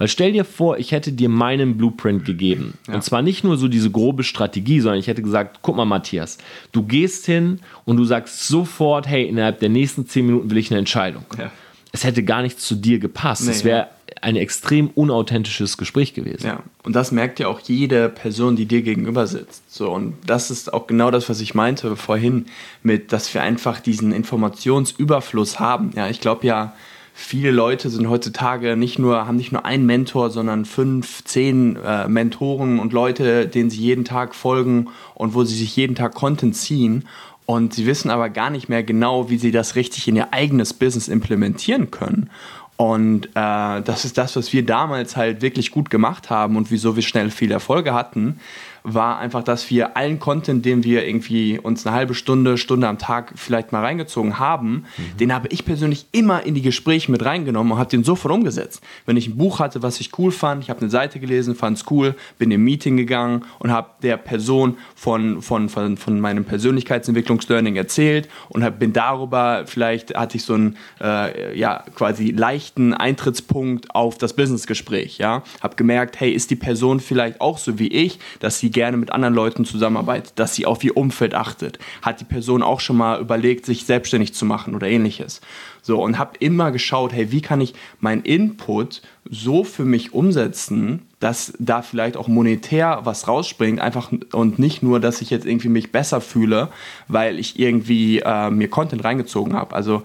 Weil 0.00 0.08
stell 0.08 0.32
dir 0.32 0.46
vor, 0.46 0.78
ich 0.78 0.92
hätte 0.92 1.12
dir 1.12 1.28
meinen 1.28 1.76
Blueprint 1.76 2.24
gegeben. 2.24 2.72
Ja. 2.88 2.94
Und 2.94 3.04
zwar 3.04 3.20
nicht 3.20 3.44
nur 3.44 3.58
so 3.58 3.68
diese 3.68 3.90
grobe 3.90 4.24
Strategie, 4.24 4.80
sondern 4.80 4.98
ich 4.98 5.08
hätte 5.08 5.20
gesagt, 5.20 5.58
guck 5.60 5.76
mal, 5.76 5.84
Matthias, 5.84 6.38
du 6.72 6.84
gehst 6.84 7.26
hin 7.26 7.60
und 7.84 7.98
du 7.98 8.04
sagst 8.06 8.48
sofort, 8.48 9.06
hey, 9.06 9.28
innerhalb 9.28 9.60
der 9.60 9.68
nächsten 9.68 10.08
zehn 10.08 10.24
Minuten 10.24 10.48
will 10.48 10.56
ich 10.56 10.70
eine 10.70 10.78
Entscheidung. 10.78 11.26
Ja. 11.36 11.50
Es 11.92 12.04
hätte 12.04 12.22
gar 12.22 12.40
nicht 12.40 12.58
zu 12.58 12.76
dir 12.76 12.98
gepasst. 12.98 13.44
Nee, 13.44 13.50
es 13.50 13.62
wäre 13.62 13.88
ein 14.22 14.36
extrem 14.36 14.88
unauthentisches 14.88 15.76
Gespräch 15.76 16.14
gewesen. 16.14 16.46
Ja, 16.46 16.62
und 16.82 16.96
das 16.96 17.12
merkt 17.12 17.38
ja 17.38 17.48
auch 17.48 17.60
jede 17.60 18.08
Person, 18.08 18.56
die 18.56 18.64
dir 18.64 18.80
gegenüber 18.80 19.26
sitzt. 19.26 19.70
So, 19.70 19.90
und 19.90 20.14
das 20.24 20.50
ist 20.50 20.72
auch 20.72 20.86
genau 20.86 21.10
das, 21.10 21.28
was 21.28 21.42
ich 21.42 21.54
meinte 21.54 21.94
vorhin, 21.94 22.46
mit, 22.82 23.12
dass 23.12 23.34
wir 23.34 23.42
einfach 23.42 23.80
diesen 23.80 24.12
Informationsüberfluss 24.12 25.60
haben. 25.60 25.90
Ja, 25.94 26.08
ich 26.08 26.22
glaube 26.22 26.46
ja, 26.46 26.72
viele 27.20 27.50
Leute 27.50 27.90
sind 27.90 28.08
heutzutage 28.08 28.76
nicht 28.76 28.98
nur, 28.98 29.26
haben 29.26 29.36
nicht 29.36 29.52
nur 29.52 29.66
einen 29.66 29.84
Mentor, 29.84 30.30
sondern 30.30 30.64
fünf, 30.64 31.22
zehn 31.24 31.76
äh, 31.76 32.08
Mentoren 32.08 32.78
und 32.78 32.92
Leute, 32.92 33.46
denen 33.46 33.70
sie 33.70 33.80
jeden 33.80 34.04
Tag 34.04 34.34
folgen 34.34 34.88
und 35.14 35.34
wo 35.34 35.44
sie 35.44 35.54
sich 35.54 35.76
jeden 35.76 35.94
Tag 35.94 36.14
Content 36.14 36.56
ziehen. 36.56 37.06
Und 37.44 37.74
sie 37.74 37.86
wissen 37.86 38.10
aber 38.10 38.30
gar 38.30 38.48
nicht 38.48 38.68
mehr 38.68 38.82
genau, 38.82 39.28
wie 39.28 39.36
sie 39.36 39.50
das 39.50 39.76
richtig 39.76 40.08
in 40.08 40.16
ihr 40.16 40.32
eigenes 40.32 40.72
Business 40.72 41.08
implementieren 41.08 41.90
können. 41.90 42.30
Und 42.76 43.26
äh, 43.34 43.82
das 43.82 44.06
ist 44.06 44.16
das, 44.16 44.36
was 44.36 44.54
wir 44.54 44.64
damals 44.64 45.14
halt 45.14 45.42
wirklich 45.42 45.70
gut 45.70 45.90
gemacht 45.90 46.30
haben 46.30 46.56
und 46.56 46.70
wieso 46.70 46.96
wir 46.96 47.02
schnell 47.02 47.30
viele 47.30 47.52
Erfolge 47.52 47.92
hatten, 47.92 48.40
war 48.82 49.18
einfach, 49.18 49.42
dass 49.42 49.68
wir 49.70 49.96
allen 49.96 50.18
Content, 50.18 50.64
den 50.64 50.84
wir 50.84 51.06
irgendwie 51.06 51.58
uns 51.58 51.86
eine 51.86 51.94
halbe 51.94 52.14
Stunde, 52.14 52.58
Stunde 52.58 52.88
am 52.88 52.98
Tag 52.98 53.32
vielleicht 53.36 53.72
mal 53.72 53.82
reingezogen 53.82 54.38
haben, 54.38 54.84
mhm. 54.96 55.16
den 55.18 55.34
habe 55.34 55.48
ich 55.48 55.64
persönlich 55.64 56.06
immer 56.12 56.44
in 56.44 56.54
die 56.54 56.62
Gespräche 56.62 57.10
mit 57.10 57.24
reingenommen 57.24 57.72
und 57.72 57.78
habe 57.78 57.90
den 57.90 58.04
sofort 58.04 58.32
umgesetzt. 58.32 58.82
Wenn 59.06 59.16
ich 59.16 59.28
ein 59.28 59.36
Buch 59.36 59.58
hatte, 59.58 59.82
was 59.82 60.00
ich 60.00 60.18
cool 60.18 60.32
fand, 60.32 60.62
ich 60.62 60.70
habe 60.70 60.80
eine 60.80 60.90
Seite 60.90 61.20
gelesen, 61.20 61.54
fand 61.54 61.78
es 61.78 61.84
cool, 61.90 62.14
bin 62.38 62.50
im 62.50 62.64
Meeting 62.64 62.96
gegangen 62.96 63.44
und 63.58 63.70
habe 63.70 63.90
der 64.02 64.16
Person 64.16 64.78
von, 64.94 65.42
von, 65.42 65.68
von, 65.68 65.96
von 65.96 66.20
meinem 66.20 66.44
Persönlichkeitsentwicklungslearning 66.44 67.76
erzählt 67.76 68.28
und 68.48 68.64
hab, 68.64 68.78
bin 68.78 68.92
darüber, 68.92 69.64
vielleicht 69.66 70.14
hatte 70.14 70.36
ich 70.36 70.44
so 70.44 70.54
einen 70.54 70.76
äh, 71.00 71.58
ja, 71.58 71.84
quasi 71.94 72.30
leichten 72.30 72.94
Eintrittspunkt 72.94 73.94
auf 73.94 74.18
das 74.18 74.34
Businessgespräch. 74.34 75.18
Ja? 75.18 75.42
Habe 75.60 75.76
gemerkt, 75.76 76.20
hey, 76.20 76.32
ist 76.32 76.50
die 76.50 76.56
Person 76.56 77.00
vielleicht 77.00 77.40
auch 77.40 77.58
so 77.58 77.78
wie 77.78 77.88
ich, 77.88 78.18
dass 78.40 78.58
sie 78.58 78.69
gerne 78.70 78.96
mit 78.96 79.12
anderen 79.12 79.34
Leuten 79.34 79.64
zusammenarbeitet, 79.64 80.32
dass 80.36 80.54
sie 80.54 80.66
auf 80.66 80.82
ihr 80.84 80.96
Umfeld 80.96 81.34
achtet. 81.34 81.78
Hat 82.02 82.20
die 82.20 82.24
Person 82.24 82.62
auch 82.62 82.80
schon 82.80 82.96
mal 82.96 83.20
überlegt, 83.20 83.66
sich 83.66 83.84
selbstständig 83.84 84.34
zu 84.34 84.44
machen 84.44 84.74
oder 84.74 84.88
ähnliches. 84.88 85.40
So, 85.82 86.02
und 86.02 86.18
habe 86.18 86.32
immer 86.40 86.72
geschaut, 86.72 87.12
hey, 87.12 87.32
wie 87.32 87.40
kann 87.40 87.60
ich 87.60 87.74
meinen 88.00 88.22
Input 88.22 89.02
so 89.28 89.64
für 89.64 89.84
mich 89.84 90.12
umsetzen, 90.12 91.06
dass 91.20 91.52
da 91.58 91.82
vielleicht 91.82 92.16
auch 92.16 92.28
monetär 92.28 93.00
was 93.04 93.28
rausspringt, 93.28 93.80
einfach 93.80 94.10
und 94.32 94.58
nicht 94.58 94.82
nur, 94.82 95.00
dass 95.00 95.20
ich 95.20 95.30
jetzt 95.30 95.46
irgendwie 95.46 95.68
mich 95.68 95.92
besser 95.92 96.20
fühle, 96.20 96.68
weil 97.08 97.38
ich 97.38 97.58
irgendwie 97.58 98.20
äh, 98.20 98.50
mir 98.50 98.68
Content 98.68 99.04
reingezogen 99.04 99.54
habe. 99.54 99.74
Also 99.74 100.02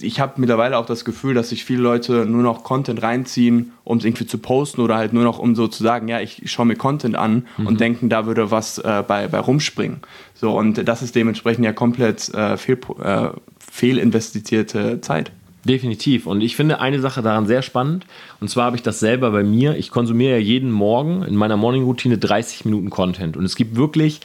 ich 0.00 0.20
habe 0.20 0.34
mittlerweile 0.36 0.78
auch 0.78 0.86
das 0.86 1.04
Gefühl, 1.04 1.34
dass 1.34 1.50
sich 1.50 1.64
viele 1.64 1.82
Leute 1.82 2.26
nur 2.26 2.42
noch 2.42 2.64
Content 2.64 3.02
reinziehen, 3.02 3.72
um 3.84 3.98
es 3.98 4.04
irgendwie 4.04 4.26
zu 4.26 4.38
posten 4.38 4.80
oder 4.80 4.96
halt 4.96 5.12
nur 5.12 5.24
noch 5.24 5.38
um 5.38 5.54
so 5.54 5.68
zu 5.68 5.82
sagen, 5.82 6.08
ja, 6.08 6.20
ich, 6.20 6.42
schaue 6.50 6.66
mir 6.66 6.76
Content 6.76 7.16
an 7.16 7.46
mhm. 7.56 7.66
und 7.66 7.80
denken, 7.80 8.08
da 8.08 8.26
würde 8.26 8.50
was 8.50 8.78
äh, 8.78 9.04
bei, 9.06 9.28
bei 9.28 9.38
rumspringen. 9.38 10.00
So, 10.34 10.56
und 10.56 10.86
das 10.86 11.02
ist 11.02 11.14
dementsprechend 11.14 11.64
ja 11.64 11.72
komplett 11.72 12.32
äh, 12.34 12.56
fehl, 12.56 12.78
äh, 13.02 13.28
fehlinvestierte 13.58 15.00
Zeit. 15.00 15.32
Definitiv. 15.64 16.26
Und 16.26 16.42
ich 16.42 16.54
finde 16.54 16.80
eine 16.80 17.00
Sache 17.00 17.22
daran 17.22 17.46
sehr 17.46 17.62
spannend. 17.62 18.06
Und 18.40 18.48
zwar 18.48 18.66
habe 18.66 18.76
ich 18.76 18.82
das 18.82 19.00
selber 19.00 19.32
bei 19.32 19.42
mir. 19.42 19.76
Ich 19.76 19.90
konsumiere 19.90 20.32
ja 20.32 20.38
jeden 20.38 20.70
Morgen 20.70 21.22
in 21.22 21.34
meiner 21.34 21.56
Morning-Routine 21.56 22.18
30 22.18 22.64
Minuten 22.64 22.88
Content. 22.88 23.36
Und 23.36 23.44
es 23.44 23.56
gibt 23.56 23.74
wirklich 23.74 24.20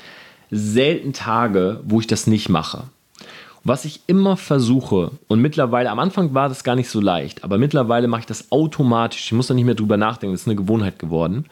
selten 0.51 1.13
Tage, 1.13 1.79
wo 1.83 1.99
ich 1.99 2.05
das 2.05 2.27
nicht 2.27 2.49
mache. 2.49 2.83
Was 3.63 3.85
ich 3.85 4.01
immer 4.07 4.37
versuche, 4.37 5.11
und 5.27 5.39
mittlerweile, 5.39 5.91
am 5.91 5.99
Anfang 5.99 6.33
war 6.33 6.49
das 6.49 6.63
gar 6.63 6.75
nicht 6.75 6.89
so 6.89 6.99
leicht, 6.99 7.43
aber 7.43 7.59
mittlerweile 7.59 8.07
mache 8.07 8.21
ich 8.21 8.25
das 8.25 8.51
automatisch. 8.51 9.25
Ich 9.25 9.31
muss 9.33 9.47
da 9.47 9.53
nicht 9.53 9.65
mehr 9.65 9.75
drüber 9.75 9.97
nachdenken, 9.97 10.33
das 10.33 10.41
ist 10.41 10.47
eine 10.47 10.55
Gewohnheit 10.55 10.97
geworden. 10.97 11.45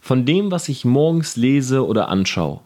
Von 0.00 0.24
dem, 0.24 0.50
was 0.50 0.68
ich 0.68 0.84
morgens 0.84 1.36
lese 1.36 1.86
oder 1.86 2.08
anschaue, 2.08 2.60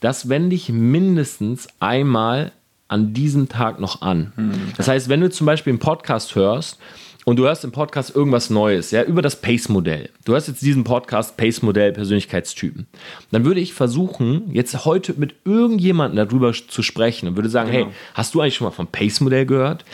das 0.00 0.28
wende 0.28 0.54
ich 0.54 0.68
mindestens 0.68 1.68
einmal 1.80 2.52
an 2.88 3.12
diesem 3.12 3.48
Tag 3.48 3.80
noch 3.80 4.02
an. 4.02 4.32
Hm. 4.36 4.52
Das 4.76 4.86
heißt, 4.86 5.08
wenn 5.08 5.20
du 5.20 5.30
zum 5.30 5.46
Beispiel 5.46 5.72
einen 5.72 5.80
Podcast 5.80 6.34
hörst 6.36 6.78
und 7.28 7.40
du 7.40 7.42
hörst 7.42 7.64
im 7.64 7.72
Podcast 7.72 8.14
irgendwas 8.14 8.50
Neues, 8.50 8.92
ja, 8.92 9.02
über 9.02 9.20
das 9.20 9.40
Pace-Modell. 9.40 10.10
Du 10.24 10.32
hörst 10.32 10.46
jetzt 10.46 10.62
diesen 10.62 10.84
Podcast 10.84 11.36
Pace-Modell 11.36 11.90
Persönlichkeitstypen. 11.90 12.86
Dann 13.32 13.44
würde 13.44 13.58
ich 13.58 13.74
versuchen, 13.74 14.48
jetzt 14.52 14.84
heute 14.84 15.12
mit 15.14 15.34
irgendjemandem 15.44 16.28
darüber 16.28 16.52
zu 16.52 16.82
sprechen 16.82 17.26
und 17.26 17.34
würde 17.34 17.48
sagen, 17.48 17.72
genau. 17.72 17.86
hey, 17.86 17.94
hast 18.14 18.32
du 18.32 18.40
eigentlich 18.40 18.54
schon 18.54 18.68
mal 18.68 18.70
vom 18.70 18.86
Pace-Modell 18.86 19.44
gehört? 19.44 19.84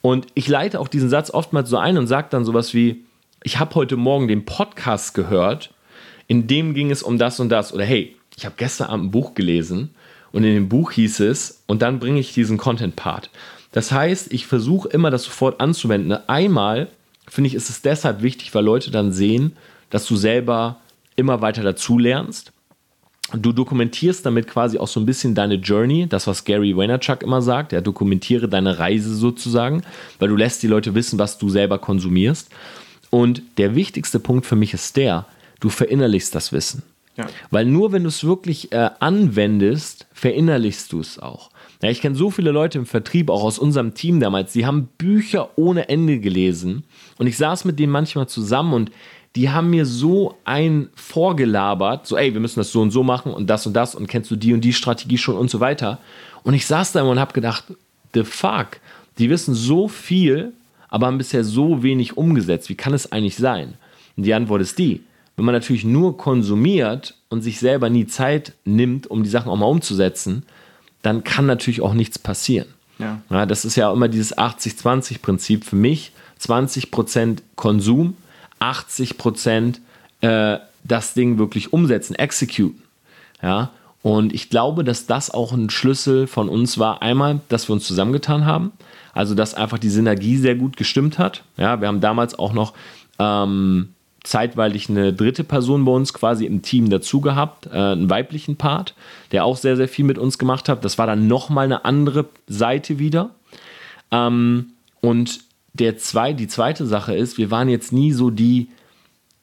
Und 0.00 0.28
ich 0.32 0.48
leite 0.48 0.80
auch 0.80 0.88
diesen 0.88 1.10
Satz 1.10 1.28
oftmals 1.30 1.68
so 1.68 1.76
ein 1.76 1.98
und 1.98 2.06
sage 2.06 2.28
dann 2.30 2.46
sowas 2.46 2.72
wie, 2.72 3.04
ich 3.44 3.58
habe 3.58 3.74
heute 3.74 3.98
Morgen 3.98 4.26
den 4.26 4.46
Podcast 4.46 5.12
gehört, 5.12 5.74
in 6.26 6.46
dem 6.46 6.72
ging 6.72 6.90
es 6.90 7.02
um 7.02 7.18
das 7.18 7.38
und 7.38 7.50
das. 7.50 7.74
Oder 7.74 7.84
hey, 7.84 8.16
ich 8.34 8.46
habe 8.46 8.54
gestern 8.56 8.88
Abend 8.88 9.04
ein 9.06 9.10
Buch 9.10 9.34
gelesen 9.34 9.90
und 10.32 10.42
in 10.42 10.54
dem 10.54 10.70
Buch 10.70 10.92
hieß 10.92 11.20
es, 11.20 11.62
und 11.66 11.82
dann 11.82 11.98
bringe 11.98 12.18
ich 12.18 12.32
diesen 12.32 12.56
Content-Part. 12.56 13.28
Das 13.72 13.92
heißt, 13.92 14.32
ich 14.32 14.46
versuche 14.46 14.88
immer, 14.88 15.10
das 15.10 15.24
sofort 15.24 15.60
anzuwenden. 15.60 16.12
Einmal 16.28 16.88
finde 17.28 17.48
ich, 17.48 17.54
ist 17.54 17.70
es 17.70 17.82
deshalb 17.82 18.22
wichtig, 18.22 18.54
weil 18.54 18.64
Leute 18.64 18.90
dann 18.90 19.12
sehen, 19.12 19.56
dass 19.90 20.06
du 20.06 20.16
selber 20.16 20.80
immer 21.16 21.40
weiter 21.40 21.62
dazu 21.62 21.98
lernst. 21.98 22.52
Du 23.32 23.52
dokumentierst 23.52 24.24
damit 24.24 24.46
quasi 24.46 24.78
auch 24.78 24.88
so 24.88 25.00
ein 25.00 25.06
bisschen 25.06 25.34
deine 25.34 25.56
Journey, 25.56 26.06
das, 26.08 26.26
was 26.26 26.44
Gary 26.44 26.74
Vaynerchuk 26.74 27.22
immer 27.22 27.42
sagt. 27.42 27.72
Ja, 27.72 27.82
dokumentiere 27.82 28.48
deine 28.48 28.78
Reise 28.78 29.14
sozusagen, 29.14 29.82
weil 30.18 30.28
du 30.28 30.36
lässt 30.36 30.62
die 30.62 30.66
Leute 30.66 30.94
wissen, 30.94 31.18
was 31.18 31.36
du 31.36 31.50
selber 31.50 31.78
konsumierst. 31.78 32.48
Und 33.10 33.42
der 33.58 33.74
wichtigste 33.74 34.18
Punkt 34.18 34.46
für 34.46 34.56
mich 34.56 34.72
ist 34.72 34.96
der, 34.96 35.26
du 35.60 35.68
verinnerlichst 35.68 36.34
das 36.34 36.52
Wissen. 36.52 36.82
Ja. 37.18 37.26
Weil 37.50 37.66
nur 37.66 37.92
wenn 37.92 38.04
du 38.04 38.08
es 38.08 38.24
wirklich 38.24 38.72
äh, 38.72 38.90
anwendest, 39.00 40.06
verinnerlichst 40.12 40.92
du 40.92 41.00
es 41.00 41.18
auch. 41.18 41.50
Ja, 41.82 41.90
ich 41.90 42.00
kenne 42.00 42.14
so 42.14 42.30
viele 42.30 42.52
Leute 42.52 42.78
im 42.78 42.86
Vertrieb, 42.86 43.28
auch 43.28 43.42
aus 43.42 43.58
unserem 43.58 43.94
Team 43.94 44.20
damals, 44.20 44.52
die 44.52 44.66
haben 44.66 44.88
Bücher 44.98 45.50
ohne 45.56 45.88
Ende 45.88 46.18
gelesen. 46.20 46.84
Und 47.18 47.26
ich 47.26 47.36
saß 47.36 47.64
mit 47.64 47.78
denen 47.78 47.92
manchmal 47.92 48.28
zusammen 48.28 48.72
und 48.72 48.92
die 49.36 49.50
haben 49.50 49.70
mir 49.70 49.84
so 49.84 50.36
ein 50.44 50.88
vorgelabert, 50.94 52.06
so, 52.06 52.16
ey, 52.16 52.32
wir 52.32 52.40
müssen 52.40 52.60
das 52.60 52.72
so 52.72 52.80
und 52.80 52.90
so 52.90 53.02
machen 53.02 53.32
und 53.32 53.48
das 53.48 53.66
und 53.66 53.74
das 53.74 53.94
und 53.94 54.06
kennst 54.06 54.30
du 54.30 54.36
die 54.36 54.54
und 54.54 54.62
die 54.62 54.72
Strategie 54.72 55.18
schon 55.18 55.36
und 55.36 55.50
so 55.50 55.60
weiter. 55.60 55.98
Und 56.44 56.54
ich 56.54 56.66
saß 56.66 56.92
da 56.92 57.02
und 57.02 57.20
habe 57.20 57.32
gedacht, 57.32 57.64
the 58.14 58.24
fuck, 58.24 58.80
die 59.18 59.28
wissen 59.28 59.54
so 59.54 59.88
viel, 59.88 60.52
aber 60.88 61.06
haben 61.06 61.18
bisher 61.18 61.44
so 61.44 61.82
wenig 61.82 62.16
umgesetzt. 62.16 62.68
Wie 62.68 62.74
kann 62.74 62.94
es 62.94 63.12
eigentlich 63.12 63.36
sein? 63.36 63.74
Und 64.16 64.24
die 64.24 64.34
Antwort 64.34 64.62
ist 64.62 64.78
die. 64.78 65.02
Wenn 65.38 65.44
man 65.44 65.54
natürlich 65.54 65.84
nur 65.84 66.16
konsumiert 66.16 67.14
und 67.28 67.42
sich 67.42 67.60
selber 67.60 67.90
nie 67.90 68.08
Zeit 68.08 68.54
nimmt, 68.64 69.06
um 69.06 69.22
die 69.22 69.30
Sachen 69.30 69.52
auch 69.52 69.56
mal 69.56 69.66
umzusetzen, 69.66 70.42
dann 71.02 71.22
kann 71.22 71.46
natürlich 71.46 71.80
auch 71.80 71.94
nichts 71.94 72.18
passieren. 72.18 72.66
Ja. 72.98 73.22
ja 73.30 73.46
das 73.46 73.64
ist 73.64 73.76
ja 73.76 73.92
immer 73.92 74.08
dieses 74.08 74.36
80-20-Prinzip 74.36 75.64
für 75.64 75.76
mich. 75.76 76.10
20% 76.40 77.38
Konsum, 77.54 78.16
80% 78.58 79.76
äh, 80.22 80.58
das 80.82 81.14
Ding 81.14 81.38
wirklich 81.38 81.72
umsetzen, 81.72 82.16
executen. 82.16 82.82
Ja, 83.40 83.70
und 84.02 84.34
ich 84.34 84.50
glaube, 84.50 84.82
dass 84.82 85.06
das 85.06 85.30
auch 85.30 85.52
ein 85.52 85.70
Schlüssel 85.70 86.26
von 86.26 86.48
uns 86.48 86.78
war. 86.78 87.00
Einmal, 87.00 87.42
dass 87.48 87.68
wir 87.68 87.74
uns 87.74 87.86
zusammengetan 87.86 88.44
haben. 88.44 88.72
Also, 89.12 89.36
dass 89.36 89.54
einfach 89.54 89.78
die 89.78 89.90
Synergie 89.90 90.36
sehr 90.36 90.56
gut 90.56 90.76
gestimmt 90.76 91.16
hat. 91.16 91.44
Ja, 91.56 91.80
wir 91.80 91.86
haben 91.86 92.00
damals 92.00 92.36
auch 92.36 92.52
noch 92.52 92.74
ähm, 93.20 93.90
zeitweilig 94.28 94.90
eine 94.90 95.12
dritte 95.12 95.42
Person 95.42 95.86
bei 95.86 95.92
uns 95.92 96.12
quasi 96.12 96.44
im 96.44 96.60
Team 96.60 96.90
dazu 96.90 97.20
gehabt, 97.20 97.66
äh, 97.66 97.70
einen 97.70 98.10
weiblichen 98.10 98.56
Part, 98.56 98.94
der 99.32 99.44
auch 99.44 99.56
sehr, 99.56 99.76
sehr 99.76 99.88
viel 99.88 100.04
mit 100.04 100.18
uns 100.18 100.38
gemacht 100.38 100.68
hat. 100.68 100.84
Das 100.84 100.98
war 100.98 101.06
dann 101.06 101.28
nochmal 101.28 101.64
eine 101.64 101.84
andere 101.86 102.26
Seite 102.46 102.98
wieder. 102.98 103.30
Ähm, 104.10 104.66
und 105.00 105.40
der 105.72 105.96
zwei, 105.96 106.34
die 106.34 106.46
zweite 106.46 106.86
Sache 106.86 107.14
ist, 107.14 107.38
wir 107.38 107.50
waren 107.50 107.70
jetzt 107.70 107.92
nie 107.92 108.12
so 108.12 108.30
die 108.30 108.68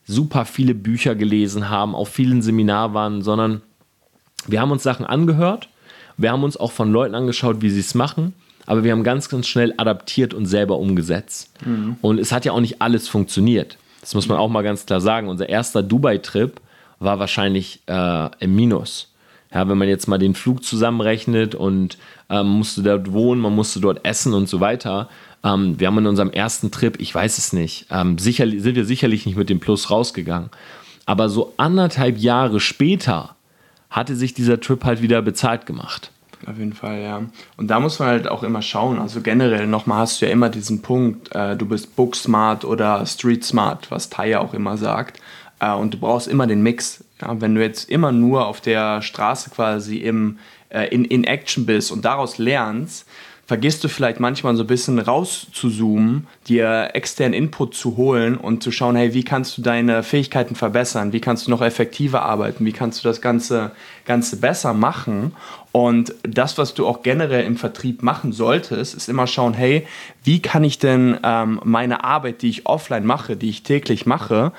super 0.06 0.46
viele 0.46 0.76
Bücher 0.76 1.16
gelesen 1.16 1.70
haben, 1.70 1.96
auf 1.96 2.10
vielen 2.10 2.44
Seminaren 2.44 2.94
waren, 2.94 3.22
sondern 3.24 3.64
wir 4.46 4.62
haben 4.62 4.72
uns 4.72 4.84
Sachen 4.84 5.06
angehört, 5.06 5.68
wir 6.18 6.32
haben 6.32 6.44
uns 6.44 6.58
auch 6.58 6.72
von 6.72 6.92
Leuten 6.92 7.16
angeschaut, 7.16 7.62
wie 7.62 7.72
sie 7.72 7.80
es 7.80 7.96
machen, 7.96 8.34
aber 8.68 8.84
wir 8.84 8.92
haben 8.92 9.04
ganz, 9.04 9.30
ganz 9.30 9.48
schnell 9.48 9.74
adaptiert 9.78 10.36
und 10.36 10.46
selber 10.46 10.78
umgesetzt. 10.78 11.52
Mhm. 11.66 11.98
Und 12.02 12.20
es 12.20 12.32
hat 12.32 12.46
ja 12.46 12.52
auch 12.52 12.62
nicht 12.62 12.84
alles 12.84 13.08
funktioniert. 13.08 13.78
Das 14.06 14.14
muss 14.14 14.28
man 14.28 14.38
auch 14.38 14.50
mal 14.50 14.62
ganz 14.62 14.86
klar 14.86 15.02
sagen. 15.02 15.30
Unser 15.30 15.50
erster 15.50 15.82
Dubai-Trip 15.82 16.62
war 17.00 17.18
wahrscheinlich 17.18 17.82
äh, 17.88 18.30
im 18.38 18.56
Minus. 18.56 19.12
Ja, 19.52 19.68
wenn 19.68 19.80
man 19.80 19.88
jetzt 19.88 20.08
mal 20.08 20.20
den 20.20 20.36
Flug 20.36 20.64
zusammenrechnet 20.64 21.56
und 21.56 21.98
ähm, 22.30 22.46
musste 22.46 22.84
dort 22.84 23.12
wohnen, 23.14 23.42
man 23.42 23.56
musste 23.56 23.80
dort 23.80 24.06
essen 24.06 24.36
und 24.36 24.48
so 24.48 24.60
weiter. 24.60 25.10
Ähm, 25.44 25.80
wir 25.80 25.88
haben 25.88 25.98
in 25.98 26.06
unserem 26.06 26.30
ersten 26.30 26.70
Trip, 26.70 27.00
ich 27.00 27.16
weiß 27.16 27.40
es 27.40 27.52
nicht, 27.52 27.88
ähm, 27.90 28.20
sicher, 28.20 28.48
sind 28.48 28.76
wir 28.76 28.86
sicherlich 28.86 29.26
nicht 29.26 29.38
mit 29.38 29.50
dem 29.50 29.60
Plus 29.60 29.90
rausgegangen. 29.90 30.52
Aber 31.08 31.28
so 31.28 31.54
anderthalb 31.58 32.20
Jahre 32.20 32.60
später 32.60 33.36
hatte 33.90 34.16
sich 34.16 34.36
dieser 34.36 34.60
Trip 34.60 34.84
halt 34.84 35.02
wieder 35.02 35.24
bezahlt 35.24 35.66
gemacht. 35.66 36.12
Auf 36.46 36.58
jeden 36.58 36.74
Fall, 36.74 37.02
ja. 37.02 37.22
Und 37.58 37.68
da 37.68 37.80
muss 37.80 38.00
man 38.00 38.10
halt 38.10 38.28
auch 38.28 38.44
immer 38.44 38.62
schauen. 38.62 39.00
Also 39.00 39.22
generell 39.22 39.68
nochmal 39.68 40.00
hast 40.00 40.22
du 40.22 40.26
ja 40.26 40.32
immer 40.32 40.50
diesen 40.50 40.82
Punkt, 40.82 41.34
äh, 41.36 41.56
du 41.56 41.66
bist 41.66 41.96
Book 41.96 42.16
Smart 42.16 42.66
oder 42.66 43.06
Street 43.06 43.44
Smart, 43.44 43.90
was 43.90 44.10
Taya 44.10 44.40
auch 44.40 44.54
immer 44.54 44.78
sagt. 44.78 45.20
Äh, 45.60 45.74
und 45.74 45.94
du 45.94 46.00
brauchst 46.00 46.28
immer 46.28 46.48
den 46.48 46.62
Mix. 46.62 47.04
Ja? 47.22 47.40
Wenn 47.40 47.56
du 47.56 47.62
jetzt 47.62 47.90
immer 47.90 48.12
nur 48.12 48.48
auf 48.48 48.62
der 48.62 49.02
Straße 49.02 49.50
quasi 49.50 49.98
im, 49.98 50.40
äh, 50.70 50.88
in, 50.88 51.06
in 51.06 51.24
Action 51.24 51.66
bist 51.66 51.92
und 51.92 52.06
daraus 52.06 52.38
lernst, 52.38 53.08
vergisst 53.48 53.84
du 53.84 53.90
vielleicht 53.90 54.20
manchmal 54.20 54.56
so 54.56 54.64
ein 54.64 54.68
bisschen 54.68 54.98
rauszuzoomen, 54.98 56.28
dir 56.48 56.90
externen 56.94 57.34
Input 57.34 57.76
zu 57.76 57.96
holen 57.96 58.38
und 58.38 58.64
zu 58.64 58.72
schauen, 58.72 58.96
hey, 58.96 59.14
wie 59.14 59.24
kannst 59.24 59.58
du 59.58 59.62
deine 59.62 60.02
Fähigkeiten 60.02 60.56
verbessern? 60.56 61.14
Wie 61.14 61.22
kannst 61.22 61.46
du 61.46 61.52
noch 61.52 61.62
effektiver 61.62 62.24
arbeiten? 62.24 62.66
Wie 62.66 62.72
kannst 62.72 63.04
du 63.04 63.08
das 63.08 63.22
Ganze, 63.22 63.72
Ganze 64.06 64.38
besser 64.38 64.74
machen? 64.74 65.34
Und 65.72 66.16
das, 66.24 66.58
was 66.58 66.74
du 66.74 66.88
auch 66.88 67.04
generell 67.04 67.46
im 67.46 67.58
Vertrieb 67.58 68.02
machen 68.02 68.32
solltest, 68.32 68.96
ist 68.96 69.10
immer 69.10 69.28
schauen, 69.28 69.54
hey, 69.54 69.86
wie 70.24 70.42
kann 70.42 70.64
ich 70.64 70.80
denn 70.80 71.20
ähm, 71.24 71.60
meine 71.64 72.04
Arbeit, 72.04 72.42
die 72.42 72.50
ich 72.50 72.66
offline 72.66 73.06
mache, 73.06 73.36
die 73.36 73.50
ich 73.50 73.64
täglich 73.64 74.06
mache, 74.08 74.54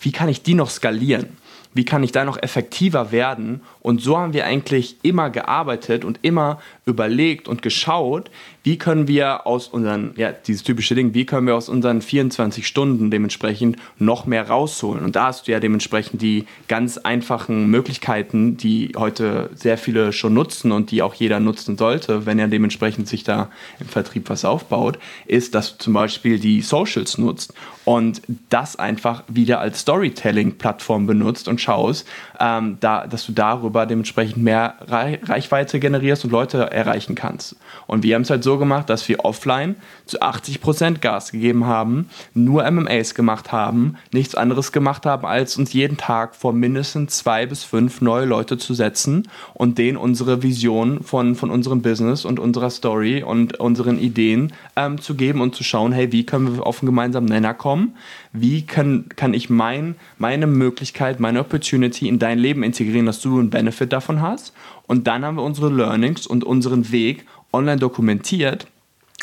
wie 0.00 0.10
kann 0.10 0.28
ich 0.28 0.42
die 0.42 0.54
noch 0.54 0.70
skalieren? 0.70 1.36
wie 1.74 1.84
kann 1.84 2.02
ich 2.02 2.12
da 2.12 2.24
noch 2.24 2.40
effektiver 2.42 3.12
werden? 3.12 3.62
Und 3.80 4.00
so 4.00 4.18
haben 4.18 4.32
wir 4.32 4.44
eigentlich 4.44 4.96
immer 5.02 5.30
gearbeitet 5.30 6.04
und 6.04 6.18
immer 6.22 6.60
überlegt 6.84 7.48
und 7.48 7.62
geschaut, 7.62 8.30
wie 8.64 8.76
können 8.78 9.08
wir 9.08 9.46
aus 9.46 9.68
unseren, 9.68 10.12
ja, 10.16 10.32
dieses 10.32 10.62
typische 10.62 10.94
Ding, 10.94 11.14
wie 11.14 11.26
können 11.26 11.46
wir 11.46 11.56
aus 11.56 11.68
unseren 11.68 12.02
24 12.02 12.66
Stunden 12.66 13.10
dementsprechend 13.10 13.76
noch 13.98 14.26
mehr 14.26 14.48
rausholen? 14.48 15.04
Und 15.04 15.16
da 15.16 15.26
hast 15.26 15.46
du 15.46 15.52
ja 15.52 15.60
dementsprechend 15.60 16.22
die 16.22 16.44
ganz 16.68 16.98
einfachen 16.98 17.68
Möglichkeiten, 17.68 18.56
die 18.56 18.92
heute 18.96 19.50
sehr 19.54 19.78
viele 19.78 20.12
schon 20.12 20.34
nutzen 20.34 20.72
und 20.72 20.90
die 20.90 21.02
auch 21.02 21.14
jeder 21.14 21.40
nutzen 21.40 21.76
sollte, 21.76 22.26
wenn 22.26 22.38
er 22.38 22.48
dementsprechend 22.48 23.08
sich 23.08 23.24
da 23.24 23.48
im 23.78 23.86
Vertrieb 23.86 24.28
was 24.28 24.44
aufbaut, 24.44 24.98
ist, 25.26 25.54
dass 25.54 25.76
du 25.76 25.84
zum 25.84 25.92
Beispiel 25.92 26.38
die 26.38 26.62
Socials 26.62 27.18
nutzt 27.18 27.54
und 27.84 28.22
das 28.48 28.76
einfach 28.76 29.24
wieder 29.28 29.60
als 29.60 29.80
Storytelling-Plattform 29.80 31.06
benutzt 31.06 31.48
und 31.48 31.60
schaust, 31.60 32.06
ähm, 32.38 32.76
da, 32.80 33.06
dass 33.06 33.26
du 33.26 33.32
darüber 33.32 33.86
dementsprechend 33.86 34.42
mehr 34.42 34.76
Reichweite 34.80 35.80
generierst 35.80 36.24
und 36.24 36.30
Leute 36.30 36.71
erreichen 36.72 37.14
kannst. 37.14 37.56
Und 37.86 38.02
wir 38.02 38.14
haben 38.14 38.22
es 38.22 38.30
halt 38.30 38.44
so 38.44 38.58
gemacht, 38.58 38.90
dass 38.90 39.08
wir 39.08 39.24
offline 39.24 39.76
zu 40.06 40.20
80% 40.20 40.98
Gas 40.98 41.32
gegeben 41.32 41.66
haben, 41.66 42.08
nur 42.34 42.68
MMAs 42.70 43.14
gemacht 43.14 43.52
haben, 43.52 43.96
nichts 44.12 44.34
anderes 44.34 44.72
gemacht 44.72 45.06
haben, 45.06 45.26
als 45.26 45.56
uns 45.56 45.72
jeden 45.72 45.96
Tag 45.96 46.34
vor 46.34 46.52
mindestens 46.52 47.18
zwei 47.18 47.46
bis 47.46 47.64
fünf 47.64 48.00
neue 48.00 48.24
Leute 48.24 48.58
zu 48.58 48.74
setzen 48.74 49.28
und 49.54 49.78
denen 49.78 49.96
unsere 49.96 50.42
Vision 50.42 51.02
von, 51.02 51.34
von 51.34 51.50
unserem 51.50 51.82
Business 51.82 52.24
und 52.24 52.38
unserer 52.38 52.70
Story 52.70 53.22
und 53.22 53.60
unseren 53.60 53.98
Ideen 53.98 54.52
ähm, 54.76 55.00
zu 55.00 55.14
geben 55.14 55.40
und 55.40 55.54
zu 55.54 55.64
schauen, 55.64 55.92
hey, 55.92 56.12
wie 56.12 56.26
können 56.26 56.56
wir 56.56 56.66
auf 56.66 56.82
einen 56.82 56.86
gemeinsamen 56.86 57.28
Nenner 57.28 57.54
kommen? 57.54 57.94
Wie 58.32 58.62
kann, 58.62 59.06
kann 59.16 59.34
ich 59.34 59.50
mein, 59.50 59.94
meine 60.18 60.46
Möglichkeit, 60.46 61.20
meine 61.20 61.40
Opportunity 61.40 62.08
in 62.08 62.18
dein 62.18 62.38
Leben 62.38 62.62
integrieren, 62.62 63.06
dass 63.06 63.20
du 63.20 63.38
einen 63.38 63.50
Benefit 63.50 63.92
davon 63.92 64.22
hast? 64.22 64.52
Und 64.92 65.06
dann 65.06 65.24
haben 65.24 65.36
wir 65.36 65.42
unsere 65.42 65.70
Learnings 65.70 66.26
und 66.26 66.44
unseren 66.44 66.92
Weg 66.92 67.24
online 67.50 67.78
dokumentiert. 67.78 68.66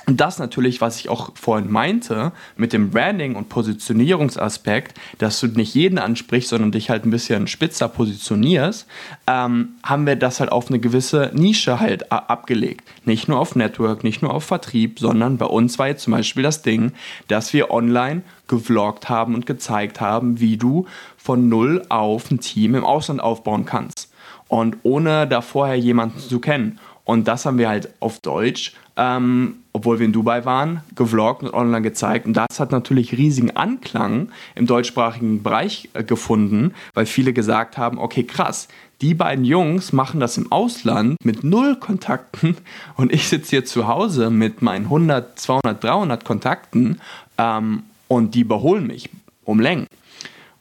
Und 0.07 0.19
das 0.19 0.39
natürlich, 0.39 0.81
was 0.81 0.99
ich 0.99 1.09
auch 1.09 1.29
vorhin 1.35 1.71
meinte, 1.71 2.31
mit 2.57 2.73
dem 2.73 2.89
Branding 2.89 3.35
und 3.35 3.49
Positionierungsaspekt, 3.49 4.99
dass 5.19 5.39
du 5.39 5.45
nicht 5.45 5.75
jeden 5.75 5.99
ansprichst, 5.99 6.49
sondern 6.49 6.71
dich 6.71 6.89
halt 6.89 7.05
ein 7.05 7.11
bisschen 7.11 7.45
spitzer 7.45 7.87
positionierst, 7.87 8.87
ähm, 9.27 9.75
haben 9.83 10.07
wir 10.07 10.15
das 10.15 10.39
halt 10.39 10.51
auf 10.51 10.69
eine 10.69 10.79
gewisse 10.79 11.29
Nische 11.35 11.79
halt 11.79 12.11
abgelegt. 12.11 12.83
Nicht 13.05 13.27
nur 13.27 13.39
auf 13.39 13.55
Network, 13.55 14.03
nicht 14.03 14.23
nur 14.23 14.33
auf 14.33 14.45
Vertrieb, 14.45 14.97
sondern 14.97 15.37
bei 15.37 15.45
uns 15.45 15.77
war 15.77 15.89
jetzt 15.89 16.01
zum 16.01 16.13
Beispiel 16.13 16.41
das 16.41 16.63
Ding, 16.63 16.93
dass 17.27 17.53
wir 17.53 17.69
online 17.69 18.23
gevloggt 18.47 19.07
haben 19.07 19.35
und 19.35 19.45
gezeigt 19.45 20.01
haben, 20.01 20.39
wie 20.39 20.57
du 20.57 20.87
von 21.15 21.47
null 21.47 21.85
auf 21.89 22.31
ein 22.31 22.39
Team 22.39 22.73
im 22.73 22.83
Ausland 22.83 23.21
aufbauen 23.21 23.67
kannst. 23.67 24.08
Und 24.49 24.77
ohne 24.83 25.27
da 25.27 25.41
vorher 25.41 25.77
jemanden 25.77 26.19
zu 26.19 26.39
kennen. 26.39 26.79
Und 27.05 27.27
das 27.27 27.45
haben 27.45 27.57
wir 27.57 27.69
halt 27.69 27.89
auf 28.01 28.19
Deutsch, 28.19 28.73
ähm, 28.95 29.55
obwohl 29.73 29.97
wir 29.97 30.05
in 30.05 30.13
Dubai 30.13 30.45
waren, 30.45 30.81
gevloggt 30.93 31.41
und 31.41 31.53
online 31.53 31.81
gezeigt. 31.81 32.27
Und 32.27 32.33
das 32.33 32.59
hat 32.59 32.71
natürlich 32.71 33.17
riesigen 33.17 33.55
Anklang 33.55 34.29
im 34.53 34.67
deutschsprachigen 34.67 35.41
Bereich 35.41 35.89
äh, 35.93 36.03
gefunden, 36.03 36.73
weil 36.93 37.07
viele 37.07 37.33
gesagt 37.33 37.79
haben, 37.79 37.97
okay, 37.97 38.23
krass, 38.23 38.67
die 39.01 39.15
beiden 39.15 39.45
Jungs 39.45 39.93
machen 39.93 40.19
das 40.19 40.37
im 40.37 40.51
Ausland 40.51 41.15
mit 41.23 41.43
null 41.43 41.77
Kontakten 41.77 42.57
und 42.95 43.11
ich 43.13 43.27
sitze 43.27 43.51
hier 43.51 43.65
zu 43.65 43.87
Hause 43.87 44.29
mit 44.29 44.61
meinen 44.61 44.85
100, 44.85 45.39
200, 45.39 45.83
300 45.83 46.25
Kontakten 46.25 47.01
ähm, 47.37 47.83
und 48.07 48.35
die 48.35 48.41
überholen 48.41 48.85
mich 48.85 49.09
um 49.45 49.59
Längen. 49.59 49.87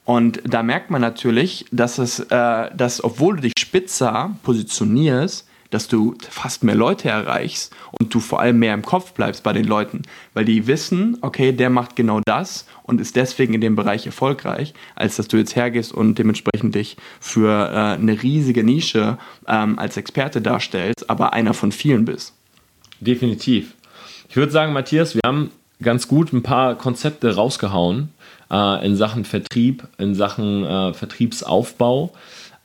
Und 0.08 0.40
da 0.46 0.62
merkt 0.62 0.90
man 0.90 1.02
natürlich, 1.02 1.66
dass 1.70 1.98
es, 1.98 2.20
äh, 2.20 2.70
dass 2.74 3.04
obwohl 3.04 3.36
du 3.36 3.42
dich 3.42 3.52
spitzer 3.68 4.34
positionierst, 4.44 5.46
dass 5.68 5.88
du 5.88 6.14
fast 6.30 6.64
mehr 6.64 6.74
Leute 6.74 7.10
erreichst 7.10 7.74
und 8.00 8.14
du 8.14 8.20
vor 8.20 8.40
allem 8.40 8.58
mehr 8.58 8.72
im 8.72 8.80
Kopf 8.80 9.12
bleibst 9.12 9.42
bei 9.42 9.52
den 9.52 9.66
Leuten, 9.66 10.04
weil 10.32 10.46
die 10.46 10.66
wissen, 10.66 11.18
okay, 11.20 11.52
der 11.52 11.68
macht 11.68 11.94
genau 11.94 12.22
das 12.24 12.64
und 12.84 12.98
ist 12.98 13.14
deswegen 13.14 13.52
in 13.52 13.60
dem 13.60 13.76
Bereich 13.76 14.06
erfolgreich, 14.06 14.72
als 14.94 15.16
dass 15.16 15.28
du 15.28 15.36
jetzt 15.36 15.54
hergehst 15.54 15.92
und 15.92 16.18
dementsprechend 16.18 16.74
dich 16.74 16.96
für 17.20 17.68
äh, 17.70 18.00
eine 18.00 18.22
riesige 18.22 18.64
Nische 18.64 19.18
ähm, 19.46 19.78
als 19.78 19.98
Experte 19.98 20.40
darstellst, 20.40 21.10
aber 21.10 21.34
einer 21.34 21.52
von 21.52 21.70
vielen 21.70 22.06
bist. 22.06 22.32
Definitiv. 23.00 23.74
Ich 24.30 24.36
würde 24.36 24.50
sagen, 24.50 24.72
Matthias, 24.72 25.14
wir 25.14 25.20
haben 25.26 25.50
ganz 25.82 26.08
gut 26.08 26.32
ein 26.32 26.42
paar 26.42 26.76
Konzepte 26.76 27.34
rausgehauen 27.34 28.08
äh, 28.50 28.86
in 28.86 28.96
Sachen 28.96 29.26
Vertrieb, 29.26 29.86
in 29.98 30.14
Sachen 30.14 30.64
äh, 30.64 30.94
Vertriebsaufbau. 30.94 32.14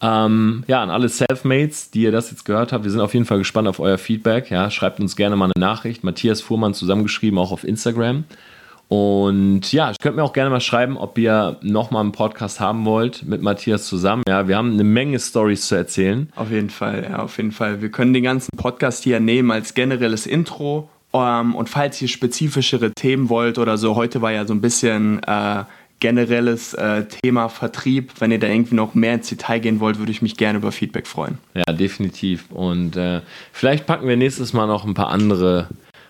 Ähm, 0.03 0.65
ja, 0.67 0.83
an 0.83 0.89
alle 0.89 1.07
Selfmates, 1.07 1.89
die 1.89 2.01
ihr 2.01 2.11
das 2.11 2.29
jetzt 2.29 2.43
gehört 2.43 2.73
habt, 2.73 2.83
wir 2.83 2.91
sind 2.91 2.99
auf 2.99 3.13
jeden 3.13 3.25
Fall 3.25 3.37
gespannt 3.37 3.69
auf 3.69 3.79
euer 3.79 3.97
Feedback. 3.97 4.51
Ja, 4.51 4.69
schreibt 4.69 4.99
uns 4.99 5.15
gerne 5.15 5.37
mal 5.37 5.45
eine 5.45 5.65
Nachricht. 5.65 6.03
Matthias 6.03 6.41
Fuhrmann 6.41 6.73
zusammengeschrieben, 6.73 7.39
auch 7.39 7.53
auf 7.53 7.63
Instagram. 7.63 8.25
Und 8.89 9.71
ja, 9.71 9.91
ich 9.91 9.97
könnte 9.99 10.17
mir 10.17 10.23
auch 10.23 10.33
gerne 10.33 10.49
mal 10.49 10.59
schreiben, 10.59 10.97
ob 10.97 11.17
ihr 11.17 11.57
nochmal 11.61 12.01
einen 12.01 12.11
Podcast 12.11 12.59
haben 12.59 12.83
wollt 12.83 13.23
mit 13.23 13.41
Matthias 13.41 13.87
zusammen. 13.87 14.23
Ja, 14.27 14.49
wir 14.49 14.57
haben 14.57 14.73
eine 14.73 14.83
Menge 14.83 15.19
Stories 15.19 15.67
zu 15.67 15.75
erzählen. 15.75 16.29
Auf 16.35 16.51
jeden 16.51 16.69
Fall, 16.69 17.07
ja, 17.09 17.19
auf 17.19 17.37
jeden 17.37 17.53
Fall. 17.53 17.81
Wir 17.81 17.89
können 17.89 18.13
den 18.13 18.23
ganzen 18.23 18.49
Podcast 18.57 19.05
hier 19.05 19.21
nehmen 19.21 19.51
als 19.51 19.73
generelles 19.73 20.27
Intro. 20.27 20.89
Um, 21.11 21.21
ähm, 21.21 21.55
und 21.55 21.69
falls 21.69 22.01
ihr 22.01 22.07
spezifischere 22.07 22.91
Themen 22.91 23.29
wollt 23.29 23.59
oder 23.59 23.77
so, 23.77 23.95
heute 23.95 24.23
war 24.23 24.31
ja 24.31 24.45
so 24.45 24.53
ein 24.53 24.61
bisschen 24.61 25.21
äh, 25.23 25.63
generelles 26.03 26.73
äh, 26.73 27.05
Thema 27.05 27.47
Vertrieb. 27.47 28.11
Wenn 28.19 28.29
ihr 28.29 28.37
da 28.37 28.47
irgendwie 28.47 28.75
noch 28.75 28.93
mehr 28.93 29.13
ins 29.13 29.29
Detail 29.29 29.59
gehen 29.59 29.79
wollt, 29.79 29.99
würde 29.99 30.11
ich 30.11 30.21
mich 30.21 30.35
gerne 30.35 30.59
über 30.59 30.73
Feedback 30.73 31.07
freuen. 31.07 31.37
Ja, 31.53 31.71
definitiv. 31.71 32.51
Und 32.51 32.97
äh, 32.97 33.21
vielleicht 33.53 33.85
packen 33.85 34.05
wir 34.05 34.17
nächstes 34.17 34.51
Mal 34.51 34.67
noch 34.67 34.83
ein 34.83 34.95
paar 34.95 35.07
andere 35.07 35.69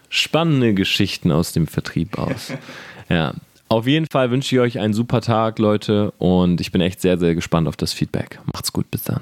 spannende 0.10 0.74
Geschichten 0.74 1.32
aus 1.32 1.54
dem 1.54 1.68
Vertrieb 1.68 2.18
aus. 2.18 2.52
ja. 3.10 3.36
Auf 3.70 3.86
jeden 3.86 4.08
Fall 4.12 4.32
wünsche 4.32 4.56
ich 4.56 4.62
euch 4.62 4.80
einen 4.80 4.96
super 4.96 5.22
Tag, 5.22 5.60
Leute, 5.60 6.12
und 6.18 6.60
ich 6.60 6.72
bin 6.72 6.82
echt 6.82 7.00
sehr, 7.00 7.20
sehr 7.20 7.36
gespannt 7.36 7.68
auf 7.68 7.78
das 7.78 7.94
Feedback. 7.94 8.40
Macht's 8.52 8.74
gut, 8.74 8.90
bis 8.90 9.04
dann. 9.04 9.22